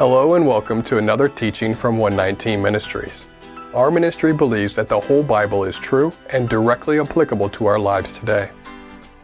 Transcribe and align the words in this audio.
Hello 0.00 0.34
and 0.34 0.46
welcome 0.46 0.80
to 0.84 0.96
another 0.96 1.28
teaching 1.28 1.74
from 1.74 1.98
119 1.98 2.62
Ministries. 2.62 3.28
Our 3.74 3.90
ministry 3.90 4.32
believes 4.32 4.74
that 4.76 4.88
the 4.88 4.98
whole 4.98 5.22
Bible 5.22 5.64
is 5.64 5.78
true 5.78 6.10
and 6.30 6.48
directly 6.48 6.98
applicable 6.98 7.50
to 7.50 7.66
our 7.66 7.78
lives 7.78 8.10
today. 8.10 8.50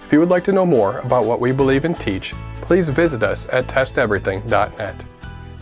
If 0.01 0.13
you 0.13 0.21
would 0.21 0.29
like 0.29 0.45
to 0.45 0.53
know 0.53 0.67
more 0.67 0.99
about 0.99 1.25
what 1.25 1.41
we 1.41 1.51
believe 1.51 1.87
and 1.87 1.99
teach, 1.99 2.35
please 2.61 2.91
visit 2.91 3.23
us 3.23 3.47
at 3.55 3.69
testeverything.net. 3.69 5.07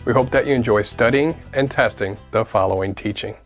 We 0.03 0.11
hope 0.11 0.31
that 0.31 0.47
you 0.47 0.53
enjoy 0.53 0.81
studying 0.81 1.33
and 1.53 1.71
testing 1.71 2.17
the 2.31 2.43
following 2.43 2.93
teaching. 2.93 3.37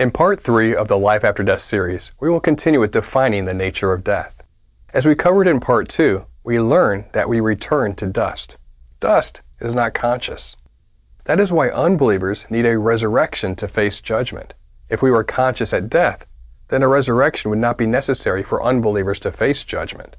In 0.00 0.10
part 0.10 0.40
three 0.40 0.74
of 0.74 0.88
the 0.88 0.96
Life 0.96 1.24
After 1.24 1.42
Death 1.42 1.60
series, 1.60 2.10
we 2.18 2.30
will 2.30 2.40
continue 2.40 2.80
with 2.80 2.92
defining 2.92 3.44
the 3.44 3.52
nature 3.52 3.92
of 3.92 4.02
death. 4.02 4.42
As 4.94 5.04
we 5.04 5.14
covered 5.14 5.46
in 5.46 5.60
part 5.60 5.90
two, 5.90 6.24
we 6.42 6.58
learn 6.58 7.04
that 7.12 7.28
we 7.28 7.38
return 7.38 7.94
to 7.96 8.06
dust. 8.06 8.56
Dust 8.98 9.42
is 9.60 9.74
not 9.74 9.92
conscious. 9.92 10.56
That 11.24 11.38
is 11.38 11.52
why 11.52 11.68
unbelievers 11.68 12.50
need 12.50 12.64
a 12.64 12.78
resurrection 12.78 13.54
to 13.56 13.68
face 13.68 14.00
judgment. 14.00 14.54
If 14.88 15.02
we 15.02 15.10
were 15.10 15.22
conscious 15.22 15.74
at 15.74 15.90
death, 15.90 16.26
then 16.68 16.82
a 16.82 16.88
resurrection 16.88 17.50
would 17.50 17.58
not 17.58 17.76
be 17.76 17.84
necessary 17.84 18.42
for 18.42 18.64
unbelievers 18.64 19.20
to 19.20 19.30
face 19.30 19.64
judgment. 19.64 20.16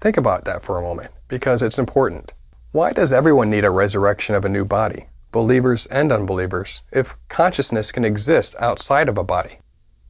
Think 0.00 0.16
about 0.16 0.46
that 0.46 0.62
for 0.62 0.78
a 0.78 0.82
moment, 0.82 1.10
because 1.28 1.60
it's 1.60 1.78
important. 1.78 2.32
Why 2.70 2.92
does 2.92 3.12
everyone 3.12 3.50
need 3.50 3.66
a 3.66 3.70
resurrection 3.70 4.34
of 4.34 4.46
a 4.46 4.48
new 4.48 4.64
body? 4.64 5.08
Believers 5.32 5.86
and 5.86 6.12
unbelievers, 6.12 6.82
if 6.92 7.16
consciousness 7.28 7.90
can 7.90 8.04
exist 8.04 8.54
outside 8.60 9.08
of 9.08 9.18
a 9.18 9.24
body. 9.24 9.58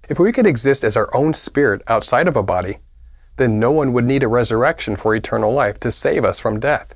If 0.09 0.19
we 0.19 0.33
could 0.33 0.47
exist 0.47 0.85
as 0.85 0.97
our 0.97 1.09
own 1.17 1.33
spirit 1.33 1.81
outside 1.87 2.29
of 2.29 2.37
a 2.37 2.43
body, 2.43 2.79
then 3.37 3.59
no 3.59 3.71
one 3.71 3.93
would 3.93 4.05
need 4.05 4.23
a 4.23 4.29
resurrection 4.29 4.97
for 4.97 5.15
eternal 5.15 5.53
life 5.53 5.81
to 5.81 5.93
save 5.93 6.25
us 6.25 6.39
from 6.39 6.61
death. 6.61 6.95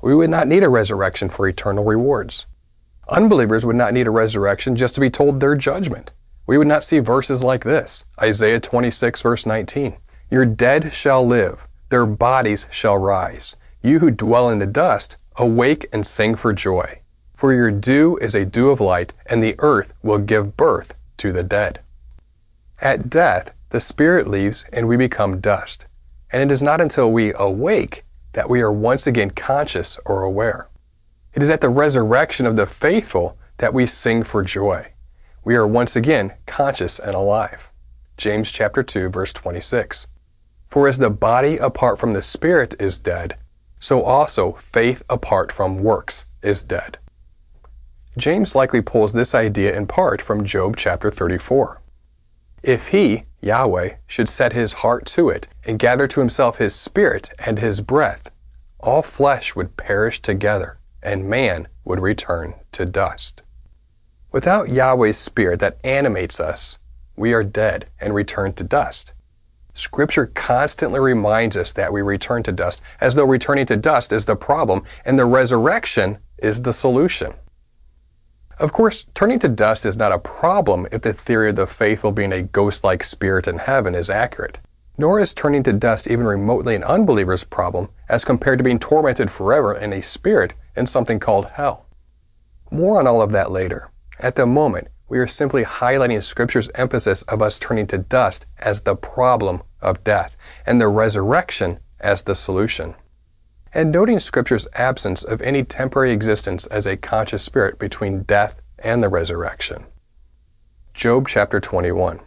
We 0.00 0.14
would 0.14 0.30
not 0.30 0.48
need 0.48 0.62
a 0.62 0.68
resurrection 0.68 1.28
for 1.28 1.46
eternal 1.46 1.84
rewards. 1.84 2.46
Unbelievers 3.08 3.66
would 3.66 3.76
not 3.76 3.92
need 3.92 4.06
a 4.06 4.10
resurrection 4.10 4.76
just 4.76 4.94
to 4.94 5.00
be 5.00 5.10
told 5.10 5.40
their 5.40 5.56
judgment. 5.56 6.12
We 6.46 6.56
would 6.56 6.66
not 6.66 6.84
see 6.84 7.00
verses 7.00 7.42
like 7.42 7.64
this 7.64 8.04
Isaiah 8.20 8.60
26, 8.60 9.20
verse 9.22 9.44
19. 9.44 9.96
Your 10.30 10.46
dead 10.46 10.92
shall 10.92 11.26
live, 11.26 11.68
their 11.90 12.06
bodies 12.06 12.66
shall 12.70 12.96
rise. 12.96 13.56
You 13.82 13.98
who 13.98 14.10
dwell 14.10 14.48
in 14.48 14.58
the 14.58 14.66
dust, 14.66 15.16
awake 15.36 15.86
and 15.92 16.06
sing 16.06 16.34
for 16.36 16.52
joy. 16.52 17.00
For 17.44 17.52
your 17.52 17.70
dew 17.70 18.16
is 18.22 18.34
a 18.34 18.46
dew 18.46 18.70
of 18.70 18.80
light, 18.80 19.12
and 19.26 19.44
the 19.44 19.54
earth 19.58 19.92
will 20.02 20.16
give 20.16 20.56
birth 20.56 20.94
to 21.18 21.30
the 21.30 21.42
dead. 21.42 21.80
At 22.80 23.10
death, 23.10 23.54
the 23.68 23.82
spirit 23.82 24.26
leaves 24.26 24.64
and 24.72 24.88
we 24.88 24.96
become 24.96 25.42
dust. 25.42 25.86
And 26.32 26.42
it 26.42 26.50
is 26.50 26.62
not 26.62 26.80
until 26.80 27.12
we 27.12 27.34
awake 27.38 28.04
that 28.32 28.48
we 28.48 28.62
are 28.62 28.72
once 28.72 29.06
again 29.06 29.28
conscious 29.28 29.98
or 30.06 30.22
aware. 30.22 30.70
It 31.34 31.42
is 31.42 31.50
at 31.50 31.60
the 31.60 31.68
resurrection 31.68 32.46
of 32.46 32.56
the 32.56 32.66
faithful 32.66 33.36
that 33.58 33.74
we 33.74 33.84
sing 33.84 34.22
for 34.22 34.42
joy. 34.42 34.94
We 35.44 35.54
are 35.54 35.66
once 35.66 35.96
again 35.96 36.32
conscious 36.46 36.98
and 36.98 37.14
alive. 37.14 37.70
James 38.16 38.50
chapter 38.50 38.82
2 38.82 39.10
verse 39.10 39.34
26. 39.34 40.06
For 40.70 40.88
as 40.88 40.96
the 40.96 41.10
body 41.10 41.58
apart 41.58 41.98
from 41.98 42.14
the 42.14 42.22
spirit 42.22 42.74
is 42.80 42.96
dead, 42.96 43.36
so 43.78 44.02
also 44.02 44.52
faith 44.52 45.02
apart 45.10 45.52
from 45.52 45.80
works 45.80 46.24
is 46.42 46.62
dead. 46.62 46.96
James 48.16 48.54
likely 48.54 48.80
pulls 48.80 49.12
this 49.12 49.34
idea 49.34 49.76
in 49.76 49.86
part 49.88 50.22
from 50.22 50.44
Job 50.44 50.76
chapter 50.76 51.10
34. 51.10 51.80
If 52.62 52.88
he, 52.88 53.24
Yahweh, 53.40 53.94
should 54.06 54.28
set 54.28 54.52
his 54.52 54.74
heart 54.74 55.04
to 55.06 55.28
it 55.28 55.48
and 55.64 55.80
gather 55.80 56.06
to 56.06 56.20
himself 56.20 56.58
his 56.58 56.76
spirit 56.76 57.30
and 57.44 57.58
his 57.58 57.80
breath, 57.80 58.30
all 58.78 59.02
flesh 59.02 59.56
would 59.56 59.76
perish 59.76 60.22
together, 60.22 60.78
and 61.02 61.28
man 61.28 61.66
would 61.84 61.98
return 61.98 62.54
to 62.70 62.86
dust. 62.86 63.42
Without 64.30 64.68
Yahweh's 64.68 65.18
spirit 65.18 65.58
that 65.60 65.78
animates 65.84 66.38
us, 66.38 66.78
we 67.16 67.34
are 67.34 67.44
dead 67.44 67.86
and 68.00 68.14
return 68.14 68.52
to 68.52 68.64
dust. 68.64 69.12
Scripture 69.72 70.26
constantly 70.26 71.00
reminds 71.00 71.56
us 71.56 71.72
that 71.72 71.92
we 71.92 72.00
return 72.00 72.44
to 72.44 72.52
dust, 72.52 72.80
as 73.00 73.16
though 73.16 73.26
returning 73.26 73.66
to 73.66 73.76
dust 73.76 74.12
is 74.12 74.24
the 74.24 74.36
problem 74.36 74.84
and 75.04 75.18
the 75.18 75.26
resurrection 75.26 76.18
is 76.38 76.62
the 76.62 76.72
solution. 76.72 77.34
Of 78.58 78.72
course, 78.72 79.04
turning 79.14 79.40
to 79.40 79.48
dust 79.48 79.84
is 79.84 79.96
not 79.96 80.12
a 80.12 80.18
problem 80.18 80.86
if 80.92 81.02
the 81.02 81.12
theory 81.12 81.50
of 81.50 81.56
the 81.56 81.66
faithful 81.66 82.12
being 82.12 82.32
a 82.32 82.42
ghost-like 82.42 83.02
spirit 83.02 83.48
in 83.48 83.58
heaven 83.58 83.94
is 83.94 84.08
accurate. 84.08 84.58
Nor 84.96 85.18
is 85.18 85.34
turning 85.34 85.64
to 85.64 85.72
dust 85.72 86.06
even 86.06 86.24
remotely 86.24 86.76
an 86.76 86.84
unbeliever's 86.84 87.42
problem 87.42 87.88
as 88.08 88.24
compared 88.24 88.58
to 88.58 88.64
being 88.64 88.78
tormented 88.78 89.30
forever 89.30 89.74
in 89.74 89.92
a 89.92 90.00
spirit 90.00 90.54
in 90.76 90.86
something 90.86 91.18
called 91.18 91.46
hell. 91.54 91.86
More 92.70 93.00
on 93.00 93.08
all 93.08 93.20
of 93.20 93.32
that 93.32 93.50
later. 93.50 93.90
At 94.20 94.36
the 94.36 94.46
moment, 94.46 94.86
we 95.08 95.18
are 95.18 95.26
simply 95.26 95.64
highlighting 95.64 96.22
Scripture's 96.22 96.70
emphasis 96.76 97.22
of 97.22 97.42
us 97.42 97.58
turning 97.58 97.88
to 97.88 97.98
dust 97.98 98.46
as 98.58 98.82
the 98.82 98.94
problem 98.94 99.62
of 99.82 100.04
death 100.04 100.36
and 100.64 100.80
the 100.80 100.88
resurrection 100.88 101.80
as 101.98 102.22
the 102.22 102.36
solution 102.36 102.94
and 103.74 103.90
noting 103.90 104.20
Scripture's 104.20 104.68
absence 104.74 105.24
of 105.24 105.42
any 105.42 105.64
temporary 105.64 106.12
existence 106.12 106.66
as 106.68 106.86
a 106.86 106.96
conscious 106.96 107.42
spirit 107.42 107.78
between 107.78 108.22
death 108.22 108.62
and 108.78 109.02
the 109.02 109.08
resurrection. 109.08 109.84
Job 110.94 111.26
chapter 111.26 111.58
21. 111.58 112.20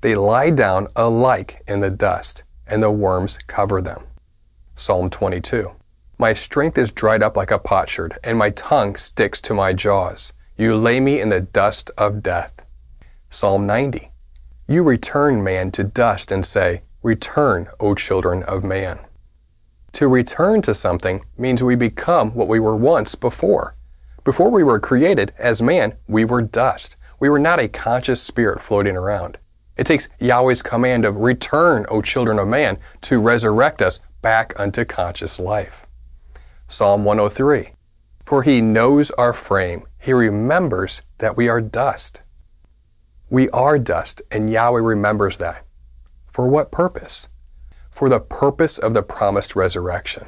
They 0.00 0.14
lie 0.14 0.50
down 0.50 0.86
alike 0.94 1.62
in 1.66 1.80
the 1.80 1.90
dust, 1.90 2.44
and 2.68 2.80
the 2.80 2.90
worms 2.90 3.38
cover 3.48 3.82
them. 3.82 4.04
Psalm 4.76 5.10
22. 5.10 5.72
My 6.18 6.32
strength 6.32 6.78
is 6.78 6.92
dried 6.92 7.22
up 7.22 7.36
like 7.36 7.50
a 7.50 7.58
potsherd, 7.58 8.16
and 8.22 8.38
my 8.38 8.50
tongue 8.50 8.94
sticks 8.94 9.40
to 9.42 9.54
my 9.54 9.72
jaws. 9.72 10.32
You 10.56 10.76
lay 10.76 11.00
me 11.00 11.20
in 11.20 11.30
the 11.30 11.40
dust 11.40 11.90
of 11.98 12.22
death. 12.22 12.54
Psalm 13.28 13.66
90. 13.66 14.12
You 14.68 14.84
return 14.84 15.42
man 15.42 15.72
to 15.72 15.82
dust 15.82 16.30
and 16.30 16.46
say, 16.46 16.82
Return, 17.02 17.66
O 17.80 17.94
children 17.94 18.44
of 18.44 18.62
man. 18.62 19.00
To 19.92 20.08
return 20.08 20.62
to 20.62 20.74
something 20.74 21.24
means 21.36 21.62
we 21.62 21.76
become 21.76 22.32
what 22.32 22.48
we 22.48 22.60
were 22.60 22.76
once 22.76 23.14
before. 23.14 23.76
Before 24.24 24.50
we 24.50 24.62
were 24.62 24.78
created 24.78 25.32
as 25.38 25.62
man, 25.62 25.94
we 26.06 26.24
were 26.24 26.42
dust. 26.42 26.96
We 27.18 27.28
were 27.28 27.38
not 27.38 27.58
a 27.58 27.68
conscious 27.68 28.22
spirit 28.22 28.62
floating 28.62 28.96
around. 28.96 29.38
It 29.76 29.86
takes 29.86 30.08
Yahweh's 30.18 30.62
command 30.62 31.04
of 31.04 31.16
return, 31.16 31.86
O 31.88 32.02
children 32.02 32.38
of 32.38 32.46
man, 32.46 32.78
to 33.02 33.20
resurrect 33.20 33.80
us 33.80 34.00
back 34.22 34.52
unto 34.58 34.84
conscious 34.84 35.40
life. 35.40 35.86
Psalm 36.68 37.04
103. 37.04 37.70
For 38.24 38.42
he 38.42 38.60
knows 38.60 39.10
our 39.12 39.32
frame. 39.32 39.84
He 39.98 40.12
remembers 40.12 41.02
that 41.18 41.36
we 41.36 41.48
are 41.48 41.60
dust. 41.60 42.22
We 43.28 43.48
are 43.50 43.78
dust, 43.78 44.22
and 44.30 44.50
Yahweh 44.50 44.80
remembers 44.80 45.38
that. 45.38 45.64
For 46.28 46.46
what 46.46 46.70
purpose? 46.70 47.28
For 47.90 48.08
the 48.08 48.20
purpose 48.20 48.78
of 48.78 48.94
the 48.94 49.02
promised 49.02 49.56
resurrection. 49.56 50.26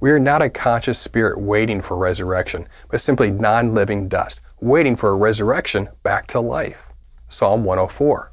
We 0.00 0.10
are 0.10 0.18
not 0.18 0.42
a 0.42 0.50
conscious 0.50 0.98
spirit 0.98 1.40
waiting 1.40 1.80
for 1.80 1.96
resurrection, 1.96 2.66
but 2.90 3.00
simply 3.00 3.30
non 3.30 3.74
living 3.74 4.08
dust, 4.08 4.40
waiting 4.60 4.96
for 4.96 5.10
a 5.10 5.16
resurrection 5.16 5.88
back 6.02 6.26
to 6.28 6.40
life. 6.40 6.92
Psalm 7.28 7.64
104. 7.64 8.32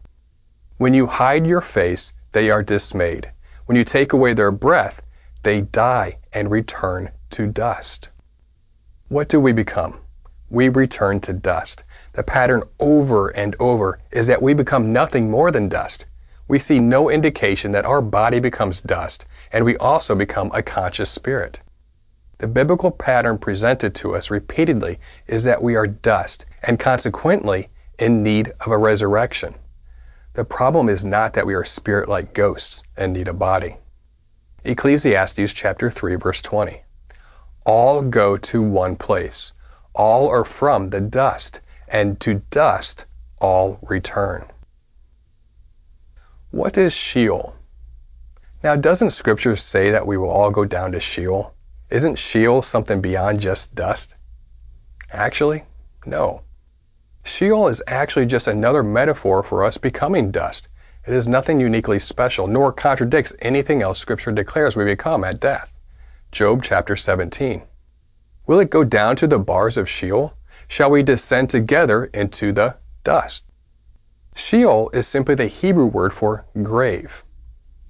When 0.77 0.93
you 0.93 1.07
hide 1.07 1.45
your 1.45 1.61
face, 1.61 2.13
they 2.31 2.49
are 2.49 2.63
dismayed. 2.63 3.31
When 3.65 3.77
you 3.77 3.83
take 3.83 4.13
away 4.13 4.33
their 4.33 4.51
breath, 4.51 5.01
they 5.43 5.61
die 5.61 6.17
and 6.33 6.49
return 6.49 7.11
to 7.31 7.47
dust. 7.47 8.09
What 9.07 9.29
do 9.29 9.39
we 9.39 9.53
become? 9.53 9.99
we 10.49 10.69
return 10.69 11.19
to 11.21 11.33
dust. 11.33 11.83
The 12.13 12.23
pattern 12.23 12.63
over 12.79 13.29
and 13.29 13.55
over 13.59 13.99
is 14.11 14.27
that 14.27 14.41
we 14.41 14.53
become 14.53 14.91
nothing 14.91 15.29
more 15.29 15.51
than 15.51 15.69
dust. 15.69 16.05
We 16.49 16.57
see 16.57 16.79
no 16.79 17.11
indication 17.11 17.73
that 17.73 17.85
our 17.85 18.01
body 18.01 18.39
becomes 18.39 18.81
dust, 18.81 19.27
and 19.53 19.63
we 19.63 19.77
also 19.77 20.15
become 20.15 20.49
a 20.51 20.63
conscious 20.63 21.11
spirit. 21.11 21.61
The 22.39 22.47
biblical 22.47 22.89
pattern 22.89 23.37
presented 23.37 23.93
to 23.95 24.15
us 24.15 24.31
repeatedly 24.31 24.99
is 25.27 25.43
that 25.43 25.61
we 25.61 25.75
are 25.75 25.85
dust, 25.85 26.47
and 26.63 26.79
consequently 26.79 27.69
in 27.99 28.23
need 28.23 28.51
of 28.61 28.71
a 28.71 28.79
resurrection. 28.79 29.53
The 30.33 30.43
problem 30.43 30.89
is 30.89 31.05
not 31.05 31.33
that 31.33 31.45
we 31.45 31.53
are 31.53 31.63
spirit 31.63 32.09
like 32.09 32.33
ghosts 32.33 32.81
and 32.97 33.13
need 33.13 33.27
a 33.27 33.33
body. 33.33 33.77
Ecclesiastes 34.63 35.53
chapter 35.53 35.91
3 35.91 36.15
verse 36.15 36.41
20. 36.41 36.81
All 37.63 38.01
go 38.01 38.37
to 38.37 38.63
one 38.63 38.95
place. 38.95 39.53
All 39.93 40.27
are 40.27 40.45
from 40.45 40.89
the 40.89 41.01
dust, 41.01 41.61
and 41.87 42.19
to 42.21 42.41
dust 42.49 43.05
all 43.39 43.77
return. 43.83 44.49
What 46.51 46.79
is 46.79 46.95
Sheol? 46.95 47.55
Now, 48.63 48.75
doesn't 48.75 49.11
Scripture 49.11 49.55
say 49.55 49.91
that 49.91 50.07
we 50.07 50.17
will 50.17 50.31
all 50.31 50.49
go 50.49 50.65
down 50.65 50.91
to 50.93 50.99
Sheol? 50.99 51.53
Isn't 51.91 52.17
Sheol 52.17 52.63
something 52.63 53.01
beyond 53.01 53.39
just 53.39 53.75
dust? 53.75 54.15
Actually, 55.11 55.65
no. 56.07 56.41
Sheol 57.23 57.67
is 57.67 57.83
actually 57.85 58.25
just 58.25 58.47
another 58.47 58.81
metaphor 58.81 59.43
for 59.43 59.63
us 59.63 59.77
becoming 59.77 60.31
dust. 60.31 60.69
It 61.05 61.13
is 61.13 61.27
nothing 61.27 61.59
uniquely 61.59 61.99
special, 61.99 62.47
nor 62.47 62.73
contradicts 62.73 63.35
anything 63.41 63.83
else 63.83 63.99
Scripture 63.99 64.31
declares 64.31 64.75
we 64.75 64.85
become 64.85 65.23
at 65.23 65.39
death. 65.39 65.71
Job 66.31 66.63
chapter 66.63 66.95
17. 66.95 67.61
Will 68.47 68.59
it 68.59 68.71
go 68.71 68.83
down 68.83 69.15
to 69.17 69.27
the 69.27 69.37
bars 69.37 69.77
of 69.77 69.87
Sheol? 69.87 70.33
Shall 70.67 70.89
we 70.89 71.03
descend 71.03 71.51
together 71.51 72.05
into 72.05 72.51
the 72.51 72.77
dust? 73.03 73.45
Sheol 74.39 74.89
is 74.93 75.05
simply 75.05 75.35
the 75.35 75.47
Hebrew 75.47 75.85
word 75.85 76.13
for 76.13 76.45
grave. 76.63 77.25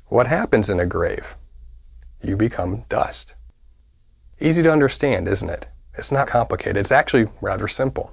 What 0.07 0.25
happens 0.25 0.68
in 0.68 0.80
a 0.80 0.86
grave? 0.86 1.38
You 2.24 2.36
become 2.36 2.86
dust. 2.90 3.36
Easy 4.40 4.63
to 4.63 4.72
understand, 4.72 5.28
isn't 5.28 5.50
it? 5.50 5.68
It's 5.94 6.12
not 6.12 6.28
complicated. 6.28 6.78
It's 6.78 6.92
actually 6.92 7.28
rather 7.40 7.68
simple. 7.68 8.12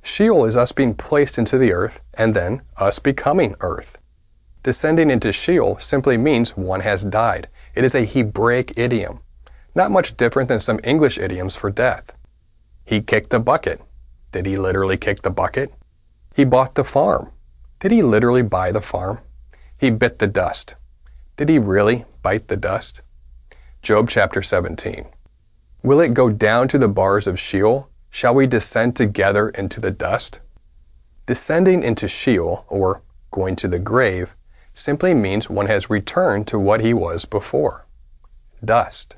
Sheol 0.00 0.44
is 0.44 0.56
us 0.56 0.70
being 0.70 0.94
placed 0.94 1.38
into 1.38 1.58
the 1.58 1.72
earth 1.72 2.00
and 2.14 2.36
then 2.36 2.62
us 2.76 3.00
becoming 3.00 3.56
earth. 3.58 3.98
Descending 4.62 5.10
into 5.10 5.32
Sheol 5.32 5.76
simply 5.80 6.16
means 6.16 6.56
one 6.56 6.80
has 6.80 7.04
died. 7.04 7.48
It 7.74 7.82
is 7.82 7.96
a 7.96 8.06
Hebraic 8.06 8.74
idiom, 8.76 9.22
not 9.74 9.90
much 9.90 10.16
different 10.16 10.48
than 10.48 10.60
some 10.60 10.78
English 10.84 11.18
idioms 11.18 11.56
for 11.56 11.68
death. 11.68 12.12
He 12.84 13.00
kicked 13.00 13.30
the 13.30 13.40
bucket. 13.40 13.80
Did 14.30 14.46
he 14.46 14.56
literally 14.56 14.96
kick 14.96 15.22
the 15.22 15.30
bucket? 15.30 15.74
He 16.36 16.44
bought 16.44 16.76
the 16.76 16.84
farm. 16.84 17.32
Did 17.82 17.90
he 17.90 18.00
literally 18.00 18.42
buy 18.42 18.70
the 18.70 18.80
farm? 18.80 19.18
He 19.76 19.90
bit 19.90 20.20
the 20.20 20.28
dust. 20.28 20.76
Did 21.36 21.48
he 21.48 21.58
really 21.58 22.04
bite 22.22 22.46
the 22.46 22.56
dust? 22.56 23.02
Job 23.82 24.08
chapter 24.08 24.40
17. 24.40 25.06
Will 25.82 25.98
it 25.98 26.14
go 26.14 26.30
down 26.30 26.68
to 26.68 26.78
the 26.78 26.86
bars 26.86 27.26
of 27.26 27.40
Sheol? 27.40 27.90
Shall 28.08 28.36
we 28.36 28.46
descend 28.46 28.94
together 28.94 29.48
into 29.48 29.80
the 29.80 29.90
dust? 29.90 30.38
Descending 31.26 31.82
into 31.82 32.06
Sheol, 32.06 32.64
or 32.68 33.02
going 33.32 33.56
to 33.56 33.66
the 33.66 33.80
grave, 33.80 34.36
simply 34.72 35.12
means 35.12 35.50
one 35.50 35.66
has 35.66 35.90
returned 35.90 36.46
to 36.46 36.60
what 36.60 36.82
he 36.82 36.94
was 36.94 37.24
before 37.24 37.84
dust. 38.64 39.16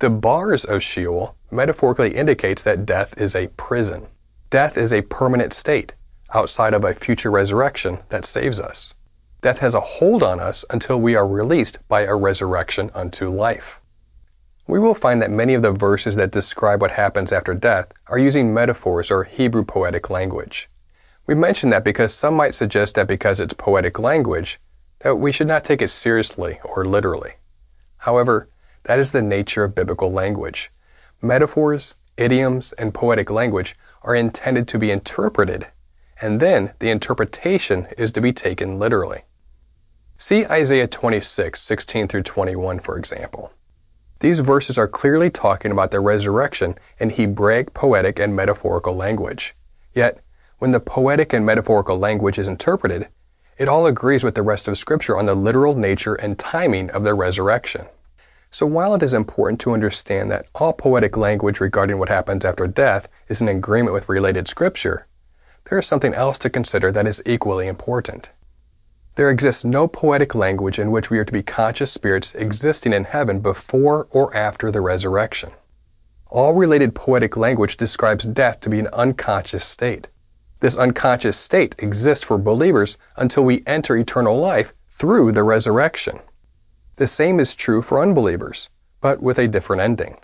The 0.00 0.10
bars 0.10 0.64
of 0.64 0.82
Sheol 0.82 1.36
metaphorically 1.52 2.16
indicates 2.16 2.64
that 2.64 2.84
death 2.84 3.14
is 3.16 3.36
a 3.36 3.46
prison. 3.46 4.08
Death 4.50 4.76
is 4.76 4.92
a 4.92 5.02
permanent 5.02 5.52
state 5.52 5.94
outside 6.34 6.74
of 6.74 6.84
a 6.84 6.94
future 6.94 7.30
resurrection 7.30 7.98
that 8.08 8.24
saves 8.24 8.60
us. 8.60 8.94
Death 9.40 9.60
has 9.60 9.74
a 9.74 9.80
hold 9.80 10.22
on 10.22 10.38
us 10.38 10.64
until 10.70 11.00
we 11.00 11.16
are 11.16 11.26
released 11.26 11.78
by 11.88 12.02
a 12.02 12.14
resurrection 12.14 12.90
unto 12.94 13.28
life. 13.28 13.80
We 14.66 14.78
will 14.78 14.94
find 14.94 15.20
that 15.22 15.30
many 15.30 15.54
of 15.54 15.62
the 15.62 15.72
verses 15.72 16.16
that 16.16 16.30
describe 16.30 16.80
what 16.80 16.92
happens 16.92 17.32
after 17.32 17.54
death 17.54 17.92
are 18.06 18.18
using 18.18 18.54
metaphors 18.54 19.10
or 19.10 19.24
Hebrew 19.24 19.64
poetic 19.64 20.10
language. 20.10 20.68
We 21.26 21.34
mention 21.34 21.70
that 21.70 21.84
because 21.84 22.14
some 22.14 22.34
might 22.34 22.54
suggest 22.54 22.94
that 22.94 23.08
because 23.08 23.40
it's 23.40 23.54
poetic 23.54 23.98
language, 23.98 24.60
that 25.00 25.16
we 25.16 25.32
should 25.32 25.48
not 25.48 25.64
take 25.64 25.82
it 25.82 25.90
seriously 25.90 26.60
or 26.62 26.84
literally. 26.84 27.32
However, 27.98 28.48
that 28.84 28.98
is 28.98 29.12
the 29.12 29.22
nature 29.22 29.64
of 29.64 29.74
biblical 29.74 30.12
language. 30.12 30.70
Metaphors, 31.22 31.96
idioms, 32.16 32.72
and 32.74 32.94
poetic 32.94 33.30
language 33.30 33.74
are 34.02 34.14
intended 34.14 34.68
to 34.68 34.78
be 34.78 34.90
interpreted 34.90 35.66
and 36.20 36.40
then 36.40 36.72
the 36.78 36.90
interpretation 36.90 37.86
is 37.96 38.12
to 38.12 38.20
be 38.20 38.32
taken 38.32 38.78
literally. 38.78 39.22
See 40.18 40.44
Isaiah 40.46 40.86
26, 40.86 41.60
16 41.60 42.08
through 42.08 42.22
21, 42.22 42.78
for 42.80 42.98
example. 42.98 43.52
These 44.20 44.40
verses 44.40 44.76
are 44.76 44.86
clearly 44.86 45.30
talking 45.30 45.72
about 45.72 45.90
the 45.90 46.00
resurrection 46.00 46.74
in 46.98 47.10
Hebraic 47.10 47.72
poetic 47.72 48.18
and 48.18 48.36
metaphorical 48.36 48.94
language. 48.94 49.54
Yet, 49.94 50.22
when 50.58 50.72
the 50.72 50.80
poetic 50.80 51.32
and 51.32 51.46
metaphorical 51.46 51.98
language 51.98 52.38
is 52.38 52.46
interpreted, 52.46 53.08
it 53.56 53.68
all 53.68 53.86
agrees 53.86 54.22
with 54.22 54.34
the 54.34 54.42
rest 54.42 54.68
of 54.68 54.76
Scripture 54.76 55.16
on 55.16 55.24
the 55.24 55.34
literal 55.34 55.74
nature 55.74 56.14
and 56.14 56.38
timing 56.38 56.90
of 56.90 57.02
the 57.02 57.14
resurrection. 57.14 57.86
So 58.50 58.66
while 58.66 58.94
it 58.94 59.02
is 59.02 59.14
important 59.14 59.60
to 59.60 59.72
understand 59.72 60.30
that 60.30 60.46
all 60.54 60.72
poetic 60.74 61.16
language 61.16 61.60
regarding 61.60 61.98
what 61.98 62.08
happens 62.08 62.44
after 62.44 62.66
death 62.66 63.08
is 63.28 63.40
in 63.40 63.48
agreement 63.48 63.94
with 63.94 64.08
related 64.08 64.48
Scripture, 64.48 65.06
there 65.64 65.78
is 65.78 65.86
something 65.86 66.14
else 66.14 66.38
to 66.38 66.50
consider 66.50 66.90
that 66.92 67.06
is 67.06 67.22
equally 67.26 67.68
important. 67.68 68.30
There 69.16 69.30
exists 69.30 69.64
no 69.64 69.86
poetic 69.86 70.34
language 70.34 70.78
in 70.78 70.90
which 70.90 71.10
we 71.10 71.18
are 71.18 71.24
to 71.24 71.32
be 71.32 71.42
conscious 71.42 71.92
spirits 71.92 72.34
existing 72.34 72.92
in 72.92 73.04
heaven 73.04 73.40
before 73.40 74.06
or 74.10 74.34
after 74.34 74.70
the 74.70 74.80
resurrection. 74.80 75.50
All 76.28 76.54
related 76.54 76.94
poetic 76.94 77.36
language 77.36 77.76
describes 77.76 78.24
death 78.24 78.60
to 78.60 78.70
be 78.70 78.78
an 78.78 78.88
unconscious 78.92 79.64
state. 79.64 80.08
This 80.60 80.76
unconscious 80.76 81.36
state 81.36 81.74
exists 81.78 82.24
for 82.24 82.38
believers 82.38 82.98
until 83.16 83.44
we 83.44 83.62
enter 83.66 83.96
eternal 83.96 84.38
life 84.38 84.72
through 84.88 85.32
the 85.32 85.42
resurrection. 85.42 86.20
The 86.96 87.08
same 87.08 87.40
is 87.40 87.54
true 87.54 87.82
for 87.82 88.00
unbelievers, 88.00 88.68
but 89.00 89.22
with 89.22 89.38
a 89.38 89.48
different 89.48 89.82
ending. 89.82 90.18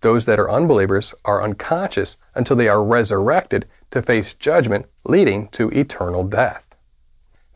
Those 0.00 0.26
that 0.26 0.38
are 0.38 0.50
unbelievers 0.50 1.14
are 1.24 1.42
unconscious 1.42 2.16
until 2.34 2.56
they 2.56 2.68
are 2.68 2.84
resurrected 2.84 3.66
to 3.90 4.02
face 4.02 4.34
judgment 4.34 4.86
leading 5.04 5.48
to 5.48 5.70
eternal 5.70 6.24
death. 6.24 6.66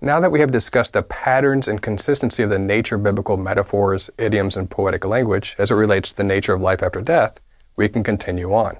Now 0.01 0.19
that 0.21 0.33
we 0.33 0.41
have 0.41 0.51
discussed 0.51 0.95
the 0.95 1.03
patterns 1.03 1.69
and 1.69 1.83
consistency 1.83 2.43
of 2.43 2.49
the 2.49 2.59
nature 2.59 2.95
of 2.95 3.03
biblical 3.03 3.37
metaphors, 3.37 4.09
idioms, 4.17 4.57
and 4.57 4.71
poetic 4.71 5.05
language 5.05 5.55
as 5.59 5.71
it 5.71 5.75
relates 5.75 6.11
to 6.11 6.17
the 6.17 6.25
nature 6.25 6.55
of 6.55 6.63
life 6.63 6.83
after 6.83 7.03
death, 7.03 7.39
we 7.77 7.89
can 7.89 8.03
continue 8.03 8.55
on. 8.55 8.79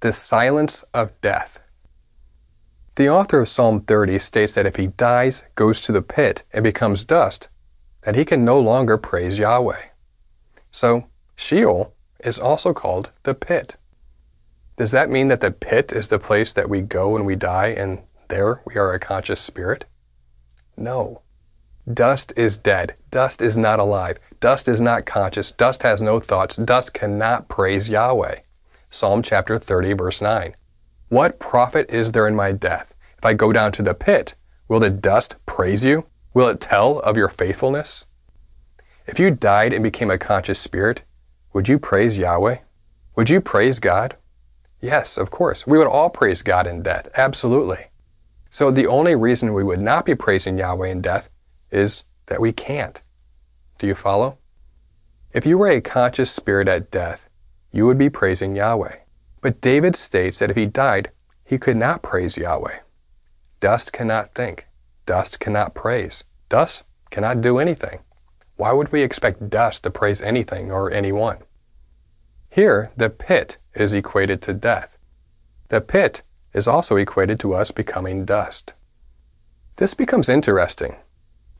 The 0.00 0.12
silence 0.12 0.84
of 0.92 1.18
death. 1.22 1.60
The 2.96 3.08
author 3.08 3.40
of 3.40 3.48
Psalm 3.48 3.80
30 3.80 4.18
states 4.18 4.52
that 4.52 4.66
if 4.66 4.76
he 4.76 4.88
dies, 4.88 5.44
goes 5.54 5.80
to 5.82 5.92
the 5.92 6.02
pit, 6.02 6.42
and 6.52 6.62
becomes 6.62 7.06
dust, 7.06 7.48
that 8.02 8.14
he 8.14 8.26
can 8.26 8.44
no 8.44 8.60
longer 8.60 8.98
praise 8.98 9.38
Yahweh. 9.38 9.80
So, 10.70 11.06
Sheol 11.34 11.94
is 12.22 12.38
also 12.38 12.72
called 12.72 13.10
the 13.22 13.34
pit. 13.34 13.76
Does 14.76 14.90
that 14.90 15.10
mean 15.10 15.28
that 15.28 15.40
the 15.40 15.50
pit 15.50 15.92
is 15.92 16.08
the 16.08 16.18
place 16.18 16.52
that 16.52 16.68
we 16.68 16.80
go 16.80 17.10
when 17.10 17.24
we 17.24 17.36
die 17.36 17.68
and 17.68 18.02
there 18.28 18.62
we 18.64 18.76
are 18.76 18.92
a 18.92 18.98
conscious 18.98 19.40
spirit? 19.40 19.84
No. 20.76 21.22
Dust 21.92 22.32
is 22.36 22.58
dead. 22.58 22.94
Dust 23.10 23.42
is 23.42 23.58
not 23.58 23.80
alive. 23.80 24.18
Dust 24.40 24.68
is 24.68 24.80
not 24.80 25.04
conscious. 25.04 25.50
Dust 25.50 25.82
has 25.82 26.00
no 26.00 26.20
thoughts. 26.20 26.56
Dust 26.56 26.94
cannot 26.94 27.48
praise 27.48 27.88
Yahweh. 27.88 28.36
Psalm 28.88 29.22
chapter 29.22 29.58
30 29.58 29.92
verse 29.94 30.22
9. 30.22 30.54
What 31.08 31.38
profit 31.38 31.90
is 31.90 32.12
there 32.12 32.26
in 32.26 32.34
my 32.34 32.52
death? 32.52 32.94
If 33.18 33.24
I 33.24 33.34
go 33.34 33.52
down 33.52 33.72
to 33.72 33.82
the 33.82 33.94
pit, 33.94 34.34
will 34.68 34.80
the 34.80 34.90
dust 34.90 35.36
praise 35.44 35.84
you? 35.84 36.06
Will 36.32 36.48
it 36.48 36.60
tell 36.60 37.00
of 37.00 37.16
your 37.16 37.28
faithfulness? 37.28 38.06
If 39.06 39.18
you 39.18 39.30
died 39.30 39.72
and 39.72 39.82
became 39.82 40.10
a 40.10 40.18
conscious 40.18 40.58
spirit, 40.58 41.02
would 41.52 41.68
you 41.68 41.78
praise 41.78 42.18
Yahweh? 42.18 42.58
Would 43.16 43.30
you 43.30 43.40
praise 43.40 43.78
God? 43.78 44.16
Yes, 44.80 45.16
of 45.18 45.30
course. 45.30 45.66
We 45.66 45.78
would 45.78 45.86
all 45.86 46.10
praise 46.10 46.42
God 46.42 46.66
in 46.66 46.82
death. 46.82 47.08
Absolutely. 47.16 47.86
So 48.50 48.70
the 48.70 48.86
only 48.86 49.14
reason 49.14 49.54
we 49.54 49.64
would 49.64 49.80
not 49.80 50.04
be 50.04 50.14
praising 50.14 50.58
Yahweh 50.58 50.88
in 50.88 51.00
death 51.00 51.30
is 51.70 52.04
that 52.26 52.40
we 52.40 52.52
can't. 52.52 53.02
Do 53.78 53.86
you 53.86 53.94
follow? 53.94 54.38
If 55.32 55.46
you 55.46 55.56
were 55.56 55.68
a 55.68 55.80
conscious 55.80 56.30
spirit 56.30 56.68
at 56.68 56.90
death, 56.90 57.28
you 57.70 57.86
would 57.86 57.98
be 57.98 58.10
praising 58.10 58.54
Yahweh. 58.56 58.96
But 59.40 59.60
David 59.60 59.96
states 59.96 60.38
that 60.38 60.50
if 60.50 60.56
he 60.56 60.66
died, 60.66 61.10
he 61.44 61.58
could 61.58 61.76
not 61.76 62.02
praise 62.02 62.36
Yahweh. 62.36 62.78
Dust 63.60 63.92
cannot 63.92 64.34
think. 64.34 64.68
Dust 65.06 65.40
cannot 65.40 65.74
praise. 65.74 66.24
Dust 66.48 66.84
cannot 67.10 67.40
do 67.40 67.58
anything. 67.58 68.00
Why 68.56 68.72
would 68.72 68.92
we 68.92 69.02
expect 69.02 69.50
dust 69.50 69.84
to 69.84 69.90
praise 69.90 70.20
anything 70.20 70.70
or 70.70 70.90
anyone? 70.90 71.38
Here, 72.50 72.92
the 72.96 73.10
pit 73.10 73.58
is 73.74 73.94
equated 73.94 74.42
to 74.42 74.54
death. 74.54 74.98
The 75.68 75.80
pit 75.80 76.22
is 76.52 76.68
also 76.68 76.96
equated 76.96 77.40
to 77.40 77.54
us 77.54 77.70
becoming 77.70 78.24
dust. 78.24 78.74
This 79.76 79.94
becomes 79.94 80.28
interesting. 80.28 80.96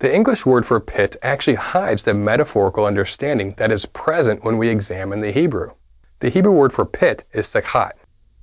The 0.00 0.14
English 0.14 0.44
word 0.44 0.66
for 0.66 0.80
pit 0.80 1.16
actually 1.22 1.54
hides 1.54 2.02
the 2.02 2.12
metaphorical 2.12 2.84
understanding 2.84 3.54
that 3.56 3.72
is 3.72 3.86
present 3.86 4.44
when 4.44 4.58
we 4.58 4.68
examine 4.68 5.20
the 5.20 5.30
Hebrew. 5.30 5.70
The 6.18 6.28
Hebrew 6.28 6.52
word 6.52 6.72
for 6.72 6.84
pit 6.84 7.24
is 7.32 7.46
sekhat. 7.46 7.92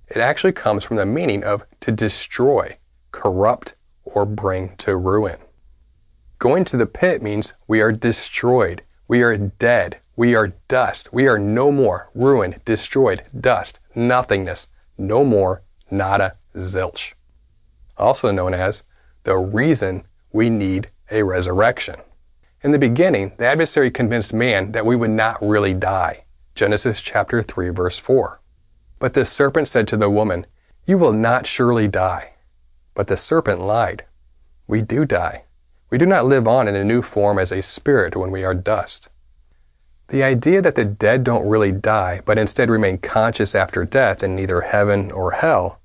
It 0.08 0.18
actually 0.18 0.53
comes 0.53 0.84
from 0.84 0.98
the 0.98 1.06
meaning 1.06 1.44
of 1.44 1.65
to 1.82 1.91
destroy, 1.91 2.77
corrupt, 3.12 3.75
or 4.06 4.25
bring 4.25 4.75
to 4.77 4.96
ruin. 4.96 5.38
Going 6.39 6.63
to 6.65 6.77
the 6.77 6.86
pit 6.86 7.22
means 7.22 7.53
we 7.67 7.81
are 7.81 7.91
destroyed, 7.91 8.81
we 9.10 9.22
are 9.24 9.36
dead, 9.36 10.00
we 10.15 10.36
are 10.36 10.53
dust, 10.69 11.12
we 11.12 11.27
are 11.27 11.38
no 11.38 11.69
more, 11.69 12.10
ruined, 12.15 12.62
destroyed, 12.63 13.24
dust, 13.38 13.81
nothingness, 13.93 14.69
no 14.98 15.25
more, 15.25 15.63
nada, 15.91 16.38
zilch. 16.55 17.12
Also 17.98 18.31
known 18.31 18.53
as 18.53 18.84
the 19.24 19.36
reason 19.36 20.08
we 20.31 20.50
need 20.50 20.89
a 21.12 21.24
resurrection. 21.24 21.96
In 22.62 22.72
the 22.72 22.79
beginning, 22.79 23.34
the 23.38 23.46
adversary 23.46 23.91
convinced 23.91 24.34
man 24.34 24.72
that 24.72 24.86
we 24.86 24.96
would 24.96 25.10
not 25.10 25.41
really 25.41 25.74
die. 25.74 26.24
Genesis 26.55 27.01
chapter 27.01 27.41
3 27.41 27.67
verse 27.72 28.00
4. 28.00 28.39
But 28.98 29.13
the 29.13 29.25
serpent 29.25 29.67
said 29.67 29.89
to 29.89 29.98
the 29.98 30.10
woman, 30.10 30.46
You 30.86 30.98
will 30.98 31.12
not 31.13 31.48
surely 31.48 31.89
die. 31.89 32.36
But 32.93 33.08
the 33.08 33.17
serpent 33.17 33.60
lied. 33.60 34.05
We 34.67 34.81
do 34.81 35.03
die. 35.03 35.43
We 35.89 35.98
do 35.98 36.05
not 36.05 36.25
live 36.25 36.48
on 36.48 36.67
in 36.67 36.75
a 36.75 36.84
new 36.84 37.01
form 37.01 37.39
as 37.39 37.51
a 37.51 37.63
spirit 37.63 38.15
when 38.15 38.29
we 38.29 38.43
are 38.43 38.53
dust. 38.53 39.10
The 40.10 40.24
idea 40.24 40.62
that 40.62 40.75
the 40.75 40.86
dead 40.86 41.24
don't 41.24 41.48
really 41.48 41.72
die, 41.72 42.22
but 42.25 42.38
instead 42.38 42.69
remain 42.69 43.00
conscious 43.00 43.55
after 43.55 43.86
death 43.86 44.22
in 44.22 44.36
neither 44.36 44.62
heaven 44.62 45.12
or 45.12 45.31
hell, 45.31 45.79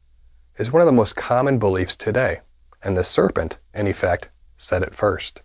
is 0.56 0.70
one 0.70 0.82
of 0.82 0.86
the 0.86 0.92
most 0.92 1.16
common 1.16 1.58
beliefs 1.58 1.96
today. 1.96 2.40
And 2.82 2.96
the 2.96 3.04
serpent, 3.04 3.58
in 3.72 3.86
effect, 3.86 4.28
said 4.58 4.82
it 4.82 4.94
first. 4.94 5.42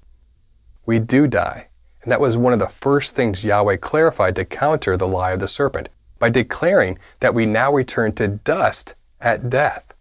We 0.86 1.00
do 1.00 1.26
die, 1.28 1.68
and 2.04 2.12
that 2.12 2.22
was 2.22 2.38
one 2.38 2.54
of 2.54 2.60
the 2.60 2.68
first 2.68 3.16
things 3.16 3.44
Yahweh 3.46 3.78
clarified 3.78 4.36
to 4.36 4.46
counter 4.46 4.98
the 4.98 5.08
lie 5.08 5.32
of 5.32 5.40
the 5.40 5.48
serpent 5.48 5.88
by 6.20 6.30
declaring 6.30 7.00
that 7.22 7.34
we 7.34 7.46
now 7.46 7.72
return 7.72 8.12
to 8.14 8.28
dust 8.28 8.96
at 9.22 9.50
death. 9.50 9.94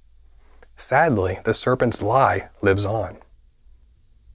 Sadly, 0.77 1.39
the 1.45 1.55
serpent's 1.55 2.03
lie 2.03 2.49
lives 2.61 2.85
on. 2.85 3.19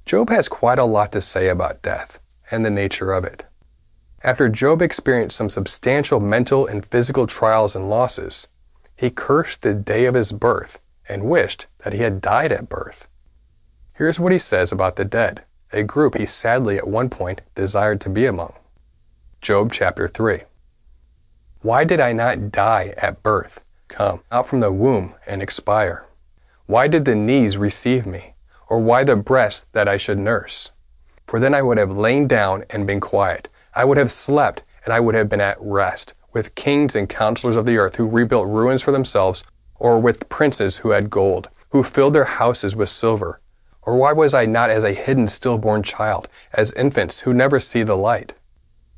Job 0.05 0.29
has 0.29 0.49
quite 0.49 0.79
a 0.79 0.83
lot 0.83 1.11
to 1.13 1.21
say 1.21 1.47
about 1.47 1.81
death 1.81 2.19
and 2.51 2.65
the 2.65 2.69
nature 2.69 3.13
of 3.13 3.23
it. 3.23 3.45
After 4.21 4.49
Job 4.49 4.81
experienced 4.81 5.37
some 5.37 5.49
substantial 5.49 6.19
mental 6.19 6.67
and 6.67 6.85
physical 6.85 7.25
trials 7.25 7.75
and 7.75 7.89
losses, 7.89 8.47
he 8.95 9.09
cursed 9.09 9.61
the 9.61 9.73
day 9.73 10.05
of 10.05 10.13
his 10.13 10.31
birth 10.31 10.79
and 11.07 11.23
wished 11.23 11.67
that 11.79 11.93
he 11.93 11.99
had 11.99 12.21
died 12.21 12.51
at 12.51 12.69
birth. 12.69 13.07
Here's 13.93 14.19
what 14.19 14.31
he 14.31 14.39
says 14.39 14.71
about 14.71 14.95
the 14.95 15.05
dead, 15.05 15.43
a 15.71 15.83
group 15.83 16.17
he 16.17 16.25
sadly 16.25 16.77
at 16.77 16.87
one 16.87 17.09
point 17.09 17.41
desired 17.55 18.01
to 18.01 18.09
be 18.09 18.25
among. 18.25 18.53
Job 19.41 19.71
chapter 19.71 20.07
3. 20.07 20.43
Why 21.61 21.83
did 21.83 21.99
I 21.99 22.13
not 22.13 22.51
die 22.51 22.93
at 22.97 23.23
birth, 23.23 23.61
come 23.87 24.21
out 24.31 24.47
from 24.47 24.59
the 24.59 24.71
womb 24.71 25.15
and 25.25 25.41
expire? 25.41 26.05
Why 26.65 26.87
did 26.87 27.05
the 27.05 27.15
knees 27.15 27.57
receive 27.57 28.05
me, 28.05 28.32
or 28.73 28.79
why 28.79 29.03
the 29.03 29.15
breast 29.15 29.71
that 29.73 29.87
I 29.87 29.97
should 29.97 30.17
nurse? 30.17 30.71
For 31.27 31.39
then 31.39 31.53
I 31.53 31.61
would 31.61 31.77
have 31.77 31.95
lain 31.95 32.27
down 32.27 32.63
and 32.71 32.87
been 32.87 32.99
quiet. 32.99 33.47
I 33.75 33.85
would 33.85 33.99
have 33.99 34.11
slept, 34.11 34.63
and 34.83 34.91
I 34.91 34.99
would 34.99 35.13
have 35.13 35.29
been 35.29 35.39
at 35.39 35.61
rest, 35.61 36.15
with 36.31 36.55
kings 36.55 36.95
and 36.95 37.07
counselors 37.07 37.55
of 37.55 37.67
the 37.67 37.77
earth 37.77 37.97
who 37.97 38.09
rebuilt 38.09 38.47
ruins 38.47 38.81
for 38.81 38.91
themselves, 38.91 39.43
or 39.75 39.99
with 39.99 40.27
princes 40.27 40.77
who 40.77 40.89
had 40.89 41.11
gold, 41.11 41.49
who 41.69 41.83
filled 41.83 42.15
their 42.15 42.23
houses 42.23 42.75
with 42.75 42.89
silver. 42.89 43.39
Or 43.83 43.95
why 43.95 44.11
was 44.11 44.33
I 44.33 44.47
not 44.47 44.71
as 44.71 44.83
a 44.83 44.93
hidden 44.93 45.27
stillborn 45.27 45.83
child, 45.83 46.27
as 46.51 46.73
infants 46.73 47.19
who 47.19 47.31
never 47.31 47.59
see 47.59 47.83
the 47.83 47.95
light? 47.95 48.33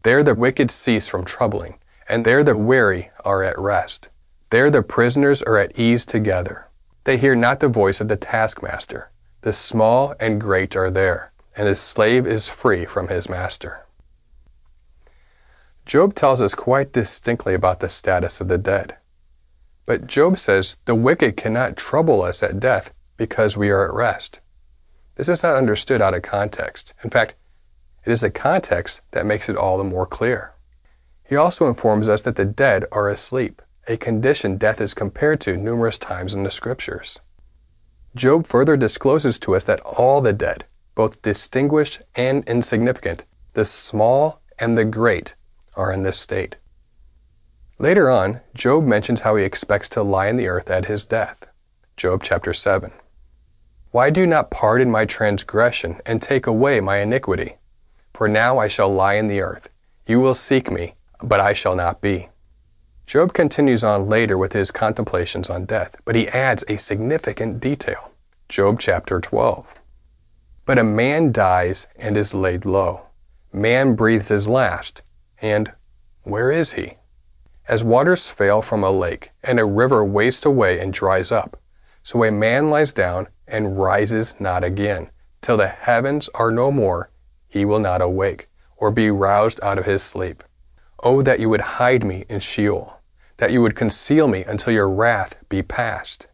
There 0.04 0.24
the 0.24 0.36
wicked 0.36 0.72
cease 0.72 1.10
from 1.10 1.26
troubling 1.26 1.80
and 2.08 2.26
there 2.26 2.46
the 2.46 2.56
weary 2.56 3.10
are 3.26 3.44
at 3.44 3.60
rest. 3.60 4.10
There 4.52 4.70
the 4.70 4.84
prisoners 4.84 5.42
are 5.42 5.58
at 5.58 5.78
ease 5.78 6.06
together. 6.06 6.68
They 7.04 7.18
hear 7.18 7.36
not 7.36 7.60
the 7.60 7.68
voice 7.68 8.00
of 8.00 8.08
the 8.08 8.16
taskmaster. 8.16 9.12
The 9.46 9.54
small 9.54 10.16
and 10.20 10.42
great 10.42 10.76
are 10.76 10.90
there, 10.90 11.32
and 11.56 11.68
the 11.68 11.76
slave 11.76 12.26
is 12.26 12.50
free 12.50 12.84
from 12.84 13.10
his 13.10 13.30
master. 13.30 13.86
Job 15.86 16.16
tells 16.16 16.42
us 16.42 16.56
quite 16.56 16.92
distinctly 16.92 17.54
about 17.54 17.80
the 17.80 17.88
status 17.88 18.42
of 18.42 18.48
the 18.48 18.58
dead. 18.58 18.96
But 19.86 20.08
Job 20.08 20.40
says 20.40 20.80
the 20.86 20.96
wicked 20.96 21.38
cannot 21.38 21.78
trouble 21.78 22.24
us 22.24 22.42
at 22.42 22.60
death 22.60 22.92
because 23.18 23.56
we 23.56 23.70
are 23.70 23.88
at 23.88 23.94
rest. 23.94 24.40
This 25.14 25.30
is 25.30 25.44
not 25.44 25.58
understood 25.58 26.02
out 26.02 26.16
of 26.16 26.24
context. 26.24 26.96
In 27.04 27.12
fact, 27.12 27.36
it 28.04 28.12
is 28.12 28.22
the 28.22 28.32
context 28.32 29.02
that 29.12 29.28
makes 29.28 29.48
it 29.48 29.56
all 29.56 29.78
the 29.78 29.84
more 29.84 30.08
clear. 30.08 30.56
He 31.24 31.36
also 31.36 31.68
informs 31.68 32.10
us 32.10 32.24
that 32.24 32.36
the 32.36 32.46
dead 32.46 32.86
are 32.92 33.10
asleep, 33.10 33.62
a 33.88 33.96
condition 33.96 34.58
death 34.58 34.82
is 34.82 34.96
compared 34.96 35.40
to 35.42 35.56
numerous 35.56 36.00
times 36.00 36.34
in 36.34 36.42
the 36.42 36.50
scriptures. 36.50 37.20
Job 38.16 38.48
further 38.48 38.78
discloses 38.78 39.38
to 39.40 39.56
us 39.56 39.66
that 39.66 39.82
all 39.82 40.22
the 40.22 40.32
dead, 40.32 40.64
both 40.96 41.22
distinguished 41.22 42.02
and 42.16 42.48
insignificant, 42.48 43.26
the 43.54 43.66
small 43.66 44.42
and 44.58 44.78
the 44.78 44.86
great, 44.86 45.36
are 45.76 45.92
in 45.92 46.04
this 46.04 46.18
state. 46.18 46.56
Later 47.78 48.10
on, 48.10 48.40
Job 48.54 48.86
mentions 48.86 49.22
how 49.22 49.36
he 49.36 49.44
expects 49.44 49.90
to 49.90 50.02
lie 50.02 50.28
in 50.28 50.38
the 50.38 50.48
earth 50.48 50.70
at 50.70 50.86
his 50.86 51.04
death. 51.04 51.46
Job 51.98 52.24
chapter 52.24 52.54
7. 52.54 52.94
Why 53.92 54.10
do 54.10 54.22
you 54.22 54.28
not 54.28 54.50
pardon 54.50 54.90
my 54.90 55.04
transgression 55.04 56.00
and 56.06 56.22
take 56.22 56.48
away 56.48 56.80
my 56.80 57.00
iniquity? 57.00 57.58
For 58.14 58.30
now 58.30 58.58
I 58.60 58.70
shall 58.70 58.90
lie 58.90 59.16
in 59.16 59.28
the 59.28 59.42
earth. 59.42 59.68
You 60.08 60.22
will 60.22 60.36
seek 60.36 60.72
me, 60.72 60.96
but 61.22 61.42
I 61.42 61.52
shall 61.52 61.76
not 61.76 62.00
be. 62.00 62.30
Job 63.06 63.34
continues 63.34 63.84
on 63.84 64.10
later 64.10 64.36
with 64.36 64.54
his 64.54 64.72
contemplations 64.72 65.48
on 65.48 65.66
death, 65.66 65.96
but 66.06 66.16
he 66.16 66.28
adds 66.30 66.64
a 66.68 66.78
significant 66.78 67.60
detail. 67.60 68.12
Job 68.50 68.80
chapter 68.80 69.22
12. 69.22 69.76
But 70.66 70.80
a 70.80 70.84
man 70.84 71.32
dies 71.32 71.86
and 71.96 72.18
is 72.18 72.34
laid 72.34 72.66
low. 72.66 73.04
Man 73.54 73.94
breathes 73.94 74.30
his 74.30 74.48
last, 74.48 75.04
and 75.40 75.72
where 76.24 76.52
is 76.52 76.74
he? 76.74 76.98
As 77.68 77.84
waters 77.84 78.32
fail 78.32 78.64
from 78.64 78.84
a 78.84 78.90
lake, 78.90 79.30
and 79.44 79.60
a 79.60 79.66
river 79.66 80.04
wastes 80.04 80.46
away 80.46 80.80
and 80.80 80.92
dries 80.92 81.32
up, 81.32 81.62
so 82.02 82.24
a 82.24 82.32
man 82.32 82.72
lies 82.72 82.92
down 82.92 83.28
and 83.48 83.80
rises 83.80 84.36
not 84.40 84.64
again. 84.64 85.12
Till 85.42 85.58
the 85.58 85.68
heavens 85.68 86.28
are 86.34 86.50
no 86.50 86.72
more, 86.72 87.12
he 87.48 87.66
will 87.66 87.80
not 87.80 88.02
awake, 88.02 88.50
or 88.78 88.90
be 88.90 89.12
roused 89.12 89.60
out 89.64 89.78
of 89.78 89.86
his 89.86 90.02
sleep. 90.02 90.44
Oh, 91.04 91.22
that 91.22 91.40
you 91.40 91.50
would 91.50 91.62
hide 91.62 92.04
me 92.04 92.26
in 92.28 92.40
Sheol, 92.40 92.95
that 93.38 93.52
you 93.52 93.62
would 93.62 93.76
conceal 93.76 94.28
me 94.28 94.44
until 94.44 94.74
your 94.74 94.90
wrath 94.90 95.36
be 95.50 95.62
past, 95.62 96.28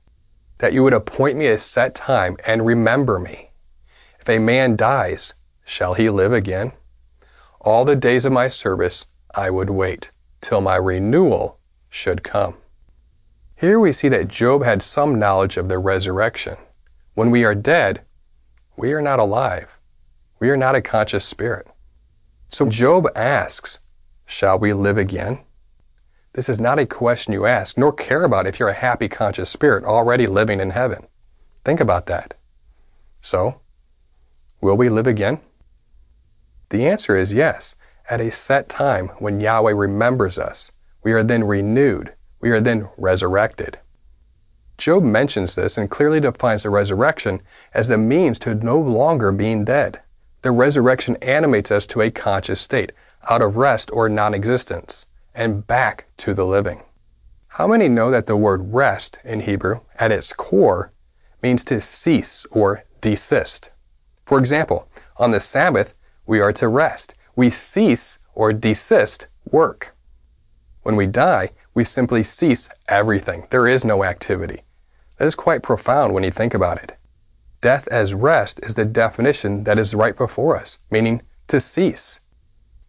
that 0.59 0.73
you 0.73 0.83
would 0.83 0.93
appoint 0.93 1.37
me 1.37 1.47
a 1.47 1.57
set 1.57 1.95
time 1.95 2.37
and 2.45 2.65
remember 2.65 3.19
me. 3.19 3.51
If 4.19 4.29
a 4.29 4.39
man 4.39 4.75
dies, 4.75 5.33
shall 5.65 5.95
he 5.95 6.09
live 6.09 6.31
again? 6.31 6.73
All 7.59 7.85
the 7.85 7.95
days 7.95 8.25
of 8.25 8.33
my 8.33 8.47
service 8.47 9.05
I 9.35 9.49
would 9.49 9.69
wait 9.69 10.11
till 10.41 10.61
my 10.61 10.75
renewal 10.75 11.59
should 11.89 12.23
come. 12.23 12.55
Here 13.55 13.79
we 13.79 13.93
see 13.93 14.09
that 14.09 14.27
Job 14.27 14.63
had 14.63 14.81
some 14.81 15.19
knowledge 15.19 15.57
of 15.57 15.69
the 15.69 15.77
resurrection. 15.77 16.57
When 17.13 17.29
we 17.29 17.43
are 17.45 17.53
dead, 17.53 18.01
we 18.75 18.93
are 18.93 19.01
not 19.01 19.19
alive. 19.19 19.79
We 20.39 20.49
are 20.49 20.57
not 20.57 20.75
a 20.75 20.81
conscious 20.81 21.25
spirit. 21.25 21.67
So 22.49 22.67
Job 22.67 23.07
asks, 23.15 23.79
Shall 24.25 24.57
we 24.57 24.73
live 24.73 24.97
again? 24.97 25.43
This 26.33 26.47
is 26.47 26.59
not 26.59 26.79
a 26.79 26.85
question 26.85 27.33
you 27.33 27.45
ask, 27.45 27.77
nor 27.77 27.91
care 27.91 28.23
about 28.23 28.47
if 28.47 28.59
you're 28.59 28.69
a 28.69 28.73
happy, 28.73 29.09
conscious 29.09 29.49
spirit 29.49 29.83
already 29.83 30.27
living 30.27 30.61
in 30.61 30.69
heaven. 30.69 31.07
Think 31.65 31.79
about 31.79 32.05
that. 32.05 32.35
So, 33.19 33.59
will 34.61 34.77
we 34.77 34.89
live 34.89 35.07
again? 35.07 35.41
The 36.69 36.87
answer 36.87 37.17
is 37.17 37.33
yes. 37.33 37.75
At 38.09 38.21
a 38.21 38.31
set 38.31 38.69
time 38.69 39.09
when 39.19 39.41
Yahweh 39.41 39.73
remembers 39.73 40.39
us, 40.39 40.71
we 41.03 41.11
are 41.11 41.23
then 41.23 41.43
renewed. 41.43 42.13
We 42.39 42.49
are 42.51 42.61
then 42.61 42.89
resurrected. 42.97 43.79
Job 44.77 45.03
mentions 45.03 45.55
this 45.55 45.77
and 45.77 45.91
clearly 45.91 46.19
defines 46.19 46.63
the 46.63 46.69
resurrection 46.69 47.41
as 47.73 47.87
the 47.87 47.97
means 47.97 48.39
to 48.39 48.55
no 48.55 48.79
longer 48.79 49.31
being 49.31 49.65
dead. 49.65 50.01
The 50.41 50.51
resurrection 50.51 51.17
animates 51.21 51.71
us 51.71 51.85
to 51.87 52.01
a 52.01 52.09
conscious 52.09 52.61
state, 52.61 52.93
out 53.29 53.43
of 53.43 53.57
rest 53.57 53.91
or 53.93 54.09
non 54.09 54.33
existence, 54.33 55.05
and 55.33 55.65
back 55.65 56.07
to 56.17 56.33
the 56.33 56.45
living. 56.45 56.83
How 57.55 57.67
many 57.67 57.89
know 57.89 58.09
that 58.11 58.27
the 58.27 58.37
word 58.37 58.73
rest 58.73 59.19
in 59.23 59.41
Hebrew, 59.41 59.81
at 59.99 60.11
its 60.11 60.31
core, 60.31 60.93
means 61.43 61.63
to 61.65 61.81
cease 61.81 62.45
or 62.51 62.85
desist? 63.01 63.71
For 64.23 64.39
example, 64.39 64.87
on 65.17 65.31
the 65.31 65.41
Sabbath, 65.41 65.93
we 66.25 66.39
are 66.39 66.53
to 66.53 66.69
rest. 66.69 67.15
We 67.35 67.49
cease 67.49 68.19
or 68.33 68.53
desist 68.53 69.27
work. 69.43 69.93
When 70.83 70.95
we 70.95 71.07
die, 71.07 71.49
we 71.73 71.83
simply 71.83 72.23
cease 72.23 72.69
everything. 72.87 73.47
There 73.49 73.67
is 73.67 73.83
no 73.83 74.05
activity. 74.05 74.61
That 75.17 75.27
is 75.27 75.35
quite 75.35 75.61
profound 75.61 76.13
when 76.13 76.23
you 76.23 76.31
think 76.31 76.53
about 76.53 76.81
it. 76.81 76.93
Death 77.59 77.87
as 77.89 78.13
rest 78.13 78.65
is 78.65 78.75
the 78.75 78.85
definition 78.85 79.65
that 79.65 79.77
is 79.77 79.93
right 79.93 80.15
before 80.15 80.57
us, 80.57 80.79
meaning 80.89 81.21
to 81.47 81.59
cease. 81.59 82.20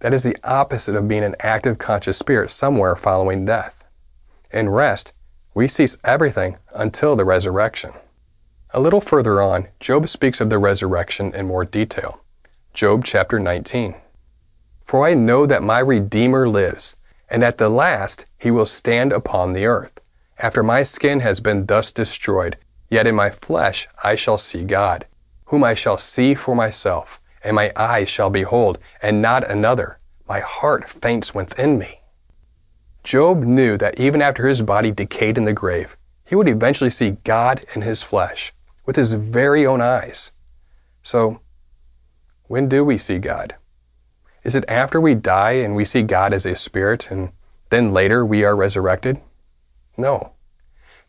That 0.02 0.12
is 0.12 0.25
the 0.25 0.37
opposite 0.42 0.97
of 0.97 1.06
being 1.06 1.23
an 1.23 1.37
active 1.38 1.78
conscious 1.78 2.18
spirit 2.18 2.50
somewhere 2.50 2.97
following 2.97 3.44
death. 3.44 3.85
In 4.52 4.68
rest, 4.68 5.12
we 5.54 5.68
cease 5.68 5.97
everything 6.02 6.56
until 6.75 7.14
the 7.14 7.25
resurrection. 7.25 7.92
A 8.71 8.80
little 8.80 9.00
further 9.00 9.40
on, 9.40 9.68
Job 9.78 10.09
speaks 10.09 10.40
of 10.40 10.50
the 10.50 10.59
resurrection 10.59 11.32
in 11.37 11.47
more 11.47 11.64
detail. 11.64 12.21
Job 12.75 13.04
chapter 13.04 13.38
19. 13.38 13.94
For 14.85 15.06
I 15.06 15.14
know 15.14 15.47
that 15.47 15.62
my 15.62 15.78
Redeemer 15.78 16.49
lives, 16.49 16.97
and 17.30 17.44
at 17.44 17.59
the 17.59 17.68
last 17.68 18.26
he 18.37 18.50
will 18.50 18.66
stand 18.66 19.12
upon 19.12 19.52
the 19.52 19.66
earth. 19.66 20.00
After 20.37 20.64
my 20.64 20.82
skin 20.82 21.21
has 21.21 21.38
been 21.38 21.66
thus 21.66 21.92
destroyed, 21.92 22.56
yet 22.88 23.06
in 23.06 23.14
my 23.14 23.30
flesh 23.30 23.87
I 24.02 24.16
shall 24.16 24.37
see 24.37 24.64
God, 24.64 25.04
whom 25.44 25.62
I 25.62 25.75
shall 25.75 25.97
see 25.97 26.35
for 26.35 26.56
myself, 26.56 27.21
and 27.44 27.56
my 27.56 27.72
eyes 27.76 28.08
shall 28.08 28.30
behold, 28.30 28.78
and 29.00 29.22
not 29.22 29.49
another. 29.50 29.99
My 30.28 30.40
heart 30.40 30.88
faints 30.88 31.34
within 31.34 31.78
me. 31.78 32.00
Job 33.02 33.42
knew 33.42 33.76
that 33.78 33.99
even 33.99 34.22
after 34.22 34.46
his 34.46 34.62
body 34.62 34.90
decayed 34.90 35.37
in 35.37 35.44
the 35.44 35.52
grave, 35.52 35.96
he 36.25 36.37
would 36.37 36.49
eventually 36.49 36.90
see 36.90 37.18
God 37.25 37.64
in 37.75 37.82
his 37.82 38.02
flesh, 38.02 38.52
with 38.87 38.96
his 38.96 39.12
very 39.14 39.66
own 39.66 39.80
eyes. 39.80 40.30
So, 41.02 41.40
when 42.44 42.68
do 42.68 42.84
we 42.84 42.99
see 42.99 43.18
God? 43.18 43.56
Is 44.44 44.54
it 44.54 44.64
after 44.68 45.00
we 45.00 45.14
die 45.14 45.52
and 45.52 45.75
we 45.75 45.84
see 45.84 46.02
God 46.02 46.32
as 46.32 46.46
a 46.46 46.56
spirit 46.56 47.11
and 47.11 47.32
then 47.70 47.92
later 47.92 48.25
we 48.25 48.44
are 48.44 48.56
resurrected? 48.56 49.20
No. 49.96 50.32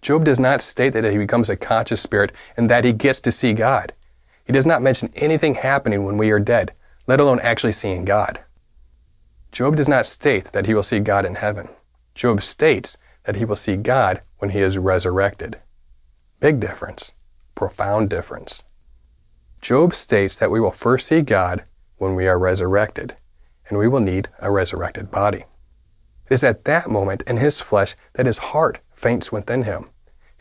Job 0.02 0.26
does 0.26 0.40
not 0.40 0.62
state 0.62 0.94
that 0.94 1.10
he 1.10 1.18
becomes 1.18 1.50
a 1.50 1.56
conscious 1.56 2.02
spirit 2.02 2.32
and 2.58 2.70
that 2.70 2.84
he 2.84 2.94
gets 2.94 3.22
to 3.22 3.32
see 3.32 3.54
God. 3.54 3.94
He 4.46 4.54
does 4.54 4.66
not 4.66 4.82
mention 4.82 5.12
anything 5.16 5.56
happening 5.56 6.04
when 6.04 6.18
we 6.18 6.32
are 6.32 6.40
dead, 6.40 6.74
let 7.08 7.20
alone 7.20 7.40
actually 7.42 7.72
seeing 7.72 8.06
God. 8.06 8.44
Job 9.52 9.76
does 9.76 9.88
not 9.88 10.06
state 10.06 10.46
that 10.46 10.66
he 10.66 10.74
will 10.74 10.84
see 10.84 11.00
God 11.00 11.26
in 11.26 11.36
heaven. 11.36 11.70
Job 12.16 12.42
states 12.42 12.98
that 13.24 13.36
he 13.36 13.46
will 13.46 13.56
see 13.56 13.76
God 13.76 14.22
when 14.40 14.50
he 14.52 14.60
is 14.60 14.78
resurrected. 14.78 15.60
Big 16.40 16.60
difference. 16.60 17.14
Profound 17.56 18.10
difference. 18.10 18.64
Job 19.62 19.94
states 19.94 20.38
that 20.38 20.52
we 20.52 20.60
will 20.60 20.72
first 20.72 21.08
see 21.08 21.22
God 21.22 21.64
when 21.98 22.16
we 22.16 22.28
are 22.28 22.38
resurrected, 22.38 23.16
and 23.70 23.78
we 23.78 23.88
will 23.88 24.02
need 24.02 24.28
a 24.40 24.52
resurrected 24.52 25.10
body. 25.10 25.46
It 26.30 26.34
is 26.34 26.44
at 26.44 26.66
that 26.66 26.90
moment 26.90 27.24
in 27.28 27.38
his 27.38 27.62
flesh 27.62 27.96
that 28.14 28.26
his 28.26 28.40
heart 28.40 28.80
faints 28.94 29.32
within 29.32 29.64
him. 29.64 29.90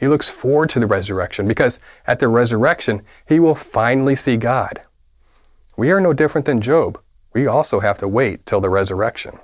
He 0.02 0.08
looks 0.08 0.28
forward 0.28 0.68
to 0.70 0.80
the 0.80 0.88
resurrection 0.88 1.46
because 1.46 1.78
at 2.08 2.18
the 2.18 2.26
resurrection, 2.26 3.02
he 3.24 3.38
will 3.38 3.54
finally 3.54 4.16
see 4.16 4.36
God. 4.36 4.82
We 5.76 5.92
are 5.92 6.00
no 6.00 6.12
different 6.12 6.44
than 6.44 6.60
Job. 6.60 7.00
We 7.32 7.46
also 7.46 7.78
have 7.78 7.98
to 7.98 8.08
wait 8.08 8.44
till 8.44 8.60
the 8.60 8.68
resurrection. 8.68 9.38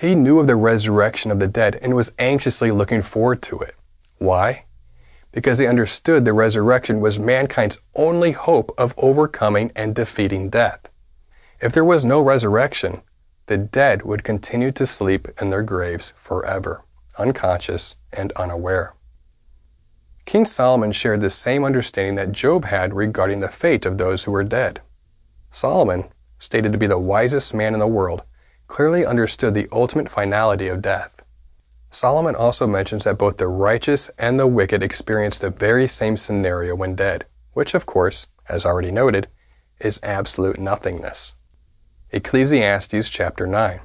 He 0.00 0.16
knew 0.16 0.40
of 0.40 0.48
the 0.48 0.56
resurrection 0.56 1.30
of 1.30 1.38
the 1.38 1.46
dead 1.46 1.78
and 1.80 1.94
was 1.94 2.12
anxiously 2.18 2.72
looking 2.72 3.02
forward 3.02 3.40
to 3.42 3.60
it. 3.60 3.76
Why? 4.18 4.64
Because 5.30 5.60
he 5.60 5.66
understood 5.68 6.24
the 6.24 6.32
resurrection 6.32 6.98
was 7.00 7.20
mankind's 7.20 7.78
only 7.94 8.32
hope 8.32 8.74
of 8.76 8.96
overcoming 8.98 9.70
and 9.76 9.94
defeating 9.94 10.50
death. 10.50 10.88
If 11.60 11.72
there 11.72 11.84
was 11.84 12.04
no 12.04 12.20
resurrection, 12.20 13.02
the 13.46 13.58
dead 13.58 14.02
would 14.02 14.24
continue 14.24 14.72
to 14.72 14.88
sleep 14.88 15.28
in 15.40 15.50
their 15.50 15.62
graves 15.62 16.14
forever, 16.16 16.82
unconscious 17.16 17.94
and 18.12 18.32
unaware. 18.32 18.95
King 20.26 20.44
Solomon 20.44 20.90
shared 20.90 21.20
the 21.20 21.30
same 21.30 21.64
understanding 21.64 22.16
that 22.16 22.32
Job 22.32 22.64
had 22.64 22.92
regarding 22.92 23.38
the 23.38 23.48
fate 23.48 23.86
of 23.86 23.96
those 23.96 24.24
who 24.24 24.32
were 24.32 24.42
dead. 24.42 24.80
Solomon, 25.52 26.04
stated 26.40 26.72
to 26.72 26.78
be 26.78 26.88
the 26.88 26.98
wisest 26.98 27.54
man 27.54 27.72
in 27.74 27.78
the 27.78 27.86
world, 27.86 28.22
clearly 28.66 29.06
understood 29.06 29.54
the 29.54 29.68
ultimate 29.70 30.10
finality 30.10 30.66
of 30.66 30.82
death. 30.82 31.22
Solomon 31.92 32.34
also 32.34 32.66
mentions 32.66 33.04
that 33.04 33.18
both 33.18 33.36
the 33.36 33.46
righteous 33.46 34.10
and 34.18 34.38
the 34.38 34.48
wicked 34.48 34.82
experience 34.82 35.38
the 35.38 35.48
very 35.48 35.86
same 35.86 36.16
scenario 36.16 36.74
when 36.74 36.96
dead, 36.96 37.24
which, 37.52 37.72
of 37.72 37.86
course, 37.86 38.26
as 38.48 38.66
already 38.66 38.90
noted, 38.90 39.28
is 39.80 40.00
absolute 40.02 40.58
nothingness. 40.58 41.36
Ecclesiastes 42.10 43.08
chapter 43.08 43.46
9. 43.46 43.80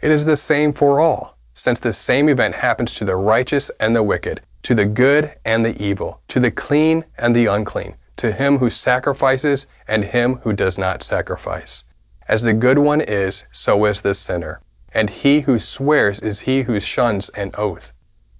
It 0.00 0.10
is 0.12 0.24
the 0.24 0.36
same 0.36 0.72
for 0.72 1.00
all, 1.00 1.36
since 1.52 1.80
the 1.80 1.92
same 1.92 2.28
event 2.28 2.54
happens 2.54 2.94
to 2.94 3.04
the 3.04 3.16
righteous 3.16 3.70
and 3.80 3.94
the 3.94 4.04
wicked, 4.04 4.40
to 4.62 4.74
the 4.74 4.86
good 4.86 5.34
and 5.44 5.64
the 5.64 5.80
evil, 5.82 6.20
to 6.28 6.40
the 6.40 6.50
clean 6.50 7.04
and 7.18 7.34
the 7.34 7.46
unclean, 7.46 7.94
to 8.16 8.32
him 8.32 8.58
who 8.58 8.70
sacrifices 8.70 9.66
and 9.88 10.04
him 10.04 10.36
who 10.42 10.52
does 10.52 10.78
not 10.78 11.02
sacrifice. 11.02 11.84
As 12.28 12.42
the 12.42 12.54
good 12.54 12.78
one 12.78 13.00
is, 13.00 13.44
so 13.50 13.84
is 13.84 14.02
the 14.02 14.14
sinner, 14.14 14.60
and 14.94 15.10
he 15.10 15.40
who 15.40 15.58
swears 15.58 16.20
is 16.20 16.40
he 16.40 16.62
who 16.62 16.78
shuns 16.78 17.28
an 17.30 17.50
oath. 17.58 17.92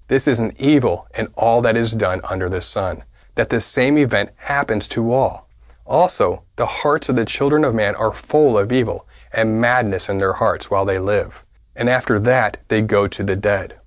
This 0.09 0.29
is 0.29 0.39
an 0.39 0.53
evil 0.59 1.09
in 1.17 1.29
all 1.37 1.63
that 1.63 1.77
is 1.77 1.93
done 1.93 2.21
under 2.23 2.49
the 2.49 2.61
sun, 2.61 3.03
that 3.35 3.49
the 3.49 3.61
same 3.61 3.99
event 3.99 4.31
happens 4.37 4.87
to 4.89 5.13
all. 5.13 5.49
Also, 5.87 6.45
the 6.57 6.67
hearts 6.67 7.09
of 7.09 7.17
the 7.17 7.25
children 7.25 7.65
of 7.65 7.75
man 7.75 7.95
are 7.97 8.13
full 8.13 8.57
of 8.57 8.73
evil 8.73 9.07
and 9.33 9.61
madness 9.61 10.09
in 10.09 10.19
their 10.19 10.35
hearts 10.35 10.71
while 10.71 10.85
they 10.85 10.99
live. 10.99 11.45
And 11.75 11.89
after 11.89 12.19
that, 12.21 12.59
they 12.69 12.83
go 12.83 13.09
to 13.09 13.25
the 13.25 13.37
dead. 13.37 13.81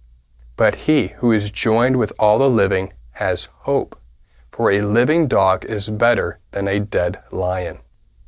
But 0.57 0.75
he 0.75 1.07
who 1.17 1.31
is 1.31 1.51
joined 1.51 1.97
with 1.97 2.13
all 2.17 2.39
the 2.39 2.49
living 2.49 2.93
has 3.11 3.49
hope. 3.61 3.99
For 4.51 4.71
a 4.71 4.81
living 4.81 5.27
dog 5.27 5.65
is 5.65 5.89
better 5.89 6.39
than 6.51 6.67
a 6.67 6.79
dead 6.79 7.21
lion. 7.31 7.79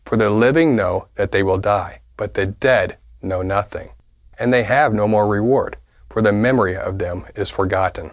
For 0.05 0.17
the 0.17 0.29
living 0.29 0.75
know 0.75 1.07
that 1.15 1.31
they 1.31 1.41
will 1.43 1.57
die, 1.57 2.01
but 2.17 2.33
the 2.33 2.45
dead 2.45 2.97
know 3.21 3.41
nothing. 3.41 3.91
And 4.37 4.53
they 4.53 4.63
have 4.63 4.93
no 4.93 5.07
more 5.07 5.27
reward, 5.27 5.77
for 6.09 6.21
the 6.21 6.33
memory 6.33 6.75
of 6.75 6.99
them 6.99 7.25
is 7.35 7.49
forgotten. 7.49 8.11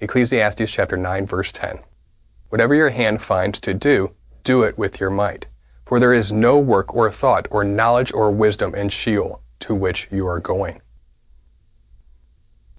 Ecclesiastes 0.00 0.70
chapter 0.70 0.96
9 0.96 1.26
verse 1.26 1.52
10. 1.52 1.78
Whatever 2.48 2.74
your 2.74 2.90
hand 2.90 3.22
finds 3.22 3.60
to 3.60 3.74
do, 3.74 4.12
do 4.42 4.62
it 4.62 4.76
with 4.76 5.00
your 5.00 5.10
might. 5.10 5.46
For 5.84 6.00
there 6.00 6.12
is 6.12 6.32
no 6.32 6.58
work 6.58 6.94
or 6.94 7.10
thought 7.10 7.46
or 7.50 7.62
knowledge 7.62 8.12
or 8.12 8.30
wisdom 8.30 8.74
in 8.74 8.88
Sheol 8.88 9.40
to 9.60 9.74
which 9.74 10.08
you 10.10 10.26
are 10.26 10.40
going. 10.40 10.80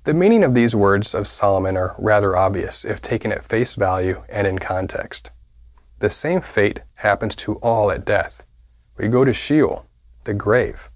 The 0.07 0.13
meaning 0.13 0.45
of 0.45 0.53
these 0.53 0.73
words 0.73 1.13
of 1.13 1.27
Solomon 1.27 1.75
are 1.75 1.93
rather 1.99 2.33
obvious 2.33 2.85
if 2.85 3.01
taken 3.01 3.33
at 3.33 3.43
face 3.43 3.75
value 3.75 4.23
and 4.29 4.47
in 4.47 4.57
context. 4.57 5.31
The 5.99 6.09
same 6.09 6.39
fate 6.39 6.79
happens 6.95 7.35
to 7.35 7.55
all 7.55 7.91
at 7.91 8.05
death. 8.05 8.45
We 8.95 9.09
go 9.09 9.25
to 9.25 9.33
Sheol, 9.33 9.85
the 10.23 10.33
grave. 10.33 10.89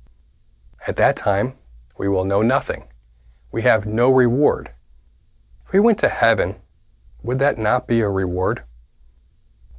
At 0.88 0.96
that 0.96 1.18
time, 1.18 1.56
we 1.98 2.08
will 2.08 2.24
know 2.24 2.42
nothing. 2.42 2.86
We 3.52 3.64
have 3.64 3.86
no 3.86 4.10
reward. 4.10 4.70
If 5.66 5.74
we 5.74 5.82
went 5.82 6.00
to 6.00 6.08
heaven, 6.08 6.56
would 7.22 7.40
that 7.40 7.58
not 7.58 7.88
be 7.88 8.00
a 8.00 8.08
reward? 8.08 8.64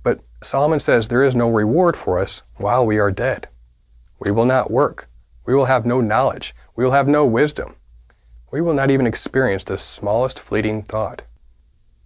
But 0.02 0.20
Solomon 0.42 0.78
says 0.78 1.08
there 1.08 1.22
is 1.22 1.34
no 1.34 1.48
reward 1.48 1.96
for 1.96 2.18
us 2.18 2.42
while 2.56 2.84
we 2.84 2.98
are 2.98 3.10
dead. 3.10 3.48
We 4.18 4.30
will 4.30 4.44
not 4.44 4.70
work. 4.70 5.08
We 5.46 5.54
will 5.54 5.72
have 5.72 5.86
no 5.86 6.02
knowledge. 6.02 6.54
We 6.76 6.84
will 6.84 6.92
have 6.92 7.08
no 7.08 7.24
wisdom. 7.24 7.76
We 8.52 8.60
will 8.60 8.74
not 8.74 8.90
even 8.90 9.06
experience 9.06 9.64
the 9.64 9.78
smallest 9.78 10.38
fleeting 10.38 10.82
thought. 10.82 11.22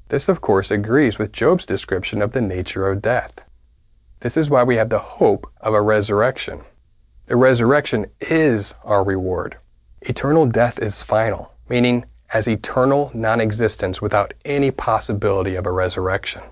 This, 0.09 0.29
of 0.29 0.41
course, 0.41 0.71
agrees 0.71 1.19
with 1.19 1.33
Job's 1.33 1.67
description 1.67 2.23
of 2.23 2.31
the 2.31 2.41
nature 2.41 2.89
of 2.89 3.03
death. 3.03 3.45
This 4.21 4.37
is 4.37 4.49
why 4.49 4.63
we 4.63 4.77
have 4.77 4.89
the 4.89 5.01
hope 5.01 5.51
of 5.61 5.75
a 5.75 5.83
resurrection. 5.83 6.61
The 7.27 7.35
resurrection 7.35 8.07
is 8.21 8.77
our 8.85 9.03
reward. 9.03 9.57
Eternal 10.03 10.47
death 10.47 10.79
is 10.79 11.03
final, 11.03 11.53
meaning 11.69 12.05
as 12.33 12.47
eternal 12.47 13.11
non 13.13 13.41
existence 13.41 14.01
without 14.01 14.33
any 14.45 14.71
possibility 14.71 15.57
of 15.57 15.67
a 15.67 15.73
resurrection. 15.73 16.43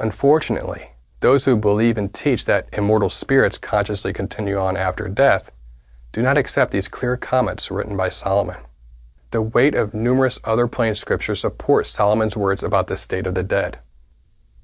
Unfortunately, 0.00 0.90
those 1.20 1.44
who 1.44 1.56
believe 1.56 1.96
and 1.96 2.12
teach 2.12 2.44
that 2.46 2.68
immortal 2.72 3.08
spirits 3.08 3.56
consciously 3.56 4.12
continue 4.12 4.58
on 4.58 4.76
after 4.76 5.06
death 5.06 5.52
do 6.14 6.22
not 6.22 6.38
accept 6.38 6.70
these 6.70 6.86
clear 6.86 7.16
comments 7.16 7.72
written 7.72 7.96
by 7.96 8.08
Solomon. 8.08 8.58
The 9.32 9.42
weight 9.42 9.74
of 9.74 9.92
numerous 9.92 10.38
other 10.44 10.68
plain 10.68 10.94
scriptures 10.94 11.40
supports 11.40 11.90
Solomon's 11.90 12.36
words 12.36 12.62
about 12.62 12.86
the 12.86 12.96
state 12.96 13.26
of 13.26 13.34
the 13.34 13.42
dead. 13.42 13.80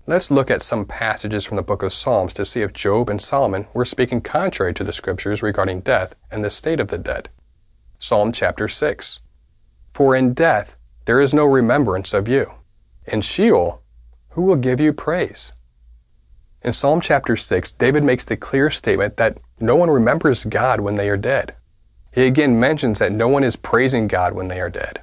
Let's 0.06 0.30
look 0.30 0.48
at 0.48 0.62
some 0.62 0.86
passages 0.86 1.44
from 1.44 1.56
the 1.56 1.64
book 1.64 1.82
of 1.82 1.92
Psalms 1.92 2.32
to 2.34 2.44
see 2.44 2.62
if 2.62 2.72
Job 2.72 3.10
and 3.10 3.20
Solomon 3.20 3.66
were 3.74 3.84
speaking 3.84 4.20
contrary 4.20 4.72
to 4.74 4.84
the 4.84 4.92
scriptures 4.92 5.42
regarding 5.42 5.80
death 5.80 6.14
and 6.30 6.44
the 6.44 6.50
state 6.50 6.78
of 6.78 6.86
the 6.86 6.98
dead. 6.98 7.30
Psalm 7.98 8.30
chapter 8.30 8.68
6. 8.68 9.18
For 9.92 10.14
in 10.14 10.34
death 10.34 10.76
there 11.06 11.20
is 11.20 11.34
no 11.34 11.46
remembrance 11.46 12.14
of 12.14 12.28
you. 12.28 12.52
In 13.06 13.22
Sheol 13.22 13.82
who 14.30 14.42
will 14.42 14.54
give 14.54 14.78
you 14.78 14.92
praise? 14.92 15.52
In 16.62 16.72
Psalm 16.72 17.00
chapter 17.00 17.34
6, 17.34 17.72
David 17.72 18.04
makes 18.04 18.24
the 18.24 18.36
clear 18.36 18.70
statement 18.70 19.16
that 19.16 19.38
no 19.60 19.76
one 19.76 19.90
remembers 19.90 20.44
God 20.44 20.80
when 20.80 20.96
they 20.96 21.08
are 21.08 21.16
dead. 21.16 21.54
he 22.12 22.26
again 22.26 22.58
mentions 22.58 22.98
that 22.98 23.12
no 23.12 23.28
one 23.28 23.44
is 23.44 23.56
praising 23.56 24.08
God 24.08 24.32
when 24.32 24.48
they 24.48 24.60
are 24.60 24.70
dead. 24.70 25.02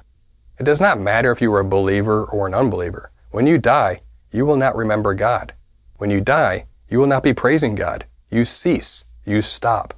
It 0.58 0.64
does 0.64 0.80
not 0.80 0.98
matter 0.98 1.30
if 1.30 1.40
you 1.40 1.52
are 1.54 1.60
a 1.60 1.64
believer 1.64 2.24
or 2.24 2.46
an 2.46 2.54
unbeliever. 2.54 3.10
When 3.30 3.46
you 3.46 3.58
die, 3.58 4.00
you 4.32 4.44
will 4.44 4.56
not 4.56 4.76
remember 4.76 5.14
God. 5.14 5.54
When 5.96 6.10
you 6.10 6.20
die, 6.20 6.66
you 6.88 6.98
will 6.98 7.06
not 7.06 7.22
be 7.22 7.32
praising 7.32 7.74
God. 7.74 8.04
You 8.30 8.44
cease. 8.44 9.04
You 9.24 9.42
stop. 9.42 9.94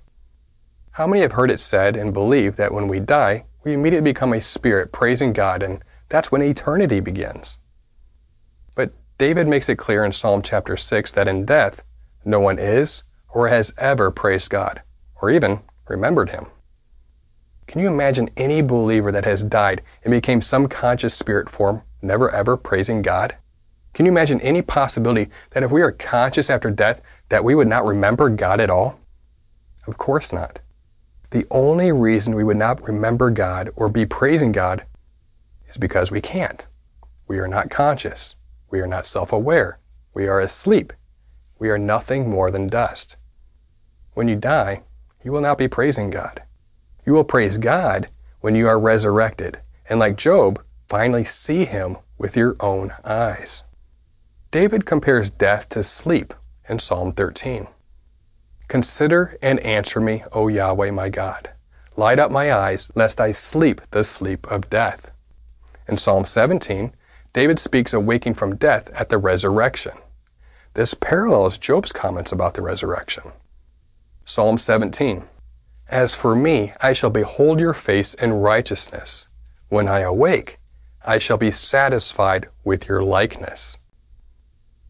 How 0.93 1.07
many 1.07 1.23
have 1.23 1.33
heard 1.33 1.51
it 1.51 1.61
said 1.61 1.97
and 1.97 2.13
believe 2.13 2.57
that 2.57 2.75
when 2.75 2.89
we 2.89 3.01
die, 3.01 3.47
we 3.65 3.73
immediately 3.73 4.11
become 4.13 4.33
a 4.33 4.41
spirit 4.41 4.93
praising 4.93 5.33
God, 5.33 5.63
and 5.63 5.83
that's 6.09 6.31
when 6.31 6.43
eternity 6.43 7.01
begins? 7.01 7.59
But 8.75 8.93
David 9.17 9.47
makes 9.49 9.69
it 9.69 9.77
clear 9.77 10.05
in 10.05 10.13
Psalm 10.13 10.43
chapter 10.43 10.77
6 10.77 11.13
that 11.13 11.29
in 11.29 11.45
death, 11.45 11.85
no 12.25 12.41
one 12.41 12.59
is 12.59 13.03
or 13.33 13.49
has 13.49 13.73
ever 13.79 14.11
praised 14.11 14.51
God, 14.51 14.83
or 15.21 15.31
even 15.31 15.61
remembered 15.89 16.31
Him. 16.31 16.47
Can 17.67 17.81
you 17.81 17.89
imagine 17.89 18.29
any 18.37 18.63
believer 18.63 19.13
that 19.13 19.25
has 19.25 19.45
died 19.45 19.83
and 20.03 20.11
became 20.11 20.41
some 20.41 20.67
conscious 20.67 21.15
spirit 21.15 21.49
form 21.49 21.83
never 22.03 22.31
ever 22.31 22.57
praising 22.57 23.03
God? 23.03 23.37
Can 23.93 24.07
you 24.07 24.13
imagine 24.13 24.41
any 24.41 24.63
possibility 24.63 25.31
that 25.51 25.63
if 25.63 25.71
we 25.71 25.83
are 25.83 25.93
conscious 25.93 26.51
after 26.51 26.71
death 26.71 27.01
that 27.29 27.45
we 27.45 27.55
would 27.55 27.69
not 27.69 27.85
remember 27.85 28.29
God 28.29 28.61
at 28.61 28.71
all? 28.71 28.99
Of 29.87 29.99
course 29.99 30.33
not. 30.33 30.61
The 31.31 31.47
only 31.51 31.93
reason 31.93 32.35
we 32.35 32.45
would 32.45 32.57
not 32.57 32.83
remember 32.83 33.31
God 33.31 33.71
or 33.77 33.89
be 33.89 34.05
praising 34.05 34.53
God 34.53 34.85
is 35.69 35.77
because 35.77 36.11
we 36.11 36.21
can't. 36.21 36.67
We 37.29 37.39
are 37.39 37.49
not 37.49 37.71
conscious. 37.71 38.35
We 38.71 38.81
are 38.81 38.87
not 38.87 39.07
self-aware. 39.07 39.79
We 40.13 40.27
are 40.27 40.41
asleep. 40.41 40.93
We 41.59 41.71
are 41.71 41.79
nothing 41.79 42.29
more 42.29 42.51
than 42.51 42.67
dust. 42.67 43.17
When 44.15 44.29
you 44.29 44.37
die, 44.37 44.83
you 45.23 45.33
will 45.33 45.41
not 45.41 45.59
be 45.59 45.69
praising 45.69 46.11
God. 46.11 46.43
You 47.07 47.13
will 47.13 47.25
praise 47.25 47.59
God 47.59 48.09
when 48.41 48.55
you 48.55 48.67
are 48.69 48.79
resurrected, 48.79 49.61
and 49.89 49.99
like 49.99 50.17
Job, 50.17 50.63
finally 50.89 51.25
see 51.25 51.65
Him 51.65 51.97
with 52.19 52.37
your 52.37 52.57
own 52.61 52.93
eyes. 53.05 53.63
David 54.51 54.85
compares 54.85 55.31
death 55.31 55.69
to 55.71 55.85
sleep 55.85 56.35
in 56.69 56.79
Psalm 56.79 57.13
13. 57.13 57.69
Consider 58.69 59.37
and 59.43 59.61
answer 59.61 60.01
me, 60.01 60.25
O 60.33 60.49
Yahweh 60.49 60.91
my 60.91 61.09
God. 61.09 61.51
Light 61.97 62.19
up 62.19 62.31
my 62.31 62.53
eyes, 62.53 62.91
lest 62.95 63.21
I 63.21 63.33
sleep 63.33 63.81
the 63.91 64.05
sleep 64.05 64.47
of 64.51 64.71
death. 64.71 65.11
In 65.89 65.97
Psalm 65.97 66.25
17, 66.25 66.93
David 67.33 67.59
speaks 67.59 67.93
of 67.93 68.05
waking 68.05 68.35
from 68.35 68.57
death 68.57 68.89
at 68.99 69.09
the 69.09 69.19
resurrection. 69.19 69.93
This 70.75 70.95
parallels 70.95 71.59
Job's 71.59 71.93
comments 71.93 72.33
about 72.33 72.55
the 72.55 72.63
resurrection. 72.63 73.33
Psalm 74.25 74.59
17 74.59 75.25
as 75.91 76.15
for 76.15 76.37
me, 76.37 76.73
I 76.81 76.93
shall 76.93 77.11
behold 77.11 77.59
your 77.59 77.75
face 77.75 78.15
in 78.15 78.33
righteousness. 78.33 79.27
When 79.69 79.89
I 79.89 80.01
awake, 80.01 80.59
I 81.05 81.19
shall 81.19 81.37
be 81.37 81.51
satisfied 81.51 82.49
with 82.63 82.89
your 82.89 83.03
likeness. 83.03 83.77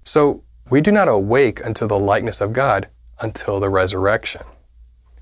So, 0.05 0.45
we 0.71 0.83
do 0.83 0.93
not 0.93 1.09
awake 1.09 1.65
unto 1.65 1.87
the 1.87 1.99
likeness 1.99 2.41
of 2.41 2.53
God 2.53 2.89
until 3.19 3.61
the 3.61 3.71
resurrection. 3.71 4.43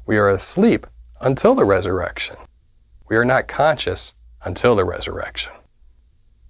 We 0.04 0.18
are 0.18 0.28
asleep 0.28 0.86
until 1.20 1.54
the 1.54 1.64
resurrection. 1.64 2.36
We 3.08 3.16
are 3.16 3.24
not 3.24 3.46
conscious 3.46 4.14
until 4.44 4.74
the 4.74 4.84
resurrection. 4.84 5.52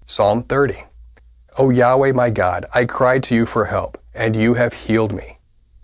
Psalm 0.06 0.42
30. 0.42 0.84
O 1.58 1.70
Yahweh 1.70 2.12
my 2.12 2.30
God, 2.30 2.64
I 2.74 2.86
cried 2.86 3.22
to 3.24 3.34
you 3.34 3.44
for 3.44 3.66
help, 3.66 3.98
and 4.14 4.34
you 4.34 4.54
have 4.54 4.72
healed 4.72 5.12
me. 5.12 5.37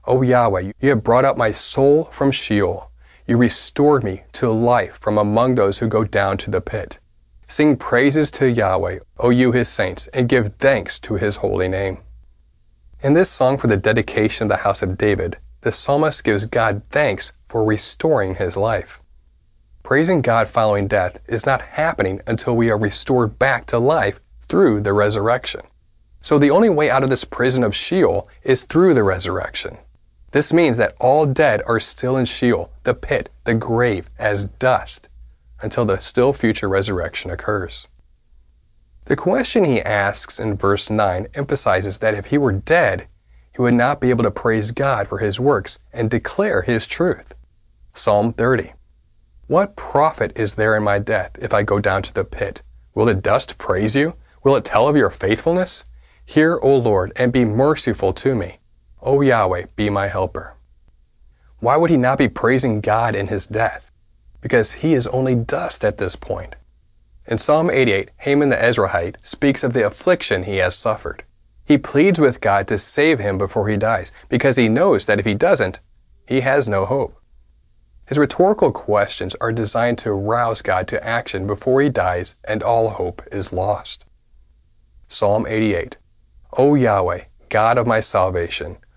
O 0.07 0.21
Yahweh, 0.21 0.73
you 0.81 0.91
have 0.91 1.03
brought 1.03 1.25
up 1.25 1.39
my 1.39 1.51
soul 1.51 2.05
from 2.13 2.31
Sheol. 2.31 2.91
You 3.27 3.39
restored 3.39 4.05
me 4.05 4.25
to 4.33 4.51
life 4.51 4.99
from 5.01 5.17
among 5.17 5.55
those 5.55 5.79
who 5.79 5.89
go 5.89 6.05
down 6.05 6.37
to 6.39 6.51
the 6.51 6.61
pit. 6.61 6.99
Sing 7.49 7.79
praises 7.79 8.31
to 8.33 8.51
Yahweh, 8.51 8.99
O 9.19 9.31
you 9.31 9.53
his 9.53 9.71
saints, 9.71 10.07
and 10.09 10.29
give 10.29 10.57
thanks 10.59 10.99
to 11.01 11.15
his 11.15 11.37
holy 11.37 11.69
name. 11.69 11.99
In 13.03 13.15
this 13.15 13.31
song 13.31 13.57
for 13.57 13.67
the 13.67 13.79
dedication 13.79 14.45
of 14.45 14.49
the 14.51 14.65
house 14.65 14.83
of 14.83 14.99
David, 14.99 15.39
the 15.63 15.73
psalmist 15.73 16.23
gives 16.23 16.45
God 16.45 16.83
thanks 16.91 17.33
for 17.47 17.65
restoring 17.65 18.35
his 18.35 18.59
life. 18.59 19.01
Praising 19.83 20.21
God 20.21 20.49
following 20.49 20.87
death 20.87 21.19
is 21.29 21.47
not 21.47 21.63
happening 21.63 22.21
until 22.27 22.55
we 22.55 22.71
are 22.71 22.79
restored 22.79 23.39
back 23.39 23.65
to 23.67 23.79
life 23.79 24.21
through 24.49 24.83
the 24.83 24.93
resurrection. 24.93 25.63
So 26.21 26.39
the 26.39 26.51
only 26.51 26.69
way 26.69 26.91
out 26.91 27.05
of 27.05 27.11
this 27.11 27.25
prison 27.25 27.65
of 27.65 27.75
Sheol 27.75 28.29
is 28.43 28.65
through 28.65 28.93
the 28.93 29.03
resurrection. 29.03 29.79
This 30.35 30.53
means 30.53 30.79
that 30.79 30.97
all 30.99 31.27
dead 31.27 31.63
are 31.65 31.79
still 31.79 32.17
in 32.17 32.25
Sheol, 32.25 32.73
the 32.83 32.93
pit, 32.93 33.31
the 33.45 33.55
grave, 33.55 34.11
as 34.19 34.47
dust, 34.47 35.09
until 35.63 35.85
the 35.85 36.01
still 36.01 36.33
future 36.33 36.69
resurrection 36.69 37.31
occurs. 37.31 37.87
The 39.05 39.15
question 39.15 39.63
he 39.63 39.81
asks 39.81 40.41
in 40.41 40.57
verse 40.57 40.91
9 40.91 41.29
emphasizes 41.35 41.99
that 41.99 42.15
if 42.15 42.27
he 42.27 42.39
were 42.39 42.51
dead, 42.51 43.07
he 43.55 43.63
would 43.63 43.75
not 43.75 44.01
be 44.01 44.11
able 44.11 44.25
to 44.25 44.31
praise 44.33 44.73
God 44.73 45.07
for 45.07 45.19
his 45.19 45.39
works 45.39 45.79
and 45.93 46.11
declare 46.11 46.63
his 46.63 46.89
truth. 46.89 47.35
Psalm 47.93 48.33
30. 48.33 48.73
What 49.47 49.77
profit 49.77 50.37
is 50.37 50.57
there 50.57 50.77
in 50.77 50.83
my 50.83 50.99
death 50.99 51.39
if 51.41 51.55
I 51.55 51.63
go 51.63 51.79
down 51.79 52.03
to 52.03 52.13
the 52.13 52.25
pit? 52.25 52.61
Will 52.93 53.07
the 53.07 53.15
dust 53.15 53.57
praise 53.57 53.95
you? 53.95 54.17
Will 54.43 54.57
it 54.57 54.65
tell 54.65 54.89
of 54.89 54.97
your 54.97 55.11
faithfulness? 55.11 55.85
Hear, 56.27 56.59
O 56.61 56.77
Lord, 56.77 57.13
and 57.15 57.33
be 57.33 57.45
merciful 57.45 58.13
to 58.15 58.35
me. 58.35 58.59
O 59.07 59.21
Yahweh, 59.21 59.67
be 59.77 59.91
my 59.91 60.09
helper. 60.09 60.55
Why 61.59 61.77
would 61.77 61.91
he 61.91 61.99
not 61.99 62.17
be 62.17 62.29
praising 62.29 62.81
God 62.81 63.15
in 63.15 63.27
his 63.27 63.47
death? 63.47 63.91
Because 64.41 64.73
he 64.73 64.95
is 64.95 65.07
only 65.09 65.35
dust 65.35 65.85
at 65.85 65.99
this 65.99 66.17
point. 66.17 66.57
In 67.27 67.37
Psalm 67.37 67.71
88, 67.71 68.11
Heman 68.23 68.49
the 68.49 68.57
Ezrahite 68.57 69.17
speaks 69.23 69.63
of 69.63 69.75
the 69.75 69.87
affliction 69.87 70.45
he 70.45 70.57
has 70.57 70.75
suffered. 70.75 71.23
He 71.67 71.77
pleads 71.77 72.19
with 72.19 72.41
God 72.41 72.67
to 72.69 72.79
save 72.79 73.19
him 73.19 73.37
before 73.37 73.69
he 73.69 73.77
dies, 73.77 74.11
because 74.31 74.57
he 74.57 74.71
knows 74.71 75.05
that 75.05 75.19
if 75.19 75.27
he 75.27 75.35
doesn't, 75.35 75.81
he 76.27 76.41
has 76.41 76.67
no 76.67 76.87
hope. 76.87 77.21
His 78.07 78.19
rhetorical 78.19 78.73
questions 78.73 79.35
are 79.41 79.53
designed 79.53 79.99
to 79.99 80.13
rouse 80.13 80.63
God 80.63 80.89
to 80.89 81.07
action 81.07 81.47
before 81.47 81.83
he 81.83 81.91
dies 81.91 82.37
and 82.45 82.63
all 82.63 82.91
hope 82.91 83.23
is 83.31 83.53
lost. 83.53 84.07
Psalm 85.09 85.47
88 85.47 85.99
O 86.57 86.75
Yahweh, 86.75 87.25
God 87.51 87.79
of 87.79 87.87
my 87.87 88.01
salvation, 88.01 88.79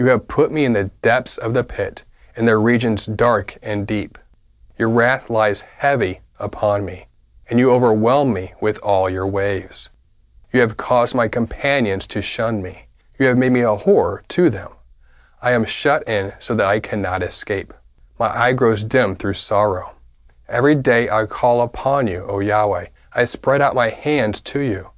You 0.00 0.06
have 0.06 0.28
put 0.28 0.50
me 0.50 0.64
in 0.64 0.72
the 0.72 0.90
depths 1.02 1.36
of 1.36 1.52
the 1.52 1.62
pit, 1.62 2.04
in 2.34 2.46
their 2.46 2.58
regions 2.58 3.04
dark 3.04 3.58
and 3.62 3.86
deep. 3.86 4.16
Your 4.78 4.88
wrath 4.88 5.28
lies 5.28 5.60
heavy 5.60 6.20
upon 6.38 6.86
me, 6.86 7.08
and 7.50 7.58
you 7.58 7.70
overwhelm 7.70 8.32
me 8.32 8.54
with 8.62 8.78
all 8.82 9.10
your 9.10 9.26
waves. 9.26 9.90
You 10.54 10.60
have 10.60 10.78
caused 10.78 11.14
my 11.14 11.28
companions 11.28 12.06
to 12.06 12.22
shun 12.22 12.62
me. 12.62 12.86
You 13.18 13.26
have 13.26 13.36
made 13.36 13.52
me 13.52 13.60
a 13.60 13.74
horror 13.74 14.24
to 14.28 14.48
them. 14.48 14.70
I 15.42 15.50
am 15.50 15.66
shut 15.66 16.08
in 16.08 16.32
so 16.38 16.54
that 16.54 16.66
I 16.66 16.80
cannot 16.80 17.22
escape. 17.22 17.74
My 18.18 18.34
eye 18.34 18.54
grows 18.54 18.84
dim 18.84 19.16
through 19.16 19.34
sorrow. 19.34 19.96
Every 20.48 20.76
day 20.76 21.10
I 21.10 21.26
call 21.26 21.60
upon 21.60 22.06
you, 22.06 22.24
O 22.26 22.38
Yahweh. 22.38 22.86
I 23.12 23.26
spread 23.26 23.60
out 23.60 23.74
my 23.74 23.90
hands 23.90 24.40
to 24.40 24.60
you. 24.60 24.92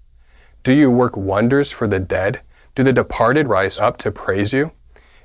Do 0.63 0.73
you 0.73 0.93
work 0.93 1.17
wonders 1.17 1.73
for 1.73 1.89
the 1.89 1.99
dead? 1.99 2.43
Do 2.77 2.85
the 2.85 2.93
departed 2.93 3.49
rise 3.49 3.81
up 3.81 3.97
to 3.97 4.13
praise 4.13 4.53
you? 4.53 4.71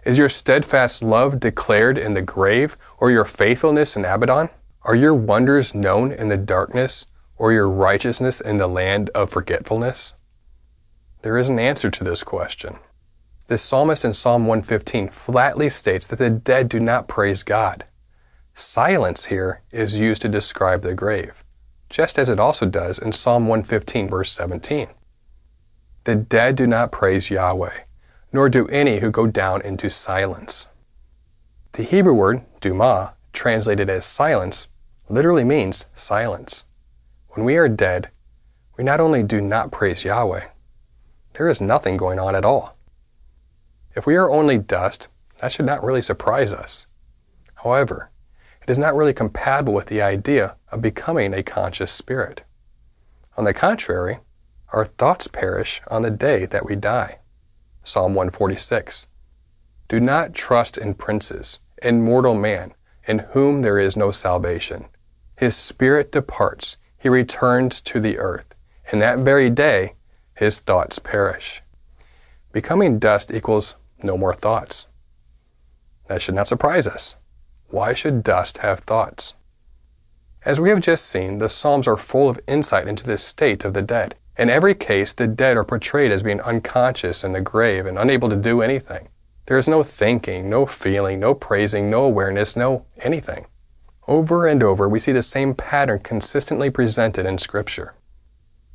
Is 0.07 0.17
your 0.17 0.29
steadfast 0.29 1.03
love 1.03 1.37
declared 1.37 1.97
in 1.97 2.13
the 2.13 2.21
grave, 2.21 2.77
or 2.97 3.11
your 3.11 3.25
faithfulness 3.25 3.97
in 3.97 4.05
Abaddon? 4.05 4.47
Are 4.83 4.95
your 4.95 5.13
wonders 5.13 5.75
known 5.75 6.13
in 6.13 6.29
the 6.29 6.37
darkness, 6.37 7.07
or 7.35 7.51
your 7.51 7.67
righteousness 7.67 8.39
in 8.39 8.57
the 8.57 8.67
land 8.67 9.09
of 9.09 9.31
forgetfulness? 9.31 10.13
There 11.23 11.37
is 11.37 11.49
an 11.49 11.59
answer 11.59 11.91
to 11.91 12.05
this 12.05 12.23
question. 12.23 12.77
The 13.47 13.57
psalmist 13.57 14.05
in 14.05 14.13
Psalm 14.13 14.47
115 14.47 15.09
flatly 15.09 15.69
states 15.69 16.07
that 16.07 16.19
the 16.19 16.29
dead 16.29 16.69
do 16.69 16.79
not 16.79 17.09
praise 17.09 17.43
God. 17.43 17.83
Silence 18.53 19.25
here 19.25 19.61
is 19.73 19.97
used 19.97 20.21
to 20.21 20.29
describe 20.29 20.83
the 20.83 20.95
grave, 20.95 21.43
just 21.89 22.17
as 22.17 22.29
it 22.29 22.39
also 22.39 22.65
does 22.65 22.97
in 22.97 23.11
Psalm 23.11 23.49
115, 23.49 24.07
verse 24.07 24.31
17. 24.31 24.87
The 26.05 26.15
dead 26.15 26.55
do 26.55 26.65
not 26.65 26.93
praise 26.93 27.29
Yahweh 27.29 27.79
nor 28.37 28.49
do 28.49 28.67
any 28.67 28.99
who 28.99 29.09
go 29.09 29.25
down 29.25 29.63
into 29.63 29.89
silence. 29.89 30.67
The 31.71 31.81
Hebrew 31.81 32.13
word, 32.13 32.43
duma, 32.61 33.15
translated 33.33 33.89
as 33.89 34.05
silence, 34.05 34.67
literally 35.09 35.43
means 35.43 35.87
silence. 35.95 36.63
when 37.29 37.43
we 37.43 37.57
are 37.57 37.67
dead, 37.67 38.11
we 38.77 38.83
not 38.83 38.99
only 38.99 39.23
do 39.23 39.41
not 39.41 39.71
praise 39.71 40.03
Yahweh, 40.03 40.49
there 41.33 41.49
is 41.49 41.61
nothing 41.61 41.97
going 41.97 42.19
on 42.19 42.35
at 42.35 42.45
all. 42.45 42.77
If 43.95 44.05
we 44.05 44.15
are 44.15 44.29
only 44.29 44.59
dust, 44.59 45.07
that 45.39 45.51
should 45.51 45.65
not 45.65 45.83
really 45.83 46.03
surprise 46.03 46.53
us. 46.53 46.85
However, 47.63 48.11
it 48.61 48.69
is 48.69 48.77
not 48.77 48.93
really 48.93 49.13
compatible 49.13 49.73
with 49.73 49.87
the 49.87 50.03
idea 50.03 50.57
of 50.71 50.83
becoming 50.83 51.33
a 51.33 51.41
conscious 51.41 51.91
spirit. 51.91 52.43
On 53.35 53.45
the 53.45 53.53
contrary, 53.55 54.19
our 54.71 54.85
thoughts 54.85 55.25
perish 55.25 55.81
on 55.89 56.03
the 56.03 56.11
day 56.11 56.45
that 56.45 56.67
we 56.67 56.75
die. 56.75 57.17
Psalm 57.87 58.13
146. 58.13 59.07
Do 59.87 60.01
not 60.01 60.33
trust 60.33 60.77
in 60.77 60.93
princes, 60.93 61.59
in 61.81 62.01
mortal 62.01 62.35
man, 62.35 62.73
in 63.07 63.19
whom 63.31 63.61
there 63.61 63.79
is 63.79 63.95
no 63.95 64.11
salvation. 64.11 64.87
His 65.37 65.55
spirit 65.55 66.11
departs, 66.11 66.75
he 66.97 67.07
returns 67.07 67.79
to 67.81 68.01
the 68.01 68.17
earth, 68.17 68.53
and 68.91 69.01
that 69.01 69.19
very 69.19 69.49
day 69.49 69.93
his 70.35 70.59
thoughts 70.59 70.99
perish. 70.99 71.61
Becoming 72.51 72.99
dust 72.99 73.31
equals 73.31 73.75
no 74.03 74.17
more 74.17 74.33
thoughts. 74.33 74.87
That 76.07 76.21
should 76.21 76.35
not 76.35 76.49
surprise 76.49 76.87
us. 76.87 77.15
Why 77.69 77.93
should 77.93 78.21
dust 78.21 78.57
have 78.57 78.81
thoughts? 78.81 79.33
As 80.43 80.59
we 80.59 80.69
have 80.71 80.81
just 80.81 81.05
seen, 81.05 81.37
the 81.37 81.47
Psalms 81.47 81.87
are 81.87 81.95
full 81.95 82.27
of 82.27 82.39
insight 82.47 82.89
into 82.89 83.05
the 83.05 83.17
state 83.17 83.63
of 83.63 83.73
the 83.73 83.81
dead. 83.81 84.15
In 84.37 84.51
every 84.51 84.75
case, 84.75 85.13
the 85.13 85.27
dead 85.27 85.57
are 85.57 85.63
portrayed 85.63 86.11
as 86.11 86.21
being 86.21 86.41
unconscious 86.41 87.23
in 87.23 87.33
the 87.33 87.41
grave 87.41 87.87
and 87.87 87.97
unable 87.97 88.29
to 88.29 88.35
do 88.35 88.61
anything. 88.61 89.09
There 89.47 89.57
is 89.57 89.67
no 89.67 89.81
thinking, 89.81 90.47
no 90.47 90.67
feeling, 90.67 91.19
no 91.19 91.33
praising, 91.33 91.89
no 91.89 92.05
awareness, 92.05 92.55
no 92.55 92.85
anything. 92.99 93.47
Over 94.07 94.45
and 94.45 94.61
over, 94.61 94.87
we 94.87 94.99
see 94.99 95.11
the 95.11 95.23
same 95.23 95.55
pattern 95.55 95.99
consistently 95.99 96.69
presented 96.69 97.25
in 97.25 97.39
Scripture. 97.39 97.95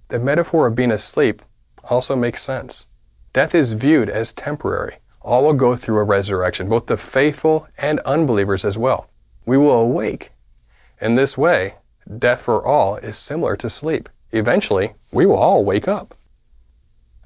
The 0.08 0.18
metaphor 0.18 0.66
of 0.66 0.74
being 0.74 0.90
asleep 0.90 1.42
also 1.84 2.16
makes 2.16 2.42
sense. 2.42 2.88
Death 3.32 3.54
is 3.54 3.74
viewed 3.74 4.10
as 4.10 4.32
temporary. 4.32 4.96
All 5.20 5.44
will 5.44 5.54
go 5.54 5.76
through 5.76 5.98
a 5.98 6.04
resurrection, 6.04 6.68
both 6.68 6.86
the 6.86 6.96
faithful 6.96 7.68
and 7.78 8.00
unbelievers 8.00 8.64
as 8.64 8.76
well. 8.76 9.08
We 9.46 9.56
will 9.56 9.70
awake. 9.70 10.32
In 11.00 11.14
this 11.14 11.38
way, 11.38 11.76
death 12.18 12.42
for 12.42 12.66
all 12.66 12.96
is 12.96 13.16
similar 13.16 13.56
to 13.56 13.70
sleep. 13.70 14.08
Eventually, 14.32 14.94
we 15.12 15.26
will 15.26 15.36
all 15.36 15.64
wake 15.64 15.86
up. 15.86 16.14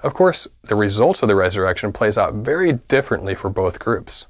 Of 0.03 0.13
course, 0.13 0.47
the 0.65 0.77
results 0.77 1.23
of 1.23 1.29
the 1.29 1.37
resurrection 1.37 1.93
plays 1.93 2.19
out 2.19 2.35
very 2.35 2.73
differently 2.73 3.35
for 3.35 3.49
both 3.49 3.79
groups. 3.79 4.27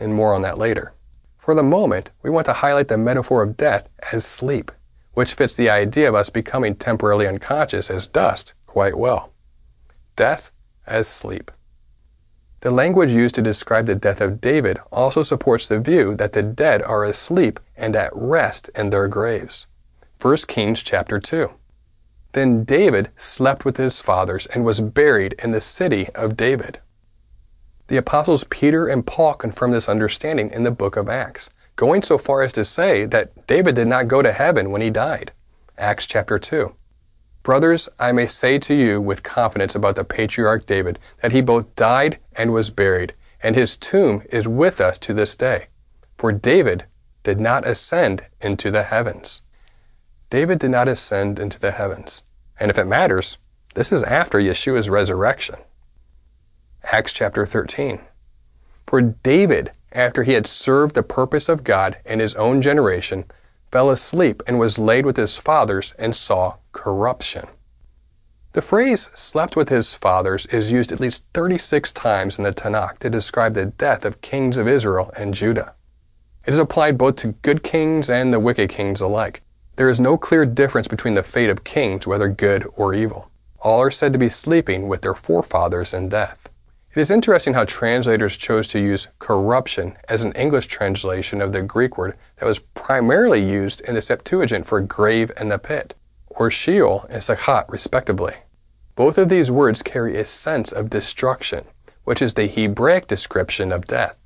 And 0.00 0.14
more 0.14 0.34
on 0.34 0.42
that 0.42 0.58
later. 0.58 0.94
For 1.38 1.54
the 1.54 1.62
moment, 1.62 2.10
we 2.22 2.30
want 2.30 2.46
to 2.46 2.54
highlight 2.54 2.88
the 2.88 2.98
metaphor 2.98 3.42
of 3.42 3.56
death 3.56 3.88
as 4.12 4.24
sleep, 4.24 4.72
which 5.12 5.34
fits 5.34 5.54
the 5.54 5.70
idea 5.70 6.08
of 6.08 6.14
us 6.14 6.30
becoming 6.30 6.74
temporarily 6.74 7.26
unconscious 7.26 7.90
as 7.90 8.06
dust 8.06 8.54
quite 8.66 8.98
well. 8.98 9.32
Death 10.16 10.50
as 10.86 11.08
sleep. 11.08 11.50
The 12.60 12.70
language 12.70 13.12
used 13.12 13.34
to 13.36 13.42
describe 13.42 13.86
the 13.86 13.94
death 13.94 14.20
of 14.20 14.40
David 14.40 14.78
also 14.90 15.22
supports 15.22 15.68
the 15.68 15.78
view 15.78 16.14
that 16.16 16.32
the 16.32 16.42
dead 16.42 16.82
are 16.82 17.04
asleep 17.04 17.60
and 17.76 17.94
at 17.94 18.10
rest 18.14 18.70
in 18.74 18.90
their 18.90 19.08
graves. 19.08 19.66
1 20.20 20.36
Kings 20.48 20.82
chapter 20.82 21.18
2. 21.20 21.52
Then 22.36 22.64
David 22.64 23.08
slept 23.16 23.64
with 23.64 23.78
his 23.78 24.02
fathers 24.02 24.44
and 24.44 24.62
was 24.62 24.82
buried 24.82 25.34
in 25.42 25.52
the 25.52 25.60
city 25.62 26.10
of 26.14 26.36
David. 26.36 26.80
The 27.86 27.96
apostles 27.96 28.44
Peter 28.44 28.86
and 28.88 29.06
Paul 29.06 29.32
confirm 29.32 29.70
this 29.70 29.88
understanding 29.88 30.50
in 30.50 30.62
the 30.62 30.70
book 30.70 30.96
of 30.96 31.08
Acts, 31.08 31.48
going 31.76 32.02
so 32.02 32.18
far 32.18 32.42
as 32.42 32.52
to 32.52 32.66
say 32.66 33.06
that 33.06 33.46
David 33.46 33.74
did 33.74 33.88
not 33.88 34.08
go 34.08 34.20
to 34.20 34.32
heaven 34.32 34.70
when 34.70 34.82
he 34.82 34.90
died. 34.90 35.32
Acts 35.78 36.04
chapter 36.04 36.38
2. 36.38 36.74
Brothers, 37.42 37.88
I 37.98 38.12
may 38.12 38.26
say 38.26 38.58
to 38.58 38.74
you 38.74 39.00
with 39.00 39.22
confidence 39.22 39.74
about 39.74 39.96
the 39.96 40.04
patriarch 40.04 40.66
David 40.66 40.98
that 41.22 41.32
he 41.32 41.40
both 41.40 41.74
died 41.74 42.18
and 42.36 42.52
was 42.52 42.68
buried, 42.68 43.14
and 43.42 43.56
his 43.56 43.78
tomb 43.78 44.22
is 44.28 44.46
with 44.46 44.78
us 44.78 44.98
to 44.98 45.14
this 45.14 45.36
day. 45.36 45.68
For 46.18 46.32
David 46.32 46.84
did 47.22 47.40
not 47.40 47.66
ascend 47.66 48.26
into 48.42 48.70
the 48.70 48.82
heavens. 48.82 49.40
David 50.28 50.58
did 50.58 50.72
not 50.72 50.86
ascend 50.86 51.38
into 51.38 51.58
the 51.58 51.70
heavens. 51.70 52.22
And 52.58 52.70
if 52.70 52.78
it 52.78 52.86
matters, 52.86 53.38
this 53.74 53.92
is 53.92 54.02
after 54.02 54.38
Yeshua's 54.38 54.88
resurrection. 54.88 55.56
Acts 56.92 57.12
chapter 57.12 57.44
13. 57.44 58.00
For 58.86 59.00
David, 59.00 59.72
after 59.92 60.22
he 60.22 60.32
had 60.32 60.46
served 60.46 60.94
the 60.94 61.02
purpose 61.02 61.48
of 61.48 61.64
God 61.64 61.98
in 62.04 62.20
his 62.20 62.34
own 62.36 62.62
generation, 62.62 63.24
fell 63.70 63.90
asleep 63.90 64.42
and 64.46 64.58
was 64.58 64.78
laid 64.78 65.04
with 65.04 65.16
his 65.16 65.36
fathers 65.36 65.92
and 65.98 66.14
saw 66.14 66.56
corruption. 66.72 67.46
The 68.52 68.62
phrase 68.62 69.10
slept 69.14 69.56
with 69.56 69.68
his 69.68 69.94
fathers 69.94 70.46
is 70.46 70.72
used 70.72 70.90
at 70.90 71.00
least 71.00 71.24
36 71.34 71.92
times 71.92 72.38
in 72.38 72.44
the 72.44 72.54
Tanakh 72.54 72.98
to 72.98 73.10
describe 73.10 73.52
the 73.52 73.66
death 73.66 74.04
of 74.04 74.22
kings 74.22 74.56
of 74.56 74.66
Israel 74.66 75.10
and 75.14 75.34
Judah. 75.34 75.74
It 76.46 76.54
is 76.54 76.58
applied 76.58 76.96
both 76.96 77.16
to 77.16 77.32
good 77.42 77.62
kings 77.62 78.08
and 78.08 78.32
the 78.32 78.40
wicked 78.40 78.70
kings 78.70 79.00
alike. 79.00 79.42
There 79.76 79.90
is 79.90 80.00
no 80.00 80.16
clear 80.16 80.46
difference 80.46 80.88
between 80.88 81.14
the 81.14 81.22
fate 81.22 81.50
of 81.50 81.62
kings, 81.62 82.06
whether 82.06 82.28
good 82.28 82.66
or 82.76 82.94
evil. 82.94 83.30
All 83.60 83.80
are 83.80 83.90
said 83.90 84.14
to 84.14 84.18
be 84.18 84.30
sleeping 84.30 84.88
with 84.88 85.02
their 85.02 85.14
forefathers 85.14 85.92
in 85.92 86.08
death. 86.08 86.48
It 86.94 86.98
is 86.98 87.10
interesting 87.10 87.52
how 87.52 87.66
translators 87.66 88.38
chose 88.38 88.68
to 88.68 88.80
use 88.80 89.08
corruption 89.18 89.98
as 90.08 90.24
an 90.24 90.32
English 90.32 90.68
translation 90.68 91.42
of 91.42 91.52
the 91.52 91.60
Greek 91.60 91.98
word 91.98 92.16
that 92.36 92.46
was 92.46 92.60
primarily 92.60 93.42
used 93.42 93.82
in 93.82 93.94
the 93.94 94.00
Septuagint 94.00 94.66
for 94.66 94.80
grave 94.80 95.30
and 95.36 95.50
the 95.50 95.58
pit, 95.58 95.94
or 96.28 96.50
Sheol 96.50 97.04
and 97.10 97.20
Sakhat, 97.20 97.68
respectively. 97.68 98.36
Both 98.94 99.18
of 99.18 99.28
these 99.28 99.50
words 99.50 99.82
carry 99.82 100.16
a 100.16 100.24
sense 100.24 100.72
of 100.72 100.88
destruction, 100.88 101.66
which 102.04 102.22
is 102.22 102.32
the 102.32 102.46
Hebraic 102.46 103.08
description 103.08 103.72
of 103.72 103.86
death. 103.86 104.16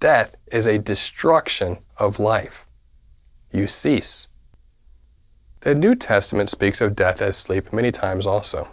Death 0.00 0.36
is 0.52 0.66
a 0.66 0.78
destruction 0.78 1.78
of 1.96 2.18
life. 2.18 2.66
You 3.50 3.68
cease. 3.68 4.28
The 5.60 5.74
New 5.74 5.96
Testament 5.96 6.50
speaks 6.50 6.80
of 6.80 6.94
death 6.94 7.20
as 7.20 7.36
sleep 7.36 7.72
many 7.72 7.90
times 7.90 8.26
also. 8.26 8.68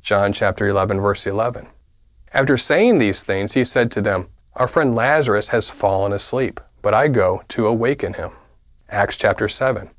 John 0.00 0.32
chapter 0.32 0.66
11 0.66 0.98
verse 0.98 1.26
11. 1.26 1.66
After 2.32 2.56
saying 2.56 2.98
these 2.98 3.22
things, 3.22 3.52
he 3.52 3.62
said 3.62 3.90
to 3.90 4.00
them, 4.00 4.28
Our 4.54 4.66
friend 4.66 4.94
Lazarus 4.94 5.48
has 5.48 5.68
fallen 5.68 6.14
asleep, 6.14 6.60
but 6.80 6.94
I 6.94 7.08
go 7.08 7.42
to 7.48 7.66
awaken 7.66 8.14
him. 8.14 8.30
Acts 8.88 9.18
chapter 9.18 9.50
7. 9.50 9.90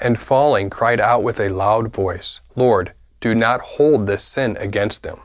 And 0.00 0.20
falling, 0.20 0.70
cried 0.70 1.00
out 1.00 1.24
with 1.24 1.40
a 1.40 1.48
loud 1.48 1.92
voice, 1.92 2.40
Lord, 2.54 2.92
do 3.18 3.34
not 3.34 3.60
hold 3.60 4.06
this 4.06 4.22
sin 4.22 4.56
against 4.56 5.02
them. 5.02 5.18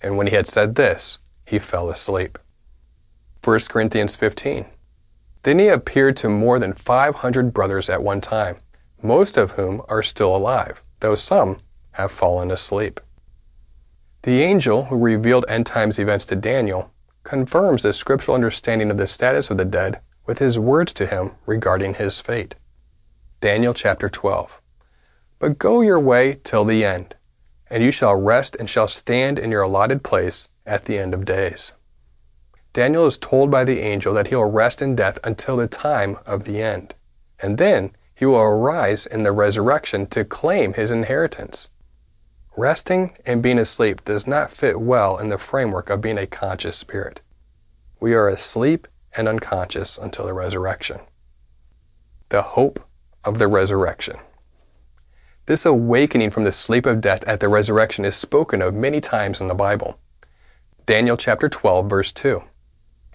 And 0.00 0.16
when 0.16 0.28
he 0.28 0.36
had 0.36 0.46
said 0.46 0.76
this, 0.76 1.18
he 1.44 1.58
fell 1.58 1.90
asleep. 1.90 2.38
1 3.42 3.60
Corinthians 3.68 4.14
15. 4.14 4.64
Then 5.42 5.58
he 5.58 5.66
appeared 5.66 6.16
to 6.18 6.28
more 6.28 6.60
than 6.60 6.72
500 6.72 7.52
brothers 7.52 7.88
at 7.88 8.04
one 8.04 8.20
time 8.20 8.58
most 9.02 9.36
of 9.36 9.52
whom 9.52 9.82
are 9.88 10.02
still 10.02 10.34
alive, 10.34 10.82
though 11.00 11.16
some 11.16 11.58
have 11.92 12.12
fallen 12.12 12.50
asleep. 12.50 13.00
The 14.22 14.42
angel 14.42 14.84
who 14.84 14.98
revealed 14.98 15.44
end 15.48 15.66
times 15.66 15.98
events 15.98 16.24
to 16.26 16.36
Daniel 16.36 16.92
confirms 17.24 17.82
the 17.82 17.92
scriptural 17.92 18.34
understanding 18.34 18.90
of 18.90 18.96
the 18.96 19.06
status 19.06 19.50
of 19.50 19.58
the 19.58 19.64
dead 19.64 20.00
with 20.26 20.38
his 20.38 20.58
words 20.58 20.92
to 20.94 21.06
him 21.06 21.32
regarding 21.46 21.94
his 21.94 22.20
fate. 22.20 22.54
Daniel 23.40 23.74
chapter 23.74 24.08
12. 24.08 24.60
But 25.38 25.58
go 25.58 25.80
your 25.80 25.98
way 25.98 26.38
till 26.44 26.64
the 26.64 26.84
end, 26.84 27.16
and 27.68 27.82
you 27.82 27.90
shall 27.90 28.14
rest 28.14 28.54
and 28.54 28.70
shall 28.70 28.86
stand 28.86 29.38
in 29.38 29.50
your 29.50 29.62
allotted 29.62 30.04
place 30.04 30.48
at 30.64 30.84
the 30.84 30.98
end 30.98 31.14
of 31.14 31.24
days. 31.24 31.72
Daniel 32.72 33.06
is 33.06 33.18
told 33.18 33.50
by 33.50 33.64
the 33.64 33.80
angel 33.80 34.14
that 34.14 34.28
he 34.28 34.36
will 34.36 34.50
rest 34.50 34.80
in 34.80 34.94
death 34.94 35.18
until 35.24 35.56
the 35.56 35.66
time 35.66 36.16
of 36.24 36.44
the 36.44 36.62
end, 36.62 36.94
and 37.40 37.58
then 37.58 37.90
he 38.22 38.26
will 38.26 38.38
arise 38.38 39.04
in 39.04 39.24
the 39.24 39.32
resurrection 39.32 40.06
to 40.06 40.24
claim 40.24 40.74
his 40.74 40.92
inheritance. 40.92 41.68
Resting 42.56 43.16
and 43.26 43.42
being 43.42 43.58
asleep 43.58 44.04
does 44.04 44.28
not 44.28 44.52
fit 44.52 44.80
well 44.80 45.18
in 45.18 45.28
the 45.28 45.38
framework 45.38 45.90
of 45.90 46.00
being 46.00 46.18
a 46.18 46.26
conscious 46.28 46.76
spirit. 46.76 47.20
We 47.98 48.14
are 48.14 48.28
asleep 48.28 48.86
and 49.16 49.26
unconscious 49.26 49.98
until 49.98 50.24
the 50.24 50.34
resurrection. 50.34 51.00
The 52.28 52.42
hope 52.42 52.78
of 53.24 53.40
the 53.40 53.48
resurrection. 53.48 54.18
This 55.46 55.66
awakening 55.66 56.30
from 56.30 56.44
the 56.44 56.52
sleep 56.52 56.86
of 56.86 57.00
death 57.00 57.24
at 57.24 57.40
the 57.40 57.48
resurrection 57.48 58.04
is 58.04 58.14
spoken 58.14 58.62
of 58.62 58.72
many 58.72 59.00
times 59.00 59.40
in 59.40 59.48
the 59.48 59.54
Bible. 59.56 59.98
Daniel 60.86 61.16
chapter 61.16 61.48
12 61.48 61.90
verse 61.90 62.12
2. 62.12 62.40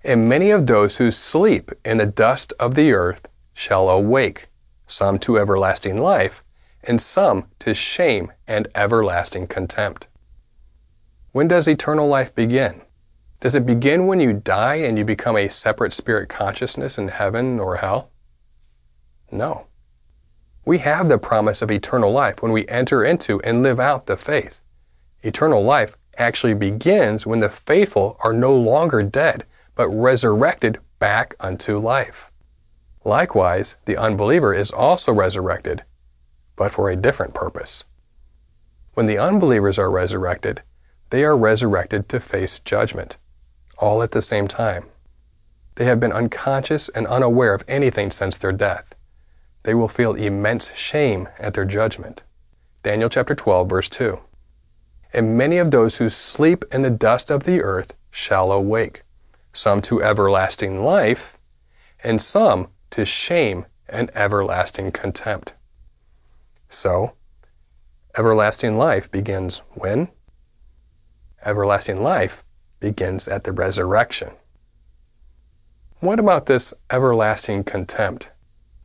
And 0.03 0.27
many 0.27 0.51
of 0.51 0.67
those 0.67 0.97
who 0.97 1.13
sleep 1.13 1.71
in 1.85 1.97
the 1.97 2.05
dust 2.05 2.51
of 2.59 2.75
the 2.75 2.91
earth 2.91 3.29
shall 3.53 3.89
awake 3.89 4.49
some 4.88 5.19
to 5.19 5.38
everlasting 5.38 6.00
life, 6.00 6.43
and 6.84 7.02
some 7.02 7.45
to 7.60 7.73
shame 7.73 8.32
and 8.47 8.67
everlasting 8.73 9.45
contempt. 9.47 10.08
When 11.32 11.47
does 11.47 11.67
eternal 11.67 12.08
life 12.08 12.34
begin? 12.34 12.82
Does 13.39 13.54
it 13.54 13.65
begin 13.65 14.08
when 14.08 14.19
you 14.19 14.34
die 14.34 14.76
and 14.76 14.97
you 14.97 15.06
become 15.06 15.38
a 15.38 15.50
separate 15.50 15.93
spirit 15.93 16.30
consciousness 16.30 16.97
in 16.97 17.10
heaven 17.10 17.60
or 17.60 17.76
hell? 17.78 18.10
No. 19.32 19.67
We 20.65 20.80
have 20.80 21.08
the 21.08 21.19
promise 21.19 21.62
of 21.62 21.69
eternal 21.69 22.12
life 22.12 22.41
when 22.41 22.52
we 22.52 22.67
enter 22.67 23.06
into 23.06 23.39
and 23.41 23.62
live 23.62 23.80
out 23.80 24.08
the 24.08 24.17
faith. 24.17 24.60
Eternal 25.21 25.63
life 25.63 25.95
actually 26.17 26.56
begins 26.56 27.28
when 27.28 27.39
the 27.39 27.50
faithful 27.50 28.17
are 28.23 28.34
no 28.34 28.56
longer 28.56 29.04
dead, 29.04 29.45
but 29.76 29.89
resurrected 29.89 30.80
back 31.00 31.36
unto 31.39 31.78
life. 31.78 32.32
Likewise, 33.07 33.77
the 33.85 33.95
unbeliever 33.95 34.53
is 34.53 34.69
also 34.69 35.13
resurrected, 35.13 35.85
but 36.57 36.73
for 36.73 36.89
a 36.89 36.97
different 36.97 37.33
purpose. 37.33 37.85
When 38.95 39.05
the 39.05 39.17
unbelievers 39.17 39.79
are 39.79 39.89
resurrected, 39.89 40.61
they 41.09 41.23
are 41.23 41.37
resurrected 41.37 42.09
to 42.09 42.19
face 42.19 42.59
judgment, 42.59 43.15
all 43.77 44.03
at 44.03 44.11
the 44.11 44.21
same 44.21 44.45
time. 44.49 44.87
They 45.75 45.85
have 45.85 46.01
been 46.01 46.11
unconscious 46.11 46.89
and 46.89 47.07
unaware 47.07 47.53
of 47.53 47.63
anything 47.65 48.11
since 48.11 48.35
their 48.35 48.51
death. 48.51 48.93
They 49.63 49.73
will 49.73 49.87
feel 49.87 50.13
immense 50.13 50.75
shame 50.75 51.29
at 51.39 51.53
their 51.53 51.63
judgment. 51.63 52.23
Daniel 52.83 53.07
chapter 53.07 53.35
12 53.35 53.69
verse 53.69 53.87
2. 53.87 54.19
And 55.13 55.37
many 55.37 55.59
of 55.59 55.71
those 55.71 55.95
who 55.95 56.09
sleep 56.09 56.65
in 56.73 56.81
the 56.81 56.91
dust 56.91 57.31
of 57.31 57.45
the 57.45 57.61
earth 57.61 57.93
shall 58.11 58.51
awake, 58.51 59.03
some 59.53 59.81
to 59.83 60.03
everlasting 60.03 60.83
life, 60.83 61.37
and 62.03 62.21
some 62.21 62.67
to 62.91 63.06
shame 63.06 63.65
and 63.88 64.10
everlasting 64.13 64.91
contempt. 64.91 65.54
So, 66.69 67.13
everlasting 68.17 68.78
life 68.78 69.10
begins 69.12 69.60
when? 69.71 70.10
Everlasting 71.45 72.02
life 72.02 72.43
begins 72.80 73.28
at 73.28 73.43
the 73.43 73.52
resurrection. 73.52 74.32
What 76.00 76.19
about 76.19 76.45
this 76.45 76.73
everlasting 76.91 77.63
contempt? 77.63 78.32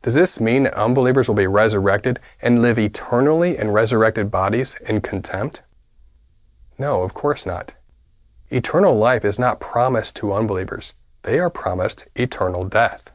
Does 0.01 0.15
this 0.15 0.39
mean 0.39 0.63
that 0.63 0.73
unbelievers 0.73 1.29
will 1.29 1.35
be 1.35 1.47
resurrected 1.47 2.19
and 2.41 2.61
live 2.61 2.77
eternally 2.77 3.57
in 3.57 3.71
resurrected 3.71 4.29
bodies 4.29 4.75
in 4.87 4.99
contempt? 4.99 5.61
No, 6.77 7.03
of 7.03 7.13
course 7.13 7.45
not. 7.45 7.75
Eternal 8.49 8.97
life 8.97 9.23
is 9.23 9.39
not 9.39 9.61
promised 9.61 10.17
to 10.17 10.33
unbelievers. 10.33 10.93
They 11.21 11.39
are 11.39 11.49
promised 11.49 12.07
eternal 12.15 12.65
death. 12.65 13.12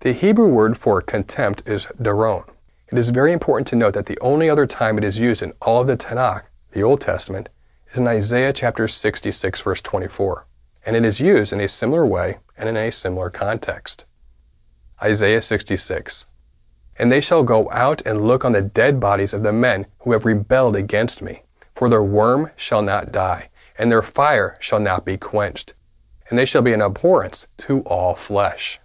The 0.00 0.12
Hebrew 0.12 0.46
word 0.46 0.78
for 0.78 1.00
contempt 1.00 1.68
is 1.68 1.86
daron. 2.00 2.44
It 2.86 2.96
is 2.96 3.08
very 3.08 3.32
important 3.32 3.66
to 3.68 3.76
note 3.76 3.94
that 3.94 4.06
the 4.06 4.18
only 4.20 4.48
other 4.48 4.64
time 4.64 4.96
it 4.96 5.02
is 5.02 5.18
used 5.18 5.42
in 5.42 5.52
all 5.60 5.80
of 5.80 5.88
the 5.88 5.96
Tanakh, 5.96 6.44
the 6.70 6.84
Old 6.84 7.00
Testament, 7.00 7.48
is 7.88 7.98
in 7.98 8.06
Isaiah 8.06 8.52
chapter 8.52 8.86
66 8.86 9.60
verse 9.60 9.82
24, 9.82 10.46
and 10.86 10.94
it 10.94 11.04
is 11.04 11.18
used 11.18 11.52
in 11.52 11.58
a 11.58 11.66
similar 11.66 12.06
way 12.06 12.38
and 12.56 12.68
in 12.68 12.76
a 12.76 12.92
similar 12.92 13.28
context. 13.28 14.04
Isaiah 15.02 15.42
66 15.42 16.26
And 16.96 17.10
they 17.10 17.20
shall 17.20 17.42
go 17.42 17.68
out 17.72 18.00
and 18.06 18.24
look 18.24 18.44
on 18.44 18.52
the 18.52 18.62
dead 18.62 19.00
bodies 19.00 19.34
of 19.34 19.42
the 19.42 19.52
men 19.52 19.86
who 20.02 20.12
have 20.12 20.24
rebelled 20.24 20.76
against 20.76 21.22
me, 21.22 21.42
for 21.74 21.88
their 21.88 22.04
worm 22.04 22.52
shall 22.54 22.82
not 22.82 23.10
die, 23.10 23.50
and 23.76 23.90
their 23.90 24.02
fire 24.02 24.56
shall 24.60 24.78
not 24.78 25.04
be 25.04 25.16
quenched, 25.16 25.74
and 26.30 26.38
they 26.38 26.46
shall 26.46 26.62
be 26.62 26.72
an 26.72 26.82
abhorrence 26.82 27.48
to 27.56 27.80
all 27.80 28.14
flesh. 28.14 28.78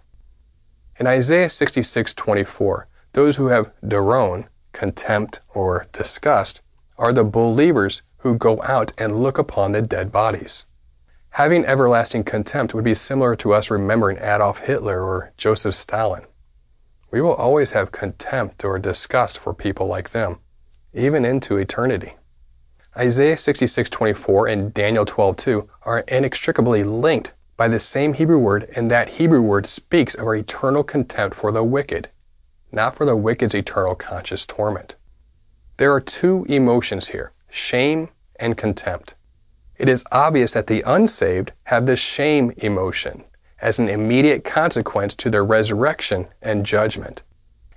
In 0.96 1.08
Isaiah 1.08 1.48
66:24, 1.48 2.86
those 3.14 3.36
who 3.36 3.48
have 3.48 3.72
daron, 3.84 4.46
contempt 4.72 5.40
or 5.52 5.86
disgust, 5.92 6.60
are 6.96 7.12
the 7.12 7.24
believers 7.24 8.02
who 8.18 8.36
go 8.38 8.62
out 8.62 8.92
and 8.96 9.20
look 9.20 9.36
upon 9.36 9.72
the 9.72 9.82
dead 9.82 10.12
bodies. 10.12 10.66
Having 11.30 11.66
everlasting 11.66 12.22
contempt 12.22 12.74
would 12.74 12.84
be 12.84 12.94
similar 12.94 13.34
to 13.34 13.52
us 13.52 13.72
remembering 13.72 14.18
Adolf 14.18 14.60
Hitler 14.60 15.02
or 15.02 15.32
Joseph 15.36 15.74
Stalin. 15.74 16.26
We 17.10 17.20
will 17.20 17.34
always 17.34 17.72
have 17.72 17.90
contempt 17.90 18.64
or 18.64 18.78
disgust 18.78 19.38
for 19.38 19.52
people 19.52 19.88
like 19.88 20.10
them, 20.10 20.38
even 20.92 21.24
into 21.24 21.56
eternity. 21.56 22.16
Isaiah 22.96 23.36
66:24 23.36 24.46
and 24.46 24.72
Daniel 24.72 25.04
12:2 25.04 25.68
are 25.82 26.04
inextricably 26.06 26.84
linked 26.84 27.32
by 27.56 27.68
the 27.68 27.78
same 27.78 28.14
Hebrew 28.14 28.38
word, 28.38 28.68
and 28.74 28.90
that 28.90 29.10
Hebrew 29.10 29.42
word 29.42 29.66
speaks 29.66 30.14
of 30.14 30.26
our 30.26 30.34
eternal 30.34 30.82
contempt 30.82 31.36
for 31.36 31.52
the 31.52 31.64
wicked, 31.64 32.08
not 32.72 32.96
for 32.96 33.04
the 33.04 33.16
wicked's 33.16 33.54
eternal 33.54 33.94
conscious 33.94 34.44
torment. 34.44 34.96
There 35.76 35.92
are 35.92 36.00
two 36.00 36.44
emotions 36.48 37.08
here, 37.08 37.32
shame 37.48 38.08
and 38.40 38.56
contempt. 38.56 39.14
It 39.76 39.88
is 39.88 40.04
obvious 40.12 40.52
that 40.52 40.66
the 40.66 40.82
unsaved 40.86 41.52
have 41.64 41.86
the 41.86 41.96
shame 41.96 42.52
emotion 42.58 43.24
as 43.60 43.78
an 43.78 43.88
immediate 43.88 44.44
consequence 44.44 45.14
to 45.16 45.30
their 45.30 45.44
resurrection 45.44 46.28
and 46.42 46.66
judgment. 46.66 47.22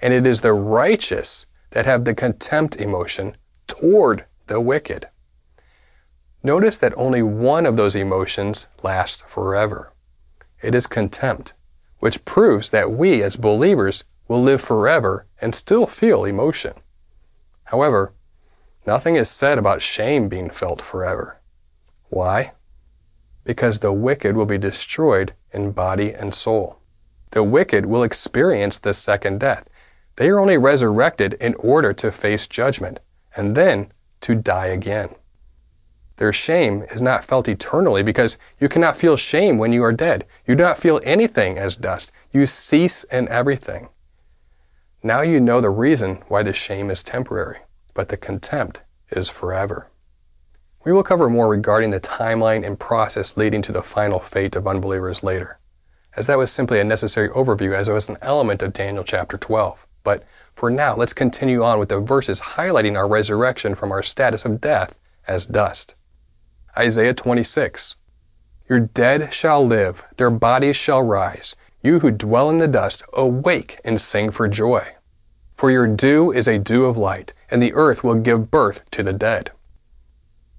And 0.02 0.14
it 0.14 0.28
is 0.28 0.42
the 0.42 0.54
righteous 0.54 1.46
that 1.72 1.86
have 1.86 2.06
the 2.06 2.14
contempt 2.14 2.76
emotion 2.76 3.36
toward 3.68 4.26
the 4.48 4.62
wicked. 4.62 5.08
Notice 6.48 6.78
that 6.78 6.94
only 6.96 7.22
one 7.22 7.66
of 7.66 7.76
those 7.76 7.94
emotions 7.94 8.70
lasts 8.82 9.22
forever. 9.28 9.92
It 10.62 10.74
is 10.74 10.88
contempt, 10.88 11.54
which 12.00 12.24
proves 12.24 12.70
that 12.70 12.90
we 12.90 13.22
as 13.22 13.36
believers 13.36 14.06
will 14.30 14.42
live 14.42 14.62
forever 14.62 15.26
and 15.42 15.54
still 15.54 15.86
feel 15.86 16.24
emotion. 16.24 16.72
However, 17.66 18.14
nothing 18.86 19.18
is 19.18 19.30
said 19.30 19.58
about 19.58 19.82
shame 19.82 20.30
being 20.30 20.50
felt 20.50 20.82
forever. 20.82 21.42
Why? 22.08 22.54
Because 23.44 23.82
the 23.82 23.92
wicked 23.92 24.38
will 24.38 24.46
be 24.46 24.58
destroyed 24.58 25.34
in 25.52 25.74
body 25.74 26.14
and 26.14 26.34
soul. 26.34 26.80
The 27.32 27.44
wicked 27.44 27.88
will 27.88 28.04
experience 28.04 28.80
the 28.80 28.94
second 28.94 29.42
death. 29.42 29.68
They 30.16 30.30
are 30.30 30.40
only 30.40 30.58
resurrected 30.58 31.34
in 31.42 31.56
order 31.56 31.92
to 31.96 32.10
face 32.10 32.48
judgment 32.48 33.02
and 33.36 33.54
then 33.54 33.92
to 34.22 34.34
die 34.34 34.68
again. 34.68 35.10
Their 36.18 36.34
shame 36.34 36.82
is 36.82 37.02
not 37.02 37.24
felt 37.24 37.48
eternally 37.48 38.04
because 38.04 38.38
you 38.60 38.68
cannot 38.68 38.98
feel 38.98 39.18
shame 39.18 39.58
when 39.58 39.72
you 39.72 39.84
are 39.84 39.94
dead. 39.94 40.26
You 40.46 40.56
do 40.56 40.64
not 40.64 40.80
feel 40.80 41.00
anything 41.04 41.58
as 41.58 41.76
dust. 41.76 42.12
You 42.32 42.48
cease 42.48 43.04
in 43.06 43.30
everything. 43.30 43.90
Now 45.04 45.22
you 45.22 45.40
know 45.40 45.62
the 45.62 45.70
reason 45.70 46.24
why 46.28 46.42
the 46.42 46.54
shame 46.54 46.90
is 46.90 47.04
temporary, 47.04 47.60
but 47.94 48.10
the 48.10 48.18
contempt 48.18 48.84
is 49.12 49.30
forever. 49.30 49.92
We 50.84 50.92
will 50.92 51.04
cover 51.04 51.30
more 51.30 51.50
regarding 51.50 51.92
the 51.92 52.00
timeline 52.00 52.66
and 52.66 52.80
process 52.80 53.38
leading 53.38 53.62
to 53.64 53.72
the 53.72 53.84
final 53.84 54.20
fate 54.20 54.56
of 54.56 54.68
unbelievers 54.68 55.22
later, 55.22 55.60
as 56.16 56.26
that 56.26 56.38
was 56.40 56.50
simply 56.50 56.80
a 56.80 56.84
necessary 56.84 57.30
overview 57.30 57.76
as 57.76 57.88
it 57.88 57.94
was 57.94 58.10
an 58.10 58.18
element 58.24 58.64
of 58.64 58.74
Daniel 58.74 59.04
chapter 59.04 59.38
12. 59.38 59.86
But 60.04 60.24
for 60.56 60.72
now, 60.72 60.96
let's 60.96 61.14
continue 61.14 61.62
on 61.62 61.78
with 61.78 61.90
the 61.90 62.00
verses 62.00 62.42
highlighting 62.42 62.98
our 62.98 63.08
resurrection 63.08 63.76
from 63.76 63.92
our 63.92 64.02
status 64.02 64.46
of 64.46 64.62
death 64.62 64.96
as 65.28 65.46
dust. 65.46 65.94
Isaiah 66.76 67.14
26. 67.14 67.96
Your 68.70 68.80
dead 68.80 69.34
shall 69.34 69.66
live, 69.66 70.06
their 70.18 70.30
bodies 70.30 70.76
shall 70.76 71.02
rise. 71.02 71.56
You 71.82 72.00
who 72.00 72.12
dwell 72.12 72.50
in 72.50 72.58
the 72.58 72.68
dust, 72.68 73.04
awake 73.14 73.80
and 73.86 74.02
sing 74.02 74.32
for 74.32 74.48
joy. 74.48 74.96
For 75.56 75.72
your 75.72 75.88
dew 75.88 76.32
is 76.32 76.48
a 76.48 76.60
dew 76.60 76.86
of 76.86 76.98
light, 76.98 77.34
and 77.50 77.62
the 77.62 77.74
earth 77.74 78.04
will 78.04 78.16
give 78.16 78.52
birth 78.52 78.90
to 78.92 79.04
the 79.04 79.14
dead. 79.14 79.52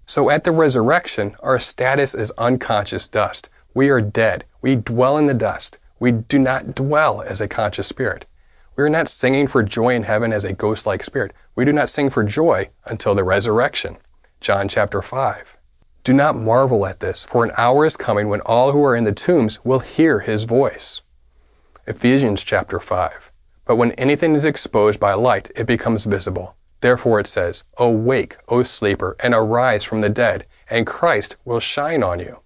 So 0.06 0.30
at 0.30 0.44
the 0.44 0.52
resurrection, 0.52 1.36
our 1.40 1.58
status 1.58 2.14
is 2.14 2.32
unconscious 2.38 3.08
dust. 3.08 3.50
We 3.74 3.90
are 3.90 4.00
dead. 4.00 4.44
We 4.62 4.74
dwell 4.74 5.18
in 5.18 5.26
the 5.26 5.34
dust. 5.34 5.78
We 6.00 6.12
do 6.12 6.38
not 6.38 6.74
dwell 6.74 7.20
as 7.20 7.42
a 7.42 7.48
conscious 7.48 7.88
spirit. 7.88 8.24
We 8.74 8.84
are 8.84 8.88
not 8.88 9.08
singing 9.08 9.48
for 9.48 9.62
joy 9.62 9.94
in 9.94 10.04
heaven 10.04 10.32
as 10.32 10.44
a 10.44 10.54
ghost 10.54 10.86
like 10.86 11.02
spirit. 11.02 11.32
We 11.54 11.66
do 11.66 11.72
not 11.72 11.90
sing 11.90 12.08
for 12.08 12.24
joy 12.24 12.70
until 12.86 13.14
the 13.14 13.24
resurrection. 13.24 13.98
John 14.40 14.68
chapter 14.68 15.02
5. 15.02 15.57
Do 16.04 16.12
not 16.12 16.36
marvel 16.36 16.86
at 16.86 17.00
this, 17.00 17.24
for 17.24 17.44
an 17.44 17.52
hour 17.58 17.84
is 17.84 17.96
coming 17.96 18.28
when 18.28 18.40
all 18.42 18.72
who 18.72 18.84
are 18.84 18.96
in 18.96 19.04
the 19.04 19.12
tombs 19.12 19.62
will 19.64 19.80
hear 19.80 20.20
his 20.20 20.44
voice. 20.44 21.02
Ephesians 21.86 22.44
chapter 22.44 22.80
5. 22.80 23.32
But 23.64 23.76
when 23.76 23.92
anything 23.92 24.34
is 24.34 24.44
exposed 24.44 24.98
by 24.98 25.12
light, 25.14 25.50
it 25.54 25.66
becomes 25.66 26.04
visible. 26.04 26.56
Therefore 26.80 27.20
it 27.20 27.26
says, 27.26 27.64
Awake, 27.76 28.36
O 28.48 28.62
sleeper, 28.62 29.16
and 29.20 29.34
arise 29.34 29.84
from 29.84 30.00
the 30.00 30.08
dead, 30.08 30.46
and 30.70 30.86
Christ 30.86 31.36
will 31.44 31.60
shine 31.60 32.02
on 32.02 32.20
you. 32.20 32.40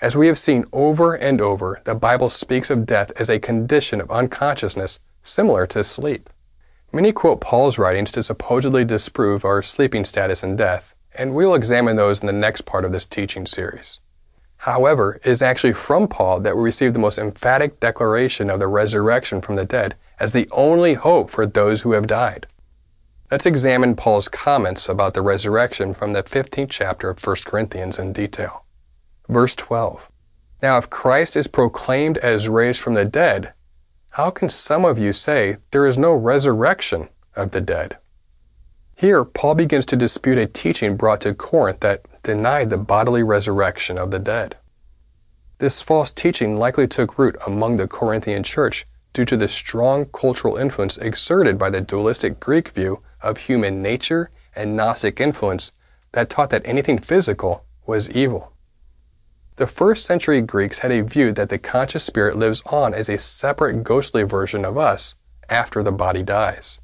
As 0.00 0.16
we 0.16 0.26
have 0.26 0.38
seen 0.38 0.64
over 0.72 1.14
and 1.14 1.40
over, 1.40 1.80
the 1.84 1.94
Bible 1.94 2.30
speaks 2.30 2.70
of 2.70 2.86
death 2.86 3.12
as 3.18 3.30
a 3.30 3.38
condition 3.38 4.00
of 4.00 4.10
unconsciousness 4.10 5.00
similar 5.22 5.66
to 5.68 5.82
sleep. 5.82 6.30
Many 6.92 7.12
quote 7.12 7.40
Paul's 7.40 7.78
writings 7.78 8.12
to 8.12 8.22
supposedly 8.22 8.84
disprove 8.84 9.44
our 9.44 9.62
sleeping 9.62 10.04
status 10.04 10.42
in 10.42 10.56
death, 10.56 10.94
and 11.14 11.34
we 11.34 11.46
will 11.46 11.54
examine 11.54 11.96
those 11.96 12.20
in 12.20 12.26
the 12.26 12.32
next 12.32 12.62
part 12.62 12.84
of 12.84 12.92
this 12.92 13.06
teaching 13.06 13.46
series. 13.46 14.00
However, 14.58 15.20
it 15.22 15.26
is 15.26 15.42
actually 15.42 15.74
from 15.74 16.08
Paul 16.08 16.40
that 16.40 16.56
we 16.56 16.62
receive 16.62 16.94
the 16.94 16.98
most 16.98 17.18
emphatic 17.18 17.80
declaration 17.80 18.48
of 18.48 18.60
the 18.60 18.66
resurrection 18.66 19.40
from 19.42 19.56
the 19.56 19.66
dead 19.66 19.94
as 20.18 20.32
the 20.32 20.48
only 20.52 20.94
hope 20.94 21.28
for 21.30 21.44
those 21.44 21.82
who 21.82 21.92
have 21.92 22.06
died. 22.06 22.46
Let's 23.30 23.46
examine 23.46 23.96
Paul's 23.96 24.28
comments 24.28 24.88
about 24.88 25.14
the 25.14 25.22
resurrection 25.22 25.92
from 25.92 26.12
the 26.12 26.22
15th 26.22 26.70
chapter 26.70 27.10
of 27.10 27.22
1 27.22 27.36
Corinthians 27.44 27.98
in 27.98 28.12
detail. 28.12 28.64
Verse 29.28 29.54
12. 29.56 30.10
Now 30.62 30.78
if 30.78 30.88
Christ 30.88 31.36
is 31.36 31.46
proclaimed 31.46 32.16
as 32.18 32.48
raised 32.48 32.80
from 32.80 32.94
the 32.94 33.04
dead, 33.04 33.52
how 34.12 34.30
can 34.30 34.48
some 34.48 34.84
of 34.84 34.98
you 34.98 35.12
say 35.12 35.58
there 35.72 35.86
is 35.86 35.98
no 35.98 36.14
resurrection 36.14 37.08
of 37.34 37.50
the 37.50 37.60
dead? 37.60 37.98
Here, 39.04 39.22
Paul 39.22 39.56
begins 39.56 39.84
to 39.86 39.96
dispute 39.96 40.38
a 40.38 40.46
teaching 40.46 40.96
brought 40.96 41.20
to 41.20 41.34
Corinth 41.34 41.80
that 41.80 42.06
denied 42.22 42.70
the 42.70 42.78
bodily 42.78 43.22
resurrection 43.22 43.98
of 43.98 44.10
the 44.10 44.18
dead. 44.18 44.56
This 45.58 45.82
false 45.82 46.10
teaching 46.10 46.56
likely 46.56 46.88
took 46.88 47.18
root 47.18 47.36
among 47.46 47.76
the 47.76 47.86
Corinthian 47.86 48.42
church 48.42 48.86
due 49.12 49.26
to 49.26 49.36
the 49.36 49.46
strong 49.46 50.06
cultural 50.06 50.56
influence 50.56 50.96
exerted 50.96 51.58
by 51.58 51.68
the 51.68 51.82
dualistic 51.82 52.40
Greek 52.40 52.70
view 52.70 53.02
of 53.20 53.36
human 53.36 53.82
nature 53.82 54.30
and 54.56 54.74
Gnostic 54.74 55.20
influence 55.20 55.70
that 56.12 56.30
taught 56.30 56.48
that 56.48 56.66
anything 56.66 56.98
physical 56.98 57.66
was 57.84 58.08
evil. 58.08 58.54
The 59.56 59.66
first 59.66 60.06
century 60.06 60.40
Greeks 60.40 60.78
had 60.78 60.92
a 60.92 61.02
view 61.02 61.30
that 61.32 61.50
the 61.50 61.58
conscious 61.58 62.04
spirit 62.04 62.36
lives 62.36 62.62
on 62.72 62.94
as 62.94 63.10
a 63.10 63.18
separate 63.18 63.84
ghostly 63.84 64.22
version 64.22 64.64
of 64.64 64.78
us 64.78 65.14
after 65.50 65.82
the 65.82 65.92
body 65.92 66.22
dies. 66.22 66.80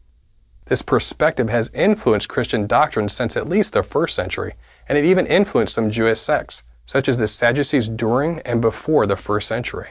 This 0.71 0.83
perspective 0.83 1.51
has 1.51 1.69
influenced 1.75 2.29
Christian 2.29 2.69
doctrine 2.69 3.09
since 3.09 3.37
at 3.37 3.49
least 3.49 3.73
the 3.73 3.83
first 3.83 4.15
century, 4.15 4.55
and 4.89 4.97
it 4.97 5.05
even 5.05 5.27
influenced 5.27 5.75
some 5.75 5.91
Jewish 5.91 6.21
sects, 6.21 6.63
such 6.87 7.09
as 7.09 7.19
the 7.19 7.27
Sadducees 7.27 7.89
during 7.89 8.39
and 8.43 8.63
before 8.63 9.05
the 9.05 9.17
first 9.17 9.49
century. 9.49 9.89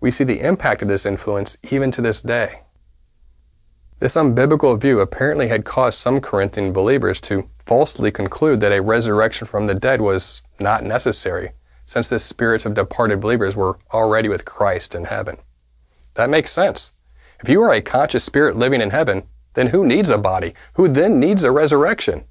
We 0.00 0.10
see 0.10 0.24
the 0.24 0.40
impact 0.40 0.82
of 0.82 0.88
this 0.88 1.06
influence 1.06 1.56
even 1.70 1.92
to 1.92 2.02
this 2.02 2.20
day. 2.20 2.62
This 4.00 4.16
unbiblical 4.16 4.76
view 4.76 4.98
apparently 4.98 5.46
had 5.46 5.64
caused 5.64 6.00
some 6.00 6.20
Corinthian 6.20 6.72
believers 6.72 7.20
to 7.20 7.48
falsely 7.64 8.10
conclude 8.10 8.60
that 8.60 8.72
a 8.72 8.82
resurrection 8.82 9.46
from 9.46 9.68
the 9.68 9.74
dead 9.76 10.00
was 10.00 10.42
not 10.58 10.82
necessary 10.82 11.52
since 11.86 12.08
the 12.08 12.18
spirits 12.18 12.66
of 12.66 12.74
departed 12.74 13.20
believers 13.20 13.54
were 13.54 13.78
already 13.92 14.28
with 14.28 14.44
Christ 14.44 14.96
in 14.96 15.04
heaven. 15.04 15.36
That 16.14 16.28
makes 16.28 16.50
sense. 16.50 16.92
If 17.40 17.48
you 17.48 17.62
are 17.62 17.72
a 17.72 17.80
conscious 17.80 18.24
spirit 18.24 18.56
living 18.56 18.80
in 18.80 18.90
heaven, 18.90 19.28
then 19.54 19.68
who 19.68 19.86
needs 19.86 20.08
a 20.08 20.18
body? 20.18 20.54
Who 20.74 20.88
then 20.88 21.20
needs 21.20 21.44
a 21.44 21.50
resurrection? 21.50 22.24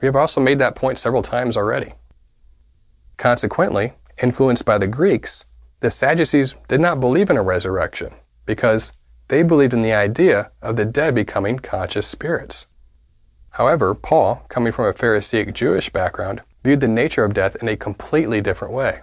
We 0.00 0.06
have 0.06 0.16
also 0.16 0.40
made 0.40 0.58
that 0.60 0.76
point 0.76 0.98
several 0.98 1.22
times 1.22 1.56
already. 1.56 1.94
Consequently, 3.16 3.94
influenced 4.22 4.64
by 4.64 4.78
the 4.78 4.86
Greeks, 4.86 5.44
the 5.80 5.90
Sadducees 5.90 6.56
did 6.68 6.80
not 6.80 7.00
believe 7.00 7.30
in 7.30 7.36
a 7.36 7.42
resurrection 7.42 8.14
because 8.46 8.92
they 9.28 9.42
believed 9.42 9.72
in 9.72 9.82
the 9.82 9.92
idea 9.92 10.50
of 10.62 10.76
the 10.76 10.84
dead 10.84 11.14
becoming 11.14 11.58
conscious 11.58 12.06
spirits. 12.06 12.66
However, 13.50 13.94
Paul, 13.94 14.44
coming 14.48 14.72
from 14.72 14.86
a 14.86 14.92
Pharisaic 14.92 15.52
Jewish 15.52 15.90
background, 15.90 16.42
viewed 16.64 16.80
the 16.80 16.88
nature 16.88 17.24
of 17.24 17.34
death 17.34 17.56
in 17.60 17.68
a 17.68 17.76
completely 17.76 18.40
different 18.40 18.74
way. 18.74 19.00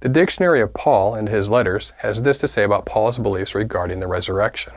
The 0.00 0.08
dictionary 0.08 0.60
of 0.60 0.74
Paul 0.74 1.14
and 1.14 1.28
his 1.28 1.48
letters 1.48 1.92
has 1.98 2.22
this 2.22 2.38
to 2.38 2.48
say 2.48 2.64
about 2.64 2.86
Paul's 2.86 3.18
beliefs 3.18 3.54
regarding 3.54 4.00
the 4.00 4.08
resurrection. 4.08 4.72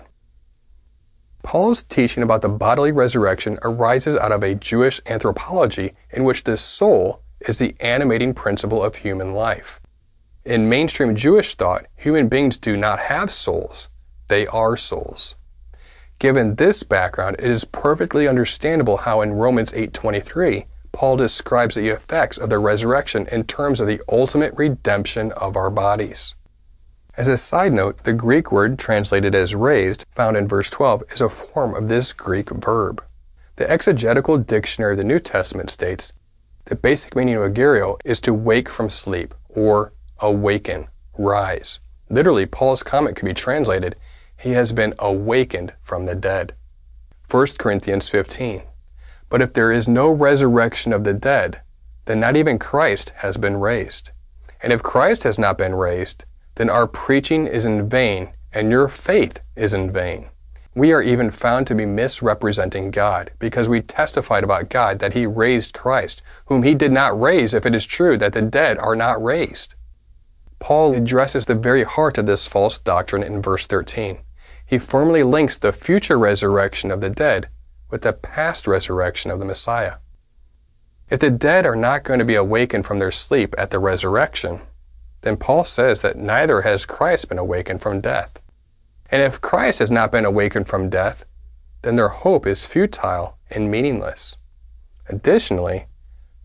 Paul's 1.46 1.84
teaching 1.84 2.24
about 2.24 2.42
the 2.42 2.50
bodily 2.50 2.92
resurrection 2.92 3.60
arises 3.62 4.16
out 4.16 4.32
of 4.32 4.42
a 4.42 4.56
Jewish 4.56 5.00
anthropology 5.06 5.94
in 6.10 6.24
which 6.24 6.44
the 6.44 6.58
soul 6.58 7.22
is 7.42 7.60
the 7.60 7.76
animating 7.80 8.34
principle 8.34 8.84
of 8.84 8.96
human 8.96 9.32
life. 9.32 9.80
In 10.44 10.68
mainstream 10.68 11.16
Jewish 11.16 11.54
thought, 11.54 11.86
human 11.96 12.30
beings 12.30 12.58
do 12.58 12.76
not 12.76 12.98
have 12.98 13.30
souls, 13.30 13.90
they 14.28 14.48
are 14.48 14.76
souls. 14.76 15.36
Given 16.18 16.56
this 16.56 16.82
background, 16.82 17.36
it 17.38 17.52
is 17.52 17.64
perfectly 17.64 18.28
understandable 18.28 18.98
how 18.98 19.22
in 19.22 19.34
Romans 19.34 19.72
8:23 19.74 20.66
Paul 20.94 21.16
describes 21.16 21.76
the 21.76 21.90
effects 21.90 22.40
of 22.40 22.50
the 22.50 22.58
resurrection 22.58 23.28
in 23.32 23.44
terms 23.44 23.80
of 23.80 23.86
the 23.86 24.02
ultimate 24.10 24.56
redemption 24.58 25.32
of 25.34 25.56
our 25.56 25.70
bodies. 25.70 26.34
As 27.18 27.30
a 27.30 27.38
side 27.38 27.72
note, 27.72 28.04
the 28.04 28.12
Greek 28.12 28.52
word 28.52 28.78
translated 28.78 29.34
as 29.34 29.56
raised, 29.56 30.06
found 30.12 30.36
in 30.36 30.50
verse 30.50 30.70
12, 30.70 31.04
is 31.10 31.22
a 31.22 31.30
form 31.30 31.74
of 31.74 31.88
this 31.88 32.12
Greek 32.12 32.50
verb. 32.50 33.02
The 33.56 33.72
exegetical 33.72 34.38
dictionary 34.38 34.94
of 34.94 34.98
the 34.98 35.06
New 35.06 35.20
Testament 35.20 35.70
states 35.70 36.12
the 36.66 36.76
basic 36.76 37.16
meaning 37.16 37.36
of 37.36 37.54
egeiro 37.54 37.98
is 38.04 38.20
to 38.22 38.34
wake 38.34 38.68
from 38.68 38.90
sleep 38.90 39.34
or 39.48 39.94
awaken, 40.20 40.88
rise. 41.18 41.80
Literally, 42.10 42.46
Paul's 42.46 42.84
comment 42.84 43.16
could 43.16 43.26
be 43.26 43.34
translated, 43.34 43.96
he 44.38 44.52
has 44.52 44.74
been 44.74 44.94
awakened 45.00 45.72
from 45.84 46.08
the 46.08 46.16
dead. 46.16 46.54
1 47.32 47.48
Corinthians 47.58 48.10
15. 48.10 48.64
But 49.30 49.42
if 49.42 49.54
there 49.54 49.72
is 49.72 49.88
no 49.88 50.10
resurrection 50.12 50.92
of 50.92 51.06
the 51.06 51.14
dead, 51.14 51.62
then 52.06 52.20
not 52.20 52.36
even 52.36 52.60
Christ 52.60 53.12
has 53.18 53.38
been 53.38 53.56
raised. 53.56 54.12
And 54.62 54.74
if 54.74 54.84
Christ 54.84 55.24
has 55.24 55.40
not 55.40 55.58
been 55.58 55.76
raised, 55.76 56.26
then 56.56 56.70
our 56.70 56.88
preaching 56.88 57.48
is 57.48 57.66
in 57.66 57.88
vain 57.90 58.32
and 58.54 58.72
your 58.72 58.88
faith 58.88 59.42
is 59.56 59.74
in 59.74 59.92
vain. 59.92 60.30
We 60.74 60.92
are 60.92 61.02
even 61.02 61.32
found 61.32 61.68
to 61.68 61.76
be 61.76 61.86
misrepresenting 61.86 62.92
God 62.92 63.32
because 63.40 63.70
we 63.70 63.82
testified 63.82 64.44
about 64.44 64.70
God 64.70 65.00
that 65.00 65.14
he 65.14 65.26
raised 65.26 65.74
Christ, 65.74 66.22
whom 66.48 66.64
he 66.64 66.76
did 66.76 66.92
not 66.92 67.20
raise 67.20 67.54
if 67.54 67.66
it 67.66 67.76
is 67.76 67.86
true 67.86 68.18
that 68.18 68.34
the 68.34 68.42
dead 68.42 68.78
are 68.80 68.96
not 68.96 69.24
raised. 69.24 69.76
Paul 70.60 70.94
addresses 70.94 71.46
the 71.46 71.56
very 71.56 71.84
heart 71.84 72.18
of 72.18 72.26
this 72.26 72.48
false 72.48 72.80
doctrine 72.80 73.24
in 73.24 73.42
verse 73.42 73.68
13. 73.68 74.20
He 74.66 74.80
firmly 74.80 75.24
links 75.24 75.58
the 75.58 75.72
future 75.72 76.18
resurrection 76.18 76.92
of 76.92 77.00
the 77.00 77.10
dead 77.10 77.50
with 77.90 78.02
the 78.02 78.14
past 78.14 78.68
resurrection 78.68 79.32
of 79.32 79.40
the 79.40 79.46
Messiah. 79.46 79.96
If 81.10 81.20
the 81.20 81.30
dead 81.30 81.66
are 81.66 81.76
not 81.76 82.04
going 82.04 82.20
to 82.20 82.26
be 82.26 82.36
awakened 82.36 82.86
from 82.86 83.00
their 83.00 83.12
sleep 83.12 83.54
at 83.58 83.70
the 83.70 83.80
resurrection, 83.80 84.62
then 85.26 85.38
Paul 85.38 85.66
says 85.66 86.02
that 86.02 86.18
neither 86.18 86.62
has 86.62 86.86
Christ 86.86 87.30
been 87.30 87.40
awakened 87.40 87.82
from 87.82 88.00
death. 88.00 88.40
And 89.10 89.24
if 89.24 89.42
Christ 89.42 89.80
has 89.80 89.90
not 89.90 90.12
been 90.12 90.24
awakened 90.24 90.68
from 90.68 90.88
death, 90.88 91.26
then 91.82 91.96
their 91.96 92.10
hope 92.10 92.46
is 92.46 92.68
futile 92.68 93.36
and 93.50 93.72
meaningless. 93.72 94.38
Additionally, 95.10 95.88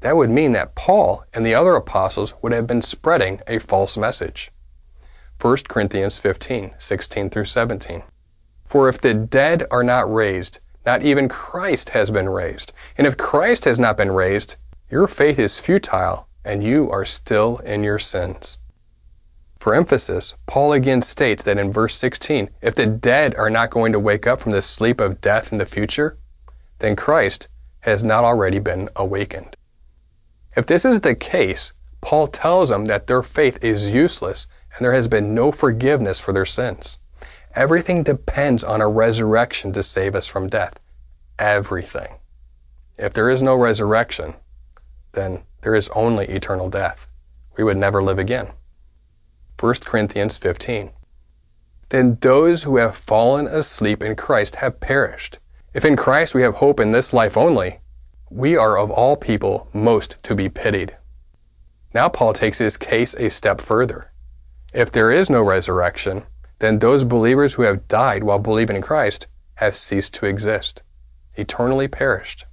that 0.01 0.17
would 0.17 0.31
mean 0.31 0.53
that 0.53 0.75
Paul 0.75 1.25
and 1.35 1.45
the 1.45 1.55
other 1.55 1.75
apostles 1.75 2.33
would 2.41 2.53
have 2.53 2.67
been 2.67 2.81
spreading 2.81 3.43
a 3.47 3.59
false 3.59 3.99
message. 3.99 4.51
1 5.39 5.59
Corinthians 5.69 6.19
15, 6.19 6.73
16 6.79 7.29
through 7.29 7.45
17. 7.45 8.03
For 8.65 8.89
if 8.89 8.99
the 8.99 9.13
dead 9.13 9.65
are 9.71 9.85
not 9.85 10.11
raised, 10.11 10.59
not 10.87 11.03
even 11.03 11.29
Christ 11.29 11.91
has 11.91 12.11
been 12.11 12.31
raised. 12.31 12.73
And 12.97 13.07
if 13.07 13.19
Christ 13.19 13.67
has 13.67 13.79
not 13.79 13.99
been 13.99 14.11
raised, 14.11 14.57
your 14.91 15.07
faith 15.07 15.39
is 15.39 15.61
futile 15.61 16.29
and 16.47 16.65
you 16.65 16.91
are 16.91 17.05
still 17.05 17.59
in 17.59 17.83
your 17.83 17.99
sins. 17.99 18.57
For 19.61 19.75
emphasis, 19.75 20.33
Paul 20.47 20.73
again 20.73 21.03
states 21.03 21.43
that 21.45 21.59
in 21.59 21.71
verse 21.71 21.95
16, 21.95 22.49
if 22.63 22.75
the 22.75 22.87
dead 22.87 23.35
are 23.35 23.51
not 23.51 23.69
going 23.69 23.93
to 23.93 24.01
wake 24.01 24.27
up 24.27 24.41
from 24.41 24.53
the 24.53 24.63
sleep 24.63 25.01
of 25.01 25.21
death 25.21 25.53
in 25.53 25.59
the 25.59 25.67
future, 25.67 26.17
then 26.79 26.97
Christ 26.97 27.47
has 27.81 28.03
not 28.03 28.25
already 28.25 28.59
been 28.59 28.89
awakened. 28.97 29.59
If 30.57 30.65
this 30.65 30.87
is 30.87 31.03
the 31.03 31.15
case, 31.15 31.75
Paul 32.01 32.27
tells 32.29 32.71
them 32.71 32.87
that 32.87 33.07
their 33.07 33.23
faith 33.23 33.63
is 33.63 33.93
useless 33.93 34.47
and 34.75 34.83
there 34.83 34.95
has 34.95 35.09
been 35.09 35.35
no 35.35 35.53
forgiveness 35.53 36.21
for 36.21 36.33
their 36.33 36.47
sins. 36.47 36.99
Everything 37.55 38.03
depends 38.03 38.65
on 38.65 38.81
a 38.81 38.89
resurrection 38.89 39.75
to 39.75 39.83
save 39.83 40.15
us 40.15 40.27
from 40.27 40.49
death. 40.49 40.81
Everything. 41.39 42.15
If 42.99 43.13
there 43.13 43.29
is 43.29 43.43
no 43.43 43.57
resurrection, 43.57 44.37
then 45.13 45.43
there 45.61 45.75
is 45.75 45.91
only 45.91 46.25
eternal 46.29 46.71
death. 46.71 47.07
We 47.59 47.65
would 47.65 47.77
never 47.77 48.03
live 48.03 48.19
again. 48.19 48.53
1 49.61 49.75
Corinthians 49.85 50.39
15. 50.39 50.91
Then 51.91 52.17
those 52.23 52.63
who 52.63 52.79
have 52.79 52.97
fallen 52.97 53.47
asleep 53.47 54.03
in 54.03 54.17
Christ 54.17 54.57
have 54.57 54.81
perished. 54.81 55.39
If 55.75 55.85
in 55.85 55.97
Christ 55.97 56.35
we 56.35 56.41
have 56.41 56.55
hope 56.55 56.81
in 56.81 56.93
this 56.93 57.13
life 57.13 57.37
only, 57.37 57.81
we 58.31 58.57
are 58.57 58.79
of 58.79 58.91
all 58.91 59.17
people 59.17 59.69
most 59.75 60.17
to 60.23 60.35
be 60.35 60.49
pitied. 60.49 60.97
Now 61.93 62.09
Paul 62.09 62.33
takes 62.33 62.57
his 62.57 62.79
case 62.79 63.15
a 63.17 63.29
step 63.29 63.61
further. 63.61 64.11
If 64.73 64.91
there 64.93 65.11
is 65.11 65.29
no 65.29 65.43
resurrection, 65.43 66.23
then 66.61 66.79
those 66.79 67.05
believers 67.05 67.55
who 67.55 67.63
have 67.63 67.87
died 67.87 68.25
while 68.25 68.39
believing 68.39 68.77
in 68.77 68.83
Christ 68.83 69.27
have 69.57 69.77
ceased 69.77 70.15
to 70.15 70.27
exist, 70.27 70.83
eternally 71.35 71.87
perished. 71.87 72.47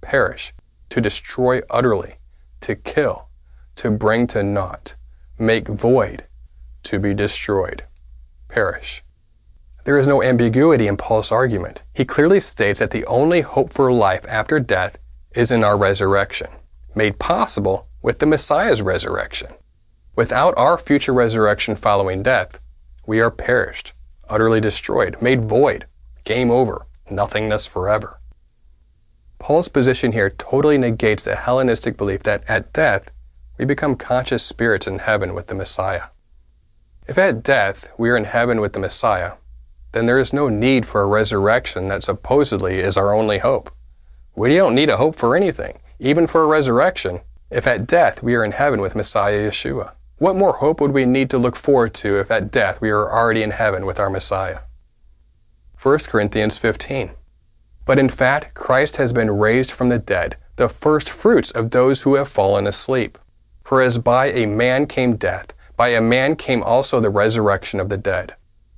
Perish, 0.00 0.54
to 0.88 1.02
destroy 1.02 1.60
utterly, 1.68 2.14
to 2.60 2.74
kill, 2.74 3.28
to 3.76 3.90
bring 3.90 4.26
to 4.28 4.42
naught, 4.42 4.94
make 5.40 5.66
void, 5.68 6.24
to 6.82 6.98
be 6.98 7.14
destroyed, 7.14 7.84
perish. 8.48 9.02
There 9.84 9.96
is 9.96 10.06
no 10.06 10.22
ambiguity 10.22 10.86
in 10.86 10.96
Paul's 10.96 11.32
argument. 11.32 11.82
He 11.94 12.04
clearly 12.04 12.40
states 12.40 12.80
that 12.80 12.90
the 12.90 13.06
only 13.06 13.40
hope 13.40 13.72
for 13.72 13.90
life 13.90 14.26
after 14.28 14.60
death 14.60 14.98
is 15.34 15.50
in 15.50 15.64
our 15.64 15.76
resurrection, 15.76 16.48
made 16.94 17.18
possible 17.18 17.88
with 18.02 18.18
the 18.18 18.26
Messiah's 18.26 18.82
resurrection. 18.82 19.48
Without 20.14 20.52
our 20.58 20.76
future 20.76 21.14
resurrection 21.14 21.76
following 21.76 22.22
death, 22.22 22.60
we 23.06 23.20
are 23.20 23.30
perished, 23.30 23.94
utterly 24.28 24.60
destroyed, 24.60 25.16
made 25.22 25.44
void, 25.44 25.86
game 26.24 26.50
over, 26.50 26.86
nothingness 27.10 27.66
forever. 27.66 28.20
Paul's 29.38 29.68
position 29.68 30.12
here 30.12 30.28
totally 30.28 30.76
negates 30.76 31.24
the 31.24 31.36
Hellenistic 31.36 31.96
belief 31.96 32.22
that 32.24 32.44
at 32.48 32.72
death 32.74 33.10
we 33.60 33.66
become 33.66 33.94
conscious 33.94 34.42
spirits 34.42 34.86
in 34.86 35.00
heaven 35.00 35.34
with 35.34 35.48
the 35.48 35.54
Messiah. 35.54 36.04
If 37.06 37.18
at 37.18 37.42
death 37.42 37.92
we 37.98 38.08
are 38.08 38.16
in 38.16 38.24
heaven 38.24 38.58
with 38.58 38.72
the 38.72 38.80
Messiah, 38.80 39.32
then 39.92 40.06
there 40.06 40.18
is 40.18 40.32
no 40.32 40.48
need 40.48 40.86
for 40.86 41.02
a 41.02 41.06
resurrection 41.06 41.88
that 41.88 42.02
supposedly 42.02 42.78
is 42.78 42.96
our 42.96 43.12
only 43.12 43.36
hope. 43.36 43.70
We 44.34 44.56
don't 44.56 44.74
need 44.74 44.88
a 44.88 44.96
hope 44.96 45.14
for 45.14 45.36
anything, 45.36 45.78
even 45.98 46.26
for 46.26 46.42
a 46.42 46.46
resurrection, 46.46 47.20
if 47.50 47.66
at 47.66 47.86
death 47.86 48.22
we 48.22 48.34
are 48.34 48.46
in 48.46 48.52
heaven 48.52 48.80
with 48.80 48.96
Messiah 48.96 49.50
Yeshua. 49.50 49.92
What 50.16 50.36
more 50.36 50.54
hope 50.54 50.80
would 50.80 50.92
we 50.92 51.04
need 51.04 51.28
to 51.28 51.36
look 51.36 51.54
forward 51.54 51.92
to 51.96 52.18
if 52.18 52.30
at 52.30 52.50
death 52.50 52.80
we 52.80 52.88
are 52.88 53.12
already 53.12 53.42
in 53.42 53.50
heaven 53.50 53.84
with 53.84 54.00
our 54.00 54.08
Messiah? 54.08 54.60
1 55.82 55.98
Corinthians 56.08 56.56
15. 56.56 57.10
But 57.84 57.98
in 57.98 58.08
fact, 58.08 58.54
Christ 58.54 58.96
has 58.96 59.12
been 59.12 59.30
raised 59.30 59.70
from 59.70 59.90
the 59.90 59.98
dead, 59.98 60.36
the 60.56 60.70
first 60.70 61.10
fruits 61.10 61.50
of 61.50 61.72
those 61.72 62.02
who 62.02 62.14
have 62.14 62.28
fallen 62.28 62.66
asleep. 62.66 63.18
For 63.64 63.80
as 63.80 63.98
by 63.98 64.26
a 64.26 64.46
man 64.46 64.86
came 64.86 65.16
death, 65.16 65.54
by 65.76 65.88
a 65.88 66.00
man 66.00 66.36
came 66.36 66.62
also 66.62 67.00
the 67.00 67.10
resurrection 67.10 67.80
of 67.80 67.88
the 67.88 67.96
dead. 67.96 68.34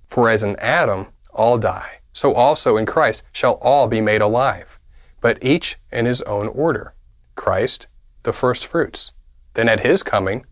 For 0.08 0.28
as 0.28 0.42
in 0.42 0.56
Adam 0.56 1.08
all 1.32 1.58
die, 1.58 2.00
so 2.12 2.34
also 2.34 2.76
in 2.76 2.86
Christ 2.86 3.24
shall 3.32 3.54
all 3.54 3.88
be 3.88 4.00
made 4.00 4.20
alive, 4.20 4.78
but 5.20 5.42
each 5.42 5.78
in 5.90 6.06
his 6.06 6.22
own 6.22 6.48
order. 6.48 6.94
Christ, 7.34 7.86
the 8.22 8.32
first 8.32 8.66
fruits. 8.66 9.12
Then 9.54 9.68
at 9.68 9.80
his 9.80 10.02
coming, 10.02 10.44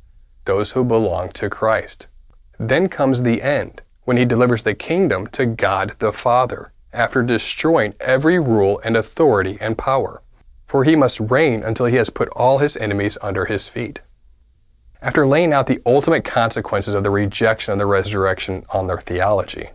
those 0.44 0.72
who 0.72 0.84
belong 0.84 1.30
to 1.30 1.50
Christ. 1.50 2.06
Then 2.58 2.88
comes 2.88 3.22
the 3.22 3.42
end, 3.42 3.82
when 4.04 4.16
he 4.16 4.24
delivers 4.24 4.62
the 4.62 4.74
kingdom 4.74 5.26
to 5.28 5.46
God 5.46 5.94
the 5.98 6.12
Father, 6.12 6.72
after 6.92 7.22
destroying 7.22 7.94
every 8.00 8.38
rule 8.40 8.80
and 8.82 8.96
authority 8.96 9.56
and 9.60 9.78
power. 9.78 10.22
For 10.66 10.84
he 10.84 10.96
must 10.96 11.20
reign 11.20 11.62
until 11.62 11.86
he 11.86 11.96
has 11.96 12.10
put 12.10 12.28
all 12.30 12.58
his 12.58 12.76
enemies 12.76 13.18
under 13.22 13.44
his 13.44 13.68
feet. 13.68 14.00
After 15.02 15.26
laying 15.26 15.54
out 15.54 15.66
the 15.66 15.80
ultimate 15.86 16.24
consequences 16.24 16.92
of 16.92 17.04
the 17.04 17.10
rejection 17.10 17.72
of 17.72 17.78
the 17.78 17.86
resurrection 17.86 18.66
on 18.74 18.86
their 18.86 19.00
theology, 19.00 19.70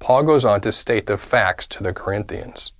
Paul 0.00 0.24
goes 0.24 0.44
on 0.44 0.60
to 0.62 0.72
state 0.72 1.06
the 1.06 1.16
facts 1.16 1.68
to 1.68 1.84
the 1.84 1.92
Corinthians. 1.92 2.72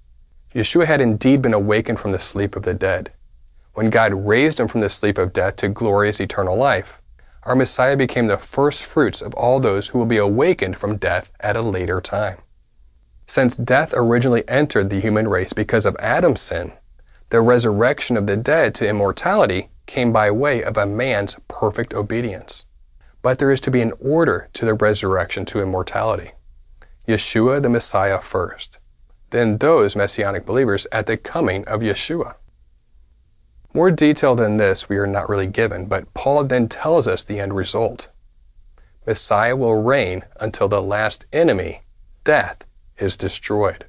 Yeshua 0.52 0.86
had 0.86 1.00
indeed 1.00 1.42
been 1.42 1.54
awakened 1.54 2.00
from 2.00 2.10
the 2.10 2.18
sleep 2.18 2.56
of 2.56 2.64
the 2.64 2.74
dead. 2.74 3.12
When 3.74 3.90
God 3.90 4.14
raised 4.14 4.58
him 4.58 4.66
from 4.66 4.80
the 4.80 4.90
sleep 4.90 5.16
of 5.16 5.32
death 5.32 5.56
to 5.56 5.68
glorious 5.68 6.20
eternal 6.20 6.56
life, 6.56 7.00
our 7.44 7.54
Messiah 7.54 7.96
became 7.96 8.26
the 8.26 8.36
first 8.36 8.84
fruits 8.84 9.22
of 9.22 9.32
all 9.34 9.60
those 9.60 9.88
who 9.88 9.98
will 9.98 10.06
be 10.06 10.16
awakened 10.16 10.76
from 10.78 10.96
death 10.96 11.30
at 11.38 11.56
a 11.56 11.62
later 11.62 12.00
time. 12.00 12.38
Since 13.28 13.56
death 13.56 13.94
originally 13.94 14.42
entered 14.48 14.90
the 14.90 15.00
human 15.00 15.28
race 15.28 15.52
because 15.52 15.86
of 15.86 15.96
Adam's 16.00 16.40
sin, 16.40 16.72
the 17.28 17.40
resurrection 17.40 18.16
of 18.16 18.26
the 18.26 18.36
dead 18.36 18.74
to 18.76 18.88
immortality 18.88 19.68
came 19.86 20.12
by 20.12 20.30
way 20.30 20.62
of 20.62 20.76
a 20.76 20.86
man's 20.86 21.36
perfect 21.48 21.94
obedience. 21.94 22.64
But 23.22 23.38
there 23.38 23.50
is 23.50 23.60
to 23.62 23.70
be 23.70 23.80
an 23.80 23.92
order 24.00 24.48
to 24.52 24.64
the 24.64 24.74
resurrection 24.74 25.44
to 25.46 25.62
immortality. 25.62 26.32
Yeshua 27.08 27.62
the 27.62 27.68
Messiah 27.68 28.20
first, 28.20 28.78
then 29.30 29.58
those 29.58 29.96
messianic 29.96 30.44
believers 30.44 30.86
at 30.90 31.06
the 31.06 31.16
coming 31.16 31.66
of 31.66 31.80
Yeshua. 31.80 32.34
More 33.72 33.90
detail 33.90 34.34
than 34.34 34.56
this 34.56 34.88
we 34.88 34.96
are 34.96 35.06
not 35.06 35.28
really 35.28 35.46
given, 35.46 35.86
but 35.86 36.12
Paul 36.14 36.44
then 36.44 36.68
tells 36.68 37.06
us 37.06 37.22
the 37.22 37.38
end 37.38 37.54
result. 37.54 38.08
Messiah 39.06 39.54
will 39.54 39.82
reign 39.82 40.24
until 40.40 40.68
the 40.68 40.82
last 40.82 41.26
enemy, 41.32 41.82
death, 42.24 42.66
is 42.98 43.16
destroyed. 43.16 43.84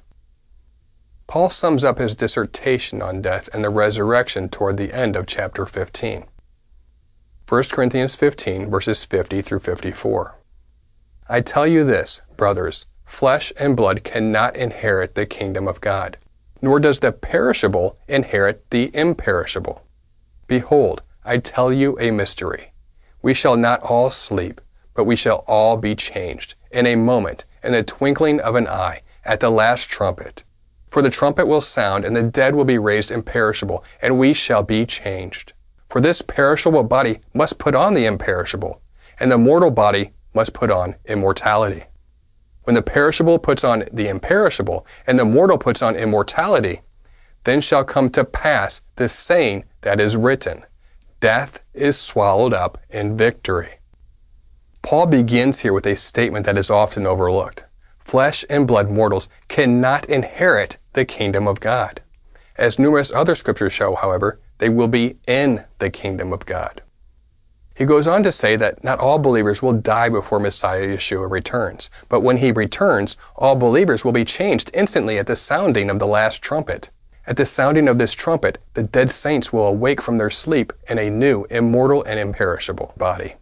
Paul 1.28 1.50
sums 1.50 1.84
up 1.84 1.98
his 1.98 2.16
dissertation 2.16 3.02
on 3.02 3.20
death 3.20 3.50
and 3.52 3.62
the 3.62 3.68
resurrection 3.68 4.48
toward 4.48 4.78
the 4.78 4.94
end 4.94 5.14
of 5.14 5.26
chapter 5.26 5.66
15. 5.66 6.24
1 7.46 7.62
Corinthians 7.70 8.14
15, 8.14 8.70
verses 8.70 9.04
50 9.04 9.42
through 9.42 9.58
54. 9.58 10.38
I 11.28 11.42
tell 11.42 11.66
you 11.66 11.84
this, 11.84 12.22
brothers, 12.38 12.86
flesh 13.04 13.52
and 13.60 13.76
blood 13.76 14.04
cannot 14.04 14.56
inherit 14.56 15.14
the 15.14 15.26
kingdom 15.26 15.68
of 15.68 15.82
God, 15.82 16.16
nor 16.62 16.80
does 16.80 17.00
the 17.00 17.12
perishable 17.12 17.98
inherit 18.08 18.70
the 18.70 18.90
imperishable. 18.94 19.84
Behold, 20.46 21.02
I 21.26 21.36
tell 21.36 21.70
you 21.70 21.98
a 22.00 22.10
mystery. 22.10 22.72
We 23.20 23.34
shall 23.34 23.58
not 23.58 23.82
all 23.82 24.10
sleep, 24.10 24.62
but 24.94 25.04
we 25.04 25.14
shall 25.14 25.44
all 25.46 25.76
be 25.76 25.94
changed, 25.94 26.54
in 26.70 26.86
a 26.86 26.96
moment, 26.96 27.44
in 27.62 27.72
the 27.72 27.82
twinkling 27.82 28.40
of 28.40 28.54
an 28.54 28.66
eye, 28.66 29.02
at 29.26 29.40
the 29.40 29.50
last 29.50 29.90
trumpet. 29.90 30.42
For 30.90 31.02
the 31.02 31.10
trumpet 31.10 31.46
will 31.46 31.60
sound, 31.60 32.04
and 32.04 32.16
the 32.16 32.22
dead 32.22 32.54
will 32.54 32.64
be 32.64 32.78
raised 32.78 33.10
imperishable, 33.10 33.84
and 34.00 34.18
we 34.18 34.32
shall 34.32 34.62
be 34.62 34.86
changed. 34.86 35.52
For 35.88 36.00
this 36.00 36.22
perishable 36.22 36.84
body 36.84 37.20
must 37.34 37.58
put 37.58 37.74
on 37.74 37.94
the 37.94 38.06
imperishable, 38.06 38.80
and 39.20 39.30
the 39.30 39.38
mortal 39.38 39.70
body 39.70 40.12
must 40.34 40.52
put 40.52 40.70
on 40.70 40.96
immortality. 41.06 41.84
When 42.64 42.74
the 42.74 42.82
perishable 42.82 43.38
puts 43.38 43.64
on 43.64 43.84
the 43.92 44.08
imperishable, 44.08 44.86
and 45.06 45.18
the 45.18 45.24
mortal 45.24 45.58
puts 45.58 45.82
on 45.82 45.96
immortality, 45.96 46.82
then 47.44 47.60
shall 47.60 47.84
come 47.84 48.10
to 48.10 48.24
pass 48.24 48.82
the 48.96 49.08
saying 49.08 49.64
that 49.82 50.00
is 50.00 50.16
written 50.16 50.64
Death 51.20 51.60
is 51.74 51.98
swallowed 51.98 52.52
up 52.52 52.78
in 52.90 53.16
victory. 53.16 53.78
Paul 54.82 55.06
begins 55.06 55.60
here 55.60 55.72
with 55.72 55.86
a 55.86 55.96
statement 55.96 56.46
that 56.46 56.58
is 56.58 56.70
often 56.70 57.06
overlooked 57.06 57.64
flesh 58.08 58.42
and 58.48 58.66
blood 58.66 58.90
mortals 58.90 59.28
cannot 59.48 60.06
inherit 60.08 60.78
the 60.94 61.04
kingdom 61.04 61.46
of 61.46 61.60
God. 61.60 62.00
As 62.56 62.78
numerous 62.78 63.12
other 63.12 63.34
scriptures 63.34 63.74
show, 63.74 63.96
however, 63.96 64.40
they 64.58 64.70
will 64.70 64.88
be 64.88 65.18
in 65.26 65.66
the 65.78 65.90
kingdom 65.90 66.32
of 66.32 66.46
God. 66.46 66.80
He 67.76 67.84
goes 67.84 68.08
on 68.08 68.22
to 68.22 68.32
say 68.32 68.56
that 68.56 68.82
not 68.82 68.98
all 68.98 69.18
believers 69.18 69.62
will 69.62 69.74
die 69.74 70.08
before 70.08 70.40
Messiah 70.40 70.96
Yeshua 70.96 71.30
returns, 71.30 71.90
but 72.08 72.22
when 72.22 72.38
he 72.38 72.50
returns, 72.50 73.18
all 73.36 73.54
believers 73.56 74.06
will 74.06 74.12
be 74.12 74.24
changed 74.24 74.70
instantly 74.72 75.18
at 75.18 75.26
the 75.26 75.36
sounding 75.36 75.90
of 75.90 75.98
the 75.98 76.06
last 76.06 76.40
trumpet. 76.40 76.88
At 77.26 77.36
the 77.36 77.44
sounding 77.44 77.88
of 77.88 77.98
this 77.98 78.14
trumpet, 78.14 78.56
the 78.72 78.84
dead 78.84 79.10
saints 79.10 79.52
will 79.52 79.66
awake 79.66 80.00
from 80.00 80.16
their 80.16 80.30
sleep 80.30 80.72
in 80.88 80.98
a 80.98 81.10
new, 81.10 81.44
immortal, 81.50 82.02
and 82.04 82.18
imperishable 82.18 82.94
body. 82.96 83.34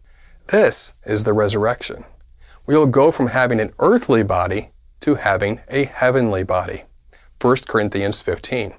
This 0.48 0.92
is 1.04 1.22
the 1.22 1.32
resurrection 1.32 2.04
we 2.66 2.76
will 2.76 2.86
go 2.86 3.12
from 3.12 3.28
having 3.28 3.60
an 3.60 3.72
earthly 3.78 4.24
body 4.24 4.70
to 5.00 5.14
having 5.14 5.60
a 5.68 5.84
heavenly 5.84 6.42
body. 6.42 6.82
1 7.40 7.56
Corinthians 7.68 8.20
15. 8.20 8.74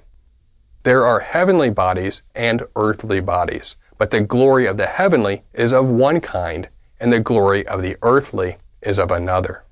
There 0.82 1.04
are 1.04 1.20
heavenly 1.20 1.70
bodies 1.70 2.22
and 2.34 2.62
earthly 2.76 3.20
bodies, 3.20 3.76
but 3.96 4.10
the 4.10 4.20
glory 4.20 4.66
of 4.66 4.76
the 4.76 4.86
heavenly 4.86 5.42
is 5.54 5.72
of 5.72 5.88
one 5.88 6.20
kind, 6.20 6.68
and 7.00 7.12
the 7.12 7.20
glory 7.20 7.66
of 7.66 7.82
the 7.82 7.96
earthly 8.02 8.58
is 8.82 8.98
of 8.98 9.10
another. 9.10 9.64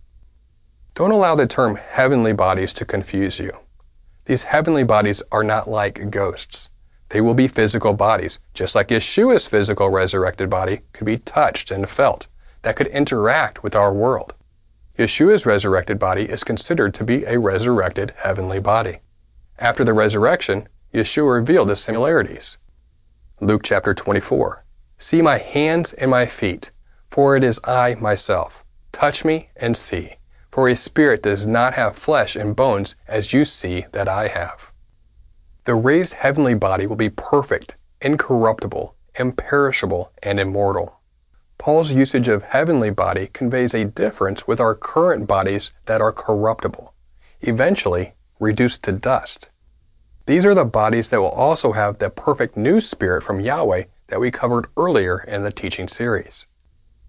Don't 0.94 1.10
allow 1.10 1.34
the 1.34 1.46
term 1.46 1.76
heavenly 1.76 2.32
bodies 2.32 2.72
to 2.74 2.84
confuse 2.86 3.38
you. 3.38 3.52
These 4.24 4.44
heavenly 4.44 4.84
bodies 4.84 5.22
are 5.30 5.44
not 5.44 5.68
like 5.68 6.10
ghosts. 6.10 6.70
They 7.10 7.20
will 7.20 7.34
be 7.34 7.48
physical 7.48 7.92
bodies, 7.92 8.38
just 8.54 8.74
like 8.74 8.88
Yeshua's 8.88 9.46
physical 9.46 9.90
resurrected 9.90 10.48
body 10.48 10.80
could 10.92 11.04
be 11.04 11.18
touched 11.18 11.70
and 11.70 11.88
felt 11.88 12.26
that 12.66 12.74
could 12.74 12.88
interact 12.88 13.62
with 13.62 13.76
our 13.76 13.94
world. 13.94 14.34
Yeshua's 14.98 15.46
resurrected 15.46 16.00
body 16.00 16.22
is 16.22 16.42
considered 16.42 16.92
to 16.94 17.04
be 17.04 17.22
a 17.22 17.38
resurrected 17.38 18.12
heavenly 18.16 18.58
body. 18.58 18.98
After 19.56 19.84
the 19.84 19.92
resurrection, 19.92 20.68
Yeshua 20.92 21.36
revealed 21.36 21.68
the 21.68 21.76
similarities. 21.76 22.58
Luke 23.40 23.62
chapter 23.62 23.94
24. 23.94 24.64
See 24.98 25.22
my 25.22 25.38
hands 25.38 25.92
and 25.92 26.10
my 26.10 26.26
feet, 26.26 26.72
for 27.08 27.36
it 27.36 27.44
is 27.44 27.60
I 27.62 27.94
myself. 28.00 28.64
Touch 28.90 29.24
me 29.24 29.50
and 29.54 29.76
see, 29.76 30.14
for 30.50 30.68
a 30.68 30.74
spirit 30.74 31.22
does 31.22 31.46
not 31.46 31.74
have 31.74 31.94
flesh 31.94 32.34
and 32.34 32.56
bones 32.56 32.96
as 33.06 33.32
you 33.32 33.44
see 33.44 33.86
that 33.92 34.08
I 34.08 34.26
have. 34.26 34.72
The 35.66 35.76
raised 35.76 36.14
heavenly 36.14 36.54
body 36.54 36.88
will 36.88 36.96
be 36.96 37.10
perfect, 37.10 37.76
incorruptible, 38.00 38.96
imperishable, 39.20 40.10
and 40.20 40.40
immortal. 40.40 40.95
Paul's 41.59 41.92
usage 41.92 42.28
of 42.28 42.42
heavenly 42.42 42.90
body 42.90 43.28
conveys 43.32 43.74
a 43.74 43.84
difference 43.84 44.46
with 44.46 44.61
our 44.61 44.74
current 44.74 45.26
bodies 45.26 45.72
that 45.86 46.00
are 46.00 46.12
corruptible, 46.12 46.92
eventually 47.40 48.14
reduced 48.38 48.82
to 48.84 48.92
dust. 48.92 49.50
These 50.26 50.44
are 50.44 50.54
the 50.54 50.64
bodies 50.64 51.09
that 51.09 51.20
will 51.20 51.30
also 51.30 51.72
have 51.72 51.98
the 51.98 52.11
perfect 52.11 52.57
new 52.57 52.80
spirit 52.80 53.22
from 53.22 53.40
Yahweh 53.40 53.84
that 54.09 54.20
we 54.20 54.30
covered 54.30 54.66
earlier 54.76 55.18
in 55.20 55.42
the 55.42 55.52
teaching 55.52 55.88
series. 55.88 56.46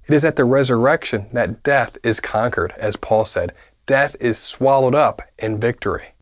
It 0.08 0.14
is 0.14 0.24
at 0.24 0.36
the 0.36 0.45
resurrection 0.45 1.28
that 1.34 1.64
death 1.64 1.98
is 2.04 2.20
conquered, 2.20 2.74
as 2.78 2.95
Paul 2.95 3.26
said, 3.26 3.54
death 3.86 4.16
is 4.20 4.38
swallowed 4.38 4.95
up 4.95 5.22
in 5.38 5.60
victory. 5.60 6.14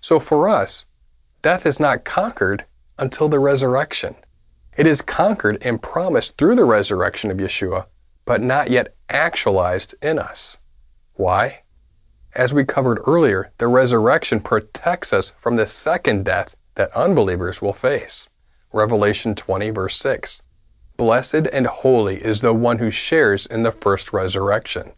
So 0.00 0.18
for 0.20 0.48
us, 0.48 0.86
death 1.42 1.66
is 1.66 1.78
not 1.78 2.04
conquered 2.04 2.64
until 2.98 3.28
the 3.28 3.38
resurrection. 3.38 4.16
It 4.76 4.86
is 4.86 5.00
conquered 5.00 5.58
and 5.62 5.80
promised 5.80 6.36
through 6.36 6.56
the 6.56 6.64
resurrection 6.64 7.30
of 7.30 7.38
Yeshua, 7.38 7.86
but 8.26 8.42
not 8.42 8.70
yet 8.70 8.94
actualized 9.08 9.94
in 10.02 10.18
us. 10.18 10.58
Why? 11.14 11.62
As 12.34 12.52
we 12.52 12.64
covered 12.64 13.00
earlier, 13.06 13.52
the 13.56 13.68
resurrection 13.68 14.40
protects 14.40 15.14
us 15.14 15.32
from 15.38 15.56
the 15.56 15.66
second 15.66 16.26
death 16.26 16.54
that 16.74 16.94
unbelievers 16.94 17.62
will 17.62 17.72
face. 17.72 18.28
Revelation 18.70 19.34
20, 19.34 19.70
verse 19.70 19.96
6. 19.96 20.42
Blessed 20.98 21.48
and 21.52 21.66
holy 21.66 22.16
is 22.16 22.42
the 22.42 22.52
one 22.52 22.78
who 22.78 22.90
shares 22.90 23.46
in 23.46 23.62
the 23.62 23.72
first 23.72 24.12
resurrection. 24.12 24.92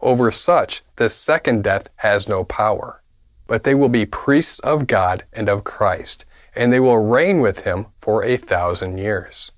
Over 0.00 0.30
such, 0.30 0.82
the 0.94 1.10
second 1.10 1.64
death 1.64 1.88
has 1.96 2.28
no 2.28 2.44
power. 2.44 3.02
But 3.48 3.64
they 3.64 3.74
will 3.74 3.88
be 3.88 4.06
priests 4.06 4.60
of 4.60 4.86
God 4.86 5.24
and 5.32 5.48
of 5.48 5.64
Christ, 5.64 6.24
and 6.54 6.72
they 6.72 6.80
will 6.80 6.98
reign 6.98 7.40
with 7.40 7.60
him 7.60 7.86
for 8.00 8.24
a 8.24 8.36
thousand 8.36 8.98
years. 8.98 9.52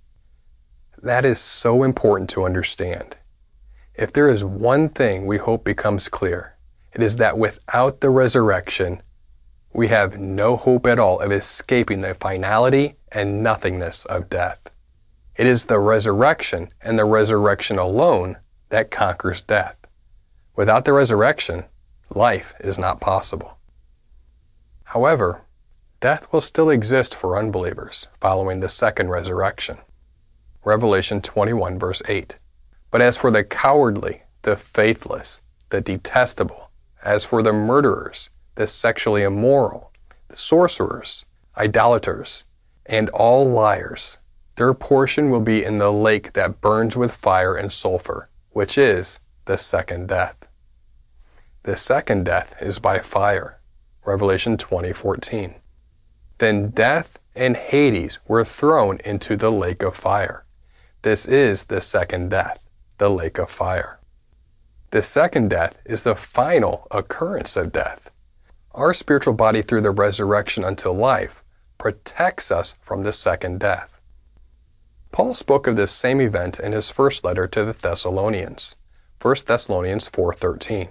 That 1.03 1.25
is 1.25 1.39
so 1.39 1.83
important 1.83 2.31
to 2.31 2.45
understand. 2.45 3.17
If 3.95 4.13
there 4.13 4.29
is 4.29 4.45
one 4.45 4.89
thing 4.89 5.27
we 5.27 5.39
hope 5.39 5.65
becomes 5.65 6.09
clear, 6.09 6.57
it 6.93 7.03
is 7.03 7.17
that 7.17 7.39
without 7.39 8.01
the 8.01 8.11
resurrection, 8.11 9.03
we 9.73 9.89
have 9.89 10.19
no 10.19 10.57
hope 10.57 10.87
at 10.87 10.99
all 10.99 11.21
of 11.21 11.31
escaping 11.31 12.01
the 12.01 12.15
finality 12.15 12.97
and 13.13 13.43
nothingness 13.43 14.05
of 14.07 14.31
death. 14.31 14.71
It 15.37 15.47
is 15.47 15.67
the 15.67 15.79
resurrection 15.79 16.71
and 16.81 16.99
the 16.99 17.05
resurrection 17.05 17.79
alone 17.79 18.39
that 18.71 18.91
conquers 18.91 19.43
death. 19.43 19.79
Without 20.55 20.87
the 20.87 20.95
resurrection, 20.95 21.65
life 22.09 22.55
is 22.61 22.79
not 22.79 23.01
possible. 23.01 23.59
However, 24.85 25.43
death 26.07 26.33
will 26.33 26.41
still 26.41 26.71
exist 26.71 27.17
for 27.17 27.37
unbelievers 27.37 28.07
following 28.21 28.61
the 28.61 28.69
second 28.69 29.09
resurrection. 29.09 29.77
Revelation 30.65 31.21
21 31.21 31.81
verse 31.81 32.01
8. 32.07 32.39
But 32.93 33.03
as 33.03 33.19
for 33.19 33.33
the 33.33 33.43
cowardly, 33.43 34.23
the 34.43 34.57
faithless, 34.57 35.41
the 35.71 35.81
detestable, 35.81 36.71
as 37.03 37.25
for 37.25 37.43
the 37.43 37.53
murderers, 37.53 38.31
the 38.55 38.69
sexually 38.69 39.25
immoral, 39.25 39.91
the 40.29 40.37
sorcerers, 40.37 41.27
idolaters, 41.59 42.45
and 42.89 43.09
all 43.09 43.45
liars, 43.45 44.19
their 44.55 44.75
portion 44.75 45.29
will 45.29 45.41
be 45.41 45.65
in 45.65 45.79
the 45.79 45.93
lake 45.93 46.35
that 46.35 46.61
burns 46.61 46.97
with 46.97 47.11
fire 47.11 47.57
and 47.57 47.73
sulfur, 47.73 48.29
which 48.51 48.79
is 48.79 49.19
the 49.47 49.59
second 49.59 50.07
death. 50.07 50.37
The 51.65 51.77
second 51.77 52.27
death 52.27 52.55
is 52.61 52.79
by 52.79 53.01
fire. 53.01 53.59
Revelation 54.05 54.57
20:14. 54.57 55.57
Then 56.39 56.69
death 56.71 57.19
and 57.35 57.57
Hades 57.57 58.19
were 58.27 58.45
thrown 58.45 58.99
into 59.05 59.37
the 59.37 59.51
lake 59.51 59.83
of 59.83 59.97
fire. 59.97 60.45
This 61.03 61.27
is 61.27 61.65
the 61.65 61.81
second 61.81 62.31
death, 62.31 62.61
the 62.99 63.11
lake 63.11 63.39
of 63.39 63.51
fire. 63.51 64.01
The 64.91 65.03
second 65.03 65.51
death 65.51 65.81
is 65.85 66.03
the 66.03 66.15
final 66.15 66.87
occurrence 66.91 67.57
of 67.57 67.73
death. 67.73 68.11
Our 68.73 68.93
spiritual 68.93 69.35
body 69.35 69.63
through 69.63 69.81
the 69.81 69.91
resurrection 69.91 70.65
until 70.65 70.95
life 70.95 71.43
protects 71.79 72.51
us 72.51 72.75
from 72.81 73.03
the 73.03 73.13
second 73.13 73.61
death. 73.61 74.01
Paul 75.13 75.35
spoke 75.35 75.67
of 75.67 75.77
this 75.77 75.93
same 75.93 76.21
event 76.21 76.61
in 76.61 76.73
his 76.73 76.91
first 76.91 77.25
letter 77.25 77.47
to 77.47 77.65
the 77.65 77.73
Thessalonians, 77.73 78.77
1 79.21 79.47
Thessalonians 79.47 80.09
4:13. 80.09 80.89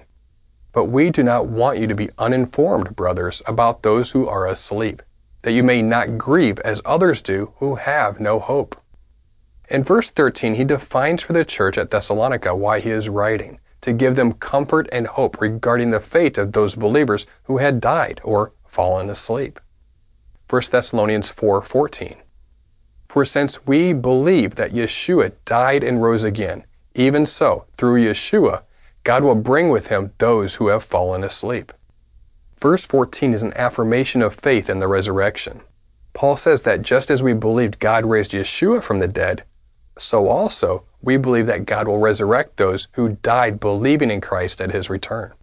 But 0.72 0.86
we 0.86 1.10
do 1.10 1.24
not 1.24 1.48
want 1.48 1.78
you 1.78 1.88
to 1.88 1.96
be 1.96 2.10
uninformed, 2.18 2.96
brothers, 2.96 3.44
about 3.46 3.84
those 3.84 4.12
who 4.12 4.28
are 4.28 4.48
asleep, 4.48 5.02
that 5.46 5.52
you 5.52 5.62
may 5.62 5.80
not 5.80 6.18
grieve 6.18 6.58
as 6.62 6.82
others 6.86 7.22
do 7.22 7.54
who 7.58 7.76
have 7.76 8.20
no 8.20 8.40
hope. 8.40 8.76
In 9.70 9.84
verse 9.84 10.10
13, 10.10 10.56
he 10.56 10.64
defines 10.64 11.22
for 11.22 11.34
the 11.34 11.46
church 11.46 11.78
at 11.78 11.92
Thessalonica 11.92 12.56
why 12.56 12.80
he 12.80 12.90
is 12.90 13.10
writing, 13.10 13.60
to 13.82 13.94
give 13.94 14.16
them 14.16 14.34
comfort 14.34 14.90
and 14.92 15.06
hope 15.06 15.40
regarding 15.40 15.92
the 15.92 16.00
fate 16.00 16.40
of 16.40 16.54
those 16.54 16.74
believers 16.74 17.28
who 17.44 17.60
had 17.60 17.80
died 17.80 18.20
or 18.24 18.54
fallen 18.66 19.08
asleep. 19.08 19.60
1 20.50 20.72
Thessalonians 20.72 21.30
4:14 21.30 22.16
For 23.08 23.24
since 23.24 23.68
we 23.68 23.94
believe 23.94 24.56
that 24.56 24.74
Yeshua 24.74 25.34
died 25.46 25.84
and 25.84 26.02
rose 26.02 26.24
again, 26.24 26.64
even 26.96 27.28
so, 27.28 27.66
through 27.78 28.04
Yeshua, 28.04 28.64
God 29.04 29.24
will 29.24 29.36
bring 29.36 29.70
with 29.70 29.88
him 29.90 30.12
those 30.18 30.56
who 30.56 30.70
have 30.70 30.84
fallen 30.84 31.24
asleep. 31.24 31.72
Verse 32.60 32.86
14 32.86 33.34
is 33.34 33.44
an 33.44 33.54
affirmation 33.56 34.22
of 34.22 34.34
faith 34.34 34.70
in 34.70 34.80
the 34.80 34.88
resurrection. 34.88 35.62
Paul 36.14 36.38
says 36.38 36.62
that 36.62 36.82
just 36.82 37.10
as 37.10 37.22
we 37.22 37.34
believed 37.34 37.80
God 37.80 38.06
raised 38.06 38.32
Yeshua 38.32 38.82
from 38.82 39.00
the 39.00 39.08
dead, 39.08 39.44
so 39.98 40.28
also 40.28 40.84
we 41.02 41.18
believe 41.18 41.46
that 41.48 41.66
God 41.66 41.88
will 41.88 42.00
resurrect 42.00 42.58
those 42.58 42.88
who 42.94 43.18
died 43.22 43.60
believing 43.60 44.10
in 44.10 44.22
Christ 44.22 44.62
at 44.62 44.72
his 44.72 44.90
return. 44.90 45.34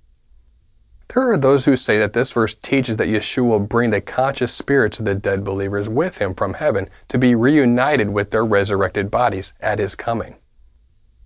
There 1.12 1.30
are 1.30 1.36
those 1.36 1.66
who 1.66 1.76
say 1.76 1.98
that 1.98 2.14
this 2.14 2.32
verse 2.32 2.54
teaches 2.54 2.96
that 2.96 3.08
Yeshua 3.08 3.46
will 3.46 3.58
bring 3.60 3.90
the 3.90 4.00
conscious 4.00 4.54
spirits 4.54 4.98
of 4.98 5.04
the 5.04 5.14
dead 5.14 5.44
believers 5.44 5.90
with 5.90 6.16
him 6.18 6.34
from 6.34 6.54
heaven 6.54 6.88
to 7.08 7.18
be 7.18 7.34
reunited 7.34 8.10
with 8.10 8.30
their 8.30 8.46
resurrected 8.46 9.10
bodies 9.10 9.52
at 9.60 9.78
his 9.78 9.94
coming. 9.94 10.36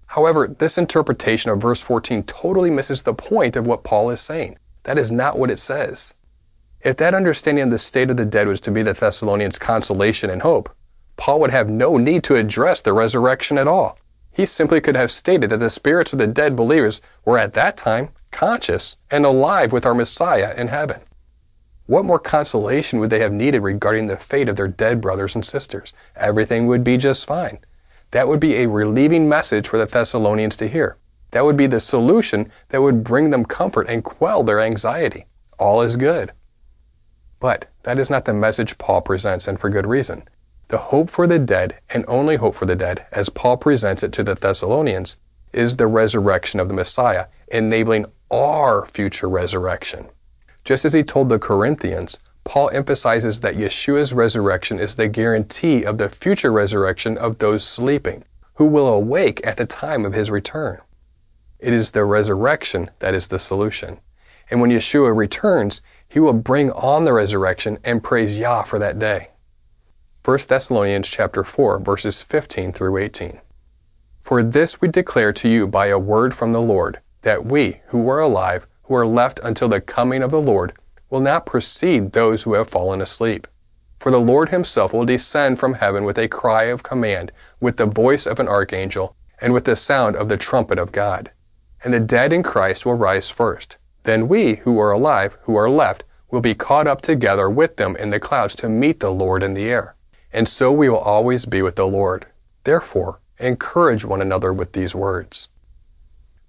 However, 0.07 0.49
this 0.49 0.77
interpretation 0.77 1.53
of 1.53 1.61
verse 1.63 1.83
14 1.83 2.25
totally 2.25 2.71
misses 2.71 3.05
the 3.05 3.15
point 3.15 3.55
of 3.55 3.69
what 3.69 3.85
Paul 3.85 4.11
is 4.11 4.21
saying. 4.21 4.59
That 4.87 5.01
is 5.01 5.11
not 5.11 5.37
what 5.37 5.51
it 5.51 5.59
says. 5.59 6.15
If 6.81 6.97
that 6.99 7.13
understanding 7.13 7.65
of 7.65 7.71
the 7.73 7.79
state 7.79 8.09
of 8.09 8.17
the 8.17 8.25
dead 8.25 8.47
was 8.47 8.61
to 8.61 8.71
be 8.71 8.85
the 8.85 8.93
Thessalonians' 8.93 9.59
consolation 9.59 10.31
and 10.31 10.43
hope, 10.43 10.73
Paul 11.17 11.41
would 11.41 11.51
have 11.51 11.69
no 11.69 11.97
need 11.97 12.23
to 12.25 12.37
address 12.37 12.83
the 12.83 12.93
resurrection 12.93 13.59
at 13.59 13.67
all. 13.67 13.99
He 14.33 14.47
simply 14.47 14.81
could 14.81 14.95
have 14.95 15.11
stated 15.11 15.51
that 15.51 15.59
the 15.59 15.71
spirits 15.71 16.13
of 16.13 16.21
the 16.21 16.29
dead 16.29 16.55
believers 16.55 17.01
were 17.25 17.37
at 17.37 17.55
that 17.55 17.77
time 17.77 18.11
conscious 18.31 18.97
and 19.11 19.27
alive 19.27 19.73
with 19.73 19.85
our 19.85 19.95
Messiah 19.95 20.55
in 20.57 20.69
heaven. 20.69 21.01
What 21.87 22.05
more 22.05 22.21
consolation 22.21 23.01
would 23.01 23.11
they 23.11 23.19
have 23.19 23.33
needed 23.33 23.63
regarding 23.63 24.07
the 24.07 24.17
fate 24.17 24.49
of 24.49 24.55
their 24.55 24.69
dead 24.69 25.01
brothers 25.01 25.35
and 25.35 25.45
sisters? 25.45 25.93
Everything 26.15 26.69
would 26.69 26.85
be 26.85 26.97
just 26.97 27.27
fine. 27.27 27.59
That 28.13 28.29
would 28.29 28.39
be 28.39 28.55
a 28.59 28.69
relieving 28.69 29.29
message 29.29 29.67
for 29.67 29.79
the 29.79 29.87
Thessalonians 29.87 30.55
to 30.59 30.69
hear. 30.69 30.97
That 31.31 31.45
would 31.45 31.57
be 31.57 31.67
the 31.67 31.81
solution 31.81 32.51
that 32.69 32.83
would 32.83 33.05
bring 33.05 33.31
them 33.31 33.45
comfort 33.45 33.89
and 33.89 34.05
quell 34.05 34.43
their 34.43 34.61
anxiety. 34.61 35.27
All 35.59 35.83
is 35.83 35.97
good. 35.97 36.33
But 37.41 37.67
that 37.83 37.99
is 37.99 38.11
not 38.11 38.25
the 38.25 38.35
message 38.35 38.79
Paul 38.79 39.03
presents, 39.03 39.47
and 39.47 39.61
for 39.61 39.69
good 39.69 39.87
reason. 39.87 40.25
The 40.69 40.79
hope 40.79 41.11
for 41.11 41.27
the 41.27 41.39
dead, 41.39 41.79
and 41.93 42.05
only 42.09 42.37
hope 42.37 42.55
for 42.55 42.67
the 42.67 42.75
dead, 42.75 43.07
as 43.13 43.29
Paul 43.29 43.57
presents 43.57 44.03
it 44.03 44.13
to 44.15 44.25
the 44.25 44.35
Thessalonians, 44.35 45.17
is 45.53 45.77
the 45.77 45.87
resurrection 45.87 46.59
of 46.59 46.69
the 46.69 46.75
Messiah, 46.75 47.27
enabling 47.49 48.07
our 48.31 48.85
future 48.87 49.29
resurrection. 49.29 50.09
Just 50.65 50.85
as 50.85 50.93
he 50.93 51.05
told 51.05 51.29
the 51.29 51.39
Corinthians, 51.39 52.19
Paul 52.43 52.71
emphasizes 52.71 53.41
that 53.41 53.55
Yeshua's 53.55 54.13
resurrection 54.13 54.79
is 54.79 54.97
the 54.97 55.09
guarantee 55.09 55.85
of 55.85 55.99
the 55.99 56.09
future 56.09 56.53
resurrection 56.53 57.17
of 57.19 57.39
those 57.39 57.65
sleeping, 57.65 58.25
who 58.55 58.67
will 58.67 58.89
awake 58.89 59.47
at 59.47 59.57
the 59.57 59.67
time 59.67 60.05
of 60.05 60.15
his 60.15 60.31
return. 60.31 60.81
It 61.59 61.73
is 61.73 61.93
the 61.93 62.05
resurrection 62.05 62.91
that 62.99 63.15
is 63.15 63.29
the 63.29 63.39
solution. 63.39 63.99
And 64.51 64.61
when 64.61 64.71
Yeshua 64.71 65.17
returns, 65.17 65.81
he 66.09 66.21
will 66.21 66.33
bring 66.33 66.71
on 66.71 67.05
the 67.05 67.13
resurrection 67.13 67.79
and 67.83 68.05
praise 68.05 68.39
Yah 68.39 68.63
for 68.63 68.79
that 68.79 68.99
day. 68.99 69.31
1 70.25 70.39
Thessalonians 70.49 71.09
chapter 71.09 71.45
4 71.45 71.81
verses 71.81 72.23
15 72.23 72.73
through 72.73 72.99
18. 72.99 73.41
For 74.23 74.43
this 74.43 74.81
we 74.81 74.89
declare 74.89 75.33
to 75.33 75.49
you 75.49 75.67
by 75.67 75.87
a 75.87 75.99
word 75.99 76.35
from 76.35 76.53
the 76.53 76.61
Lord, 76.61 77.01
that 77.23 77.47
we 77.47 77.81
who 77.89 78.09
are 78.09 78.21
alive, 78.21 78.67
who 78.85 78.95
are 78.95 79.07
left 79.07 79.41
until 79.43 79.69
the 79.69 79.81
coming 79.81 80.23
of 80.23 80.31
the 80.31 80.41
Lord, 80.41 80.73
will 81.11 81.21
not 81.21 81.47
precede 81.47 82.13
those 82.13 82.43
who 82.43 82.55
have 82.55 82.69
fallen 82.69 83.01
asleep. 83.01 83.47
For 83.99 84.11
the 84.11 84.21
Lord 84.21 84.49
himself 84.49 84.93
will 84.93 85.05
descend 85.05 85.59
from 85.59 85.75
heaven 85.75 86.05
with 86.05 86.19
a 86.19 86.29
cry 86.29 86.65
of 86.65 86.83
command, 86.83 87.33
with 87.61 87.77
the 87.77 87.87
voice 87.87 88.27
of 88.27 88.39
an 88.39 88.49
archangel, 88.49 89.17
and 89.41 89.53
with 89.53 89.65
the 89.65 89.77
sound 89.77 90.17
of 90.17 90.29
the 90.29 90.37
trumpet 90.37 90.79
of 90.79 90.93
God. 90.93 91.31
And 91.85 91.93
the 91.95 92.01
dead 92.01 92.33
in 92.33 92.43
Christ 92.43 92.85
will 92.85 92.95
rise 92.95 93.31
first. 93.31 93.77
Then 94.05 94.29
we, 94.29 94.57
who 94.57 94.79
are 94.79 94.93
alive, 94.93 95.39
who 95.43 95.57
are 95.57 95.71
left, 95.71 96.05
will 96.31 96.41
be 96.41 96.55
caught 96.55 96.87
up 96.87 97.01
together 97.01 97.49
with 97.49 97.77
them 97.77 97.97
in 97.97 98.11
the 98.11 98.21
clouds 98.21 98.55
to 98.57 98.69
meet 98.69 99.01
the 99.01 99.11
Lord 99.11 99.43
in 99.43 99.55
the 99.55 99.69
air. 99.69 99.95
And 100.33 100.49
so 100.49 100.73
we 100.73 100.89
will 100.89 100.99
always 100.99 101.47
be 101.47 101.63
with 101.63 101.77
the 101.77 101.87
Lord. 101.87 102.27
Therefore, 102.65 103.21
encourage 103.39 104.05
one 104.05 104.21
another 104.21 104.53
with 104.53 104.73
these 104.73 104.95
words. 104.95 105.49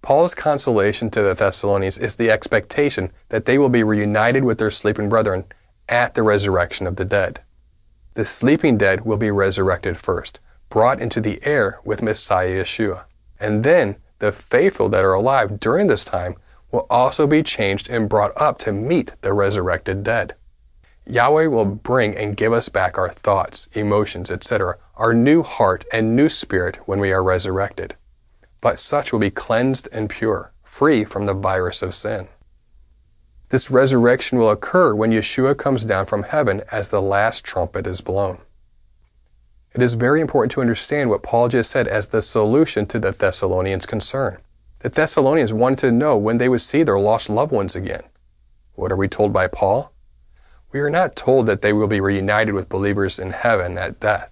Paul's 0.02 0.34
consolation 0.34 1.10
to 1.12 1.22
the 1.22 1.34
Thessalonians 1.34 1.98
is 1.98 2.16
the 2.16 2.32
expectation 2.32 3.12
that 3.30 3.46
they 3.46 3.58
will 3.58 3.70
be 3.70 3.84
reunited 3.84 4.44
with 4.44 4.58
their 4.58 4.72
sleeping 4.72 5.10
brethren 5.10 5.46
at 5.90 6.16
the 6.16 6.24
resurrection 6.24 6.88
of 6.88 6.96
the 6.96 7.06
dead. 7.06 7.42
The 8.14 8.26
sleeping 8.26 8.78
dead 8.78 9.06
will 9.06 9.18
be 9.18 9.32
resurrected 9.32 9.98
first, 9.98 10.40
brought 10.70 11.02
into 11.02 11.22
the 11.22 11.40
air 11.44 11.80
with 11.84 12.02
Messiah 12.02 12.64
Yeshua. 12.64 13.04
And 13.40 13.64
then 13.64 13.98
the 14.20 14.32
faithful 14.32 14.90
that 14.90 15.06
are 15.06 15.14
alive 15.14 15.60
during 15.60 15.88
this 15.88 16.06
time 16.06 16.36
will 16.72 16.88
also 16.90 17.28
be 17.28 17.44
changed 17.44 17.90
and 17.90 18.10
brought 18.10 18.32
up 18.36 18.58
to 18.60 18.72
meet 18.72 19.14
the 19.22 19.34
resurrected 19.34 20.04
dead. 20.04 20.36
Yahweh 21.06 21.48
will 21.48 21.66
bring 21.66 22.16
and 22.16 22.36
give 22.36 22.52
us 22.52 22.68
back 22.68 22.98
our 22.98 23.10
thoughts, 23.10 23.68
emotions, 23.74 24.30
etc., 24.30 24.78
our 24.96 25.14
new 25.14 25.44
heart 25.44 25.86
and 25.94 26.16
new 26.16 26.28
spirit 26.28 26.78
when 26.86 27.00
we 27.00 27.12
are 27.12 27.24
resurrected 27.24 27.96
but 28.62 28.80
such 28.80 29.12
will 29.12 29.20
be 29.20 29.30
cleansed 29.30 29.88
and 29.92 30.10
pure, 30.10 30.52
free 30.64 31.04
from 31.04 31.26
the 31.26 31.34
virus 31.34 31.82
of 31.82 31.96
sin. 31.96 32.28
This 33.50 33.72
resurrection 33.72 34.38
will 34.38 34.50
occur 34.50 34.94
when 34.94 35.12
Yeshua 35.12 35.58
comes 35.58 35.86
down 35.86 36.06
from 36.06 36.24
heaven 36.24 36.62
as 36.72 36.90
the 36.90 37.02
last 37.02 37.46
trumpet 37.46 37.88
is 37.88 38.02
blown. 38.02 38.40
It 39.74 39.84
is 39.84 39.94
very 39.94 40.22
important 40.22 40.52
to 40.54 40.62
understand 40.62 41.10
what 41.10 41.24
Paul 41.24 41.50
just 41.50 41.70
said 41.70 41.88
as 41.88 42.08
the 42.08 42.22
solution 42.22 42.86
to 42.88 43.00
the 43.00 43.12
Thessalonians' 43.12 43.86
concern. 43.86 44.38
The 44.80 44.90
Thessalonians 44.90 45.54
wanted 45.54 45.80
to 45.80 45.92
know 45.92 46.18
when 46.18 46.38
they 46.38 46.50
would 46.50 46.62
see 46.62 46.84
their 46.84 47.00
lost 47.00 47.30
loved 47.30 47.52
ones 47.52 47.76
again. 47.76 48.04
What 48.74 48.92
are 48.92 48.98
we 48.98 49.08
told 49.08 49.34
by 49.34 49.48
Paul? 49.48 49.92
We 50.72 50.80
are 50.80 50.90
not 50.90 51.16
told 51.16 51.48
that 51.48 51.62
they 51.62 51.74
will 51.74 51.88
be 51.88 52.02
reunited 52.02 52.54
with 52.54 52.70
believers 52.70 53.20
in 53.20 53.32
heaven 53.32 53.78
at 53.78 54.00
death. 54.00 54.32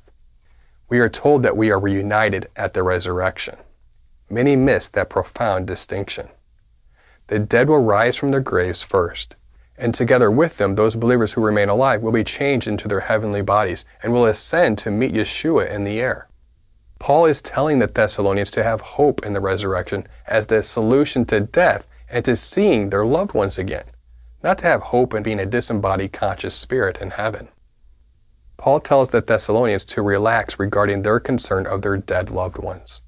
We 0.87 0.99
are 0.99 1.09
told 1.09 1.43
that 1.43 1.57
we 1.57 1.71
are 1.71 1.79
reunited 1.79 2.47
at 2.55 2.73
the 2.73 2.83
resurrection. 2.83 3.57
Many 4.29 4.55
miss 4.55 4.89
that 4.89 5.09
profound 5.09 5.65
distinction. 5.65 6.29
The 7.27 7.39
dead 7.39 7.69
will 7.69 7.83
rise 7.83 8.17
from 8.17 8.31
their 8.31 8.39
graves 8.39 8.83
first, 8.83 9.35
and 9.77 9.93
together 9.93 10.31
with 10.31 10.57
them, 10.57 10.75
those 10.75 10.95
believers 10.95 11.33
who 11.33 11.45
remain 11.45 11.69
alive 11.69 12.01
will 12.01 12.11
be 12.11 12.23
changed 12.23 12.67
into 12.67 12.87
their 12.87 13.01
heavenly 13.01 13.41
bodies 13.41 13.85
and 14.01 14.13
will 14.13 14.25
ascend 14.25 14.77
to 14.79 14.91
meet 14.91 15.13
Yeshua 15.13 15.69
in 15.69 15.83
the 15.83 15.99
air. 15.99 16.27
Paul 16.99 17.25
is 17.25 17.41
telling 17.41 17.79
the 17.79 17.87
Thessalonians 17.87 18.51
to 18.51 18.63
have 18.63 18.81
hope 18.81 19.25
in 19.25 19.33
the 19.33 19.41
resurrection 19.41 20.07
as 20.27 20.47
the 20.47 20.63
solution 20.63 21.25
to 21.25 21.41
death 21.41 21.85
and 22.09 22.23
to 22.25 22.35
seeing 22.35 22.89
their 22.89 23.05
loved 23.05 23.33
ones 23.33 23.57
again, 23.57 23.83
not 24.43 24.57
to 24.59 24.67
have 24.67 24.81
hope 24.81 25.13
in 25.13 25.23
being 25.23 25.39
a 25.39 25.45
disembodied 25.45 26.13
conscious 26.13 26.55
spirit 26.55 27.01
in 27.01 27.11
heaven. 27.11 27.49
Paul 28.57 28.79
tells 28.79 29.09
the 29.09 29.21
Thessalonians 29.21 29.83
to 29.85 30.01
relax 30.01 30.57
regarding 30.57 31.01
their 31.01 31.19
concern 31.19 31.67
of 31.67 31.81
their 31.81 31.97
dead 31.97 32.31
loved 32.31 32.57
ones. 32.57 33.01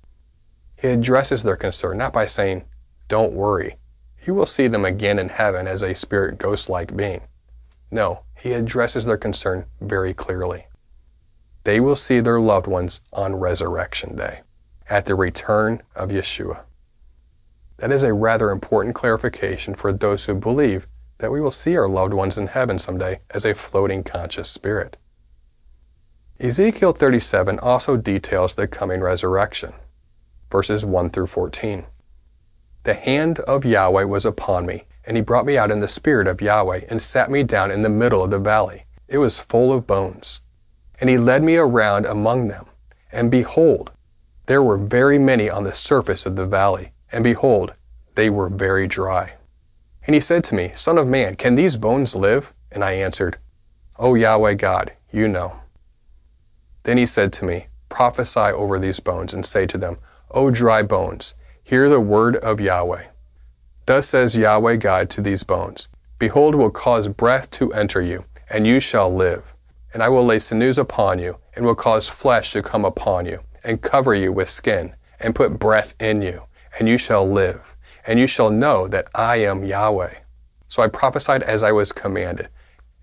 He 0.79 0.89
addresses 0.89 1.43
their 1.43 1.55
concern 1.55 1.97
not 1.97 2.13
by 2.13 2.25
saying, 2.25 2.65
Don't 3.07 3.33
worry, 3.33 3.77
you 4.25 4.33
will 4.33 4.45
see 4.45 4.67
them 4.67 4.85
again 4.85 5.19
in 5.19 5.29
heaven 5.29 5.67
as 5.67 5.81
a 5.81 5.95
spirit 5.95 6.37
ghost 6.37 6.69
like 6.69 6.95
being. 6.95 7.21
No, 7.91 8.23
he 8.37 8.53
addresses 8.53 9.05
their 9.05 9.17
concern 9.17 9.65
very 9.81 10.13
clearly. 10.13 10.67
They 11.63 11.79
will 11.79 11.95
see 11.95 12.19
their 12.19 12.39
loved 12.39 12.67
ones 12.67 13.01
on 13.11 13.35
Resurrection 13.35 14.15
Day, 14.15 14.41
at 14.89 15.05
the 15.05 15.15
return 15.15 15.81
of 15.95 16.09
Yeshua. 16.09 16.61
That 17.77 17.91
is 17.91 18.03
a 18.03 18.13
rather 18.13 18.51
important 18.51 18.95
clarification 18.95 19.75
for 19.75 19.93
those 19.93 20.25
who 20.25 20.35
believe 20.35 20.87
that 21.19 21.31
we 21.31 21.41
will 21.41 21.51
see 21.51 21.75
our 21.75 21.87
loved 21.87 22.13
ones 22.13 22.37
in 22.37 22.47
heaven 22.47 22.79
someday 22.79 23.19
as 23.31 23.45
a 23.45 23.55
floating 23.55 24.03
conscious 24.03 24.49
spirit. 24.49 24.97
Ezekiel 26.39 26.93
37 26.93 27.57
also 27.59 27.97
details 27.97 28.55
the 28.55 28.67
coming 28.67 29.01
resurrection, 29.01 29.73
verses 30.51 30.85
1 30.85 31.09
through 31.09 31.27
14. 31.27 31.85
The 32.87 32.93
hand 32.93 33.39
of 33.39 33.65
Yahweh 33.65 34.05
was 34.05 34.23
upon 34.23 34.65
me, 34.65 34.85
and 35.03 35.17
he 35.17 35.21
brought 35.21 35.45
me 35.45 35.57
out 35.57 35.71
in 35.71 35.81
the 35.81 35.89
spirit 35.89 36.25
of 36.25 36.39
Yahweh, 36.39 36.85
and 36.89 37.01
sat 37.01 37.29
me 37.29 37.43
down 37.43 37.69
in 37.69 37.81
the 37.81 37.89
middle 37.89 38.23
of 38.23 38.31
the 38.31 38.39
valley. 38.39 38.85
It 39.09 39.17
was 39.17 39.41
full 39.41 39.73
of 39.73 39.85
bones. 39.85 40.39
And 40.97 41.09
he 41.09 41.17
led 41.17 41.43
me 41.43 41.57
around 41.57 42.05
among 42.05 42.47
them. 42.47 42.65
And 43.11 43.29
behold, 43.29 43.91
there 44.45 44.63
were 44.63 44.77
very 44.77 45.19
many 45.19 45.49
on 45.49 45.65
the 45.65 45.73
surface 45.73 46.25
of 46.25 46.37
the 46.37 46.45
valley, 46.45 46.93
and 47.11 47.25
behold, 47.25 47.73
they 48.15 48.29
were 48.29 48.47
very 48.47 48.87
dry. 48.87 49.33
And 50.05 50.15
he 50.15 50.21
said 50.21 50.45
to 50.45 50.55
me, 50.55 50.71
Son 50.73 50.97
of 50.97 51.09
man, 51.09 51.35
can 51.35 51.55
these 51.55 51.75
bones 51.75 52.15
live? 52.15 52.53
And 52.71 52.85
I 52.85 52.93
answered, 52.93 53.37
O 53.99 54.15
Yahweh 54.15 54.53
God, 54.53 54.93
you 55.11 55.27
know. 55.27 55.59
Then 56.83 56.97
he 56.97 57.05
said 57.05 57.33
to 57.33 57.43
me, 57.43 57.67
Prophesy 57.89 58.39
over 58.39 58.79
these 58.79 59.01
bones, 59.01 59.33
and 59.33 59.45
say 59.45 59.65
to 59.65 59.77
them, 59.77 59.97
O 60.31 60.51
dry 60.51 60.83
bones, 60.83 61.33
Hear 61.67 61.89
the 61.89 61.99
word 61.99 62.37
of 62.37 62.61
Yahweh. 62.61 63.07
Thus 63.87 64.07
says 64.07 64.37
Yahweh 64.37 64.77
God 64.77 65.09
to 65.09 65.19
these 65.19 65.43
bones 65.43 65.89
Behold, 66.17 66.55
will 66.55 66.69
cause 66.69 67.09
breath 67.09 67.51
to 67.51 67.73
enter 67.73 68.01
you, 68.01 68.23
and 68.49 68.65
you 68.65 68.79
shall 68.79 69.13
live. 69.13 69.53
And 69.93 70.01
I 70.01 70.07
will 70.07 70.25
lay 70.25 70.39
sinews 70.39 70.77
upon 70.77 71.19
you, 71.19 71.39
and 71.57 71.65
will 71.65 71.75
cause 71.75 72.07
flesh 72.07 72.53
to 72.53 72.61
come 72.61 72.85
upon 72.85 73.25
you, 73.25 73.41
and 73.65 73.81
cover 73.81 74.13
you 74.13 74.31
with 74.31 74.49
skin, 74.49 74.95
and 75.19 75.35
put 75.35 75.59
breath 75.59 75.93
in 75.99 76.21
you, 76.21 76.43
and 76.79 76.87
you 76.87 76.97
shall 76.97 77.29
live. 77.29 77.75
And 78.05 78.17
you 78.17 78.27
shall 78.27 78.49
know 78.49 78.87
that 78.87 79.09
I 79.13 79.35
am 79.41 79.65
Yahweh. 79.65 80.13
So 80.69 80.83
I 80.83 80.87
prophesied 80.87 81.43
as 81.43 81.63
I 81.63 81.73
was 81.73 81.91
commanded. 81.91 82.47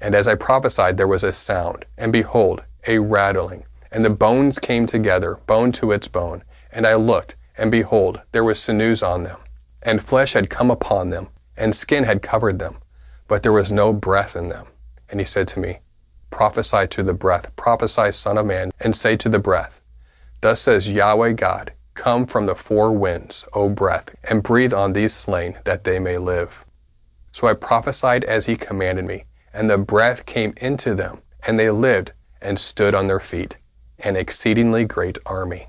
And 0.01 0.15
as 0.15 0.27
I 0.27 0.37
prophesied, 0.37 0.97
there 0.97 1.07
was 1.07 1.23
a 1.23 1.35
sound, 1.35 1.85
and 1.99 2.15
behold, 2.15 2.63
a 2.87 2.99
rattling. 2.99 3.67
And 3.93 4.07
the 4.07 4.09
bones 4.09 4.59
came 4.59 4.87
together, 4.87 5.39
bone 5.47 5.71
to 5.73 5.93
its 5.93 6.09
bone. 6.09 6.45
And 6.73 6.87
I 6.87 6.95
looked, 6.95 7.37
and 7.57 7.71
behold, 7.71 8.21
there 8.33 8.45
was 8.45 8.59
sinews 8.59 9.03
on 9.03 9.23
them, 9.23 9.39
and 9.83 10.03
flesh 10.03 10.33
had 10.33 10.51
come 10.51 10.71
upon 10.71 11.11
them, 11.11 11.29
and 11.57 11.75
skin 11.75 12.05
had 12.05 12.23
covered 12.23 12.59
them, 12.59 12.77
but 13.29 13.43
there 13.43 13.53
was 13.53 13.71
no 13.71 13.93
breath 13.93 14.35
in 14.35 14.49
them. 14.49 14.67
And 15.09 15.21
he 15.21 15.27
said 15.27 15.49
to 15.49 15.61
me, 15.61 15.79
Prophesy 16.31 16.87
to 16.89 17.03
the 17.03 17.15
breath, 17.15 17.55
prophesy, 17.55 18.11
Son 18.11 18.39
of 18.39 18.47
Man, 18.47 18.73
and 18.81 18.97
say 18.97 19.17
to 19.17 19.29
the 19.29 19.39
breath, 19.39 19.81
Thus 20.41 20.61
says 20.61 20.91
Yahweh 20.91 21.33
God, 21.33 21.73
Come 21.95 22.27
from 22.27 22.47
the 22.47 22.57
four 22.57 22.91
winds, 22.93 23.45
O 23.53 23.69
breath, 23.69 24.15
and 24.25 24.43
breathe 24.43 24.73
on 24.73 24.93
these 24.93 25.15
slain, 25.15 25.59
that 25.65 25.85
they 25.85 26.01
may 26.01 26.19
live. 26.19 26.65
So 27.31 27.47
I 27.47 27.55
prophesied 27.55 28.25
as 28.25 28.47
he 28.47 28.57
commanded 28.57 29.05
me, 29.05 29.25
and 29.53 29.71
the 29.71 29.79
breath 29.79 30.27
came 30.27 30.55
into 30.57 30.95
them, 30.95 31.23
and 31.47 31.59
they 31.59 31.71
lived 31.71 32.13
and 32.43 32.59
stood 32.59 32.95
on 32.95 33.07
their 33.07 33.21
feet, 33.21 33.59
an 34.01 34.17
exceedingly 34.17 34.85
great 34.85 35.19
army. 35.25 35.69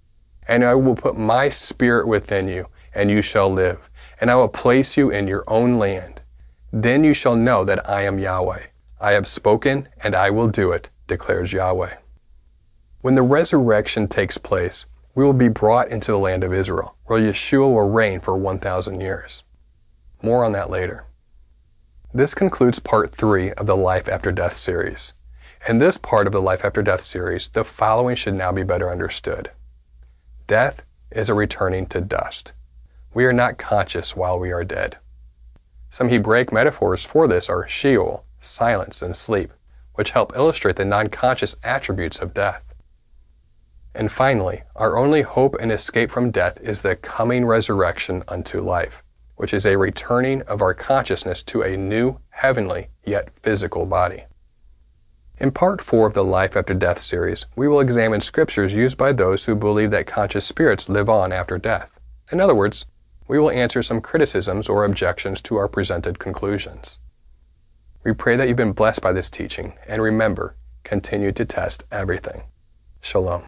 and 0.47 0.63
I 0.63 0.75
will 0.75 0.95
put 0.95 1.17
my 1.17 1.49
spirit 1.49 2.07
within 2.07 2.47
you, 2.47 2.67
and 2.93 3.09
you 3.09 3.21
shall 3.21 3.51
live. 3.51 3.89
And 4.19 4.29
I 4.29 4.35
will 4.35 4.47
place 4.47 4.97
you 4.97 5.09
in 5.09 5.27
your 5.27 5.43
own 5.47 5.77
land. 5.77 6.21
Then 6.71 7.03
you 7.03 7.13
shall 7.13 7.35
know 7.35 7.63
that 7.65 7.89
I 7.89 8.03
am 8.03 8.19
Yahweh. 8.19 8.63
I 8.99 9.11
have 9.11 9.27
spoken, 9.27 9.87
and 10.03 10.15
I 10.15 10.29
will 10.29 10.47
do 10.47 10.71
it, 10.71 10.89
declares 11.07 11.53
Yahweh. 11.53 11.95
When 13.01 13.15
the 13.15 13.23
resurrection 13.23 14.07
takes 14.07 14.37
place, 14.37 14.85
we 15.15 15.25
will 15.25 15.33
be 15.33 15.49
brought 15.49 15.89
into 15.89 16.11
the 16.11 16.17
land 16.17 16.43
of 16.43 16.53
Israel, 16.53 16.95
where 17.05 17.19
Yeshua 17.19 17.73
will 17.73 17.89
reign 17.89 18.19
for 18.19 18.37
1,000 18.37 19.01
years. 19.01 19.43
More 20.21 20.45
on 20.45 20.51
that 20.51 20.69
later. 20.69 21.05
This 22.13 22.35
concludes 22.35 22.79
part 22.79 23.15
three 23.15 23.51
of 23.53 23.65
the 23.65 23.75
Life 23.75 24.07
After 24.07 24.31
Death 24.31 24.53
series. 24.53 25.13
In 25.67 25.79
this 25.79 25.97
part 25.97 26.27
of 26.27 26.33
the 26.33 26.41
Life 26.41 26.63
After 26.63 26.81
Death 26.81 27.01
series, 27.01 27.49
the 27.49 27.63
following 27.63 28.15
should 28.15 28.35
now 28.35 28.51
be 28.51 28.63
better 28.63 28.89
understood. 28.91 29.51
Death 30.51 30.83
is 31.11 31.29
a 31.29 31.33
returning 31.33 31.85
to 31.85 32.01
dust. 32.01 32.51
We 33.13 33.23
are 33.23 33.31
not 33.31 33.57
conscious 33.57 34.17
while 34.17 34.37
we 34.37 34.51
are 34.51 34.65
dead. 34.65 34.97
Some 35.89 36.09
Hebraic 36.09 36.51
metaphors 36.51 37.05
for 37.05 37.25
this 37.25 37.49
are 37.49 37.65
Sheol, 37.69 38.25
silence, 38.41 39.01
and 39.01 39.15
sleep, 39.15 39.53
which 39.93 40.11
help 40.11 40.35
illustrate 40.35 40.75
the 40.75 40.83
non 40.83 41.07
conscious 41.07 41.55
attributes 41.63 42.19
of 42.19 42.33
death. 42.33 42.75
And 43.95 44.11
finally, 44.11 44.63
our 44.75 44.97
only 44.97 45.21
hope 45.21 45.55
and 45.57 45.71
escape 45.71 46.11
from 46.11 46.31
death 46.31 46.59
is 46.59 46.81
the 46.81 46.97
coming 46.97 47.45
resurrection 47.45 48.21
unto 48.27 48.59
life, 48.59 49.03
which 49.37 49.53
is 49.53 49.65
a 49.65 49.77
returning 49.77 50.41
of 50.41 50.61
our 50.61 50.73
consciousness 50.73 51.43
to 51.43 51.61
a 51.61 51.77
new, 51.77 52.19
heavenly, 52.31 52.89
yet 53.05 53.29
physical 53.41 53.85
body. 53.85 54.25
In 55.41 55.49
part 55.49 55.81
4 55.81 56.05
of 56.05 56.13
the 56.13 56.23
Life 56.23 56.55
After 56.55 56.75
Death 56.75 56.99
series, 56.99 57.47
we 57.55 57.67
will 57.67 57.79
examine 57.79 58.21
scriptures 58.21 58.75
used 58.75 58.95
by 58.95 59.11
those 59.11 59.45
who 59.45 59.55
believe 59.55 59.89
that 59.89 60.05
conscious 60.05 60.45
spirits 60.45 60.87
live 60.87 61.09
on 61.09 61.31
after 61.31 61.57
death. 61.57 61.99
In 62.31 62.39
other 62.39 62.53
words, 62.53 62.85
we 63.27 63.39
will 63.39 63.49
answer 63.49 63.81
some 63.81 64.01
criticisms 64.01 64.69
or 64.69 64.83
objections 64.83 65.41
to 65.41 65.55
our 65.55 65.67
presented 65.67 66.19
conclusions. 66.19 66.99
We 68.03 68.13
pray 68.13 68.35
that 68.35 68.49
you've 68.49 68.55
been 68.55 68.73
blessed 68.73 69.01
by 69.01 69.13
this 69.13 69.31
teaching, 69.31 69.73
and 69.87 69.99
remember, 69.99 70.57
continue 70.83 71.31
to 71.31 71.43
test 71.43 71.85
everything. 71.91 72.43
Shalom. 73.01 73.47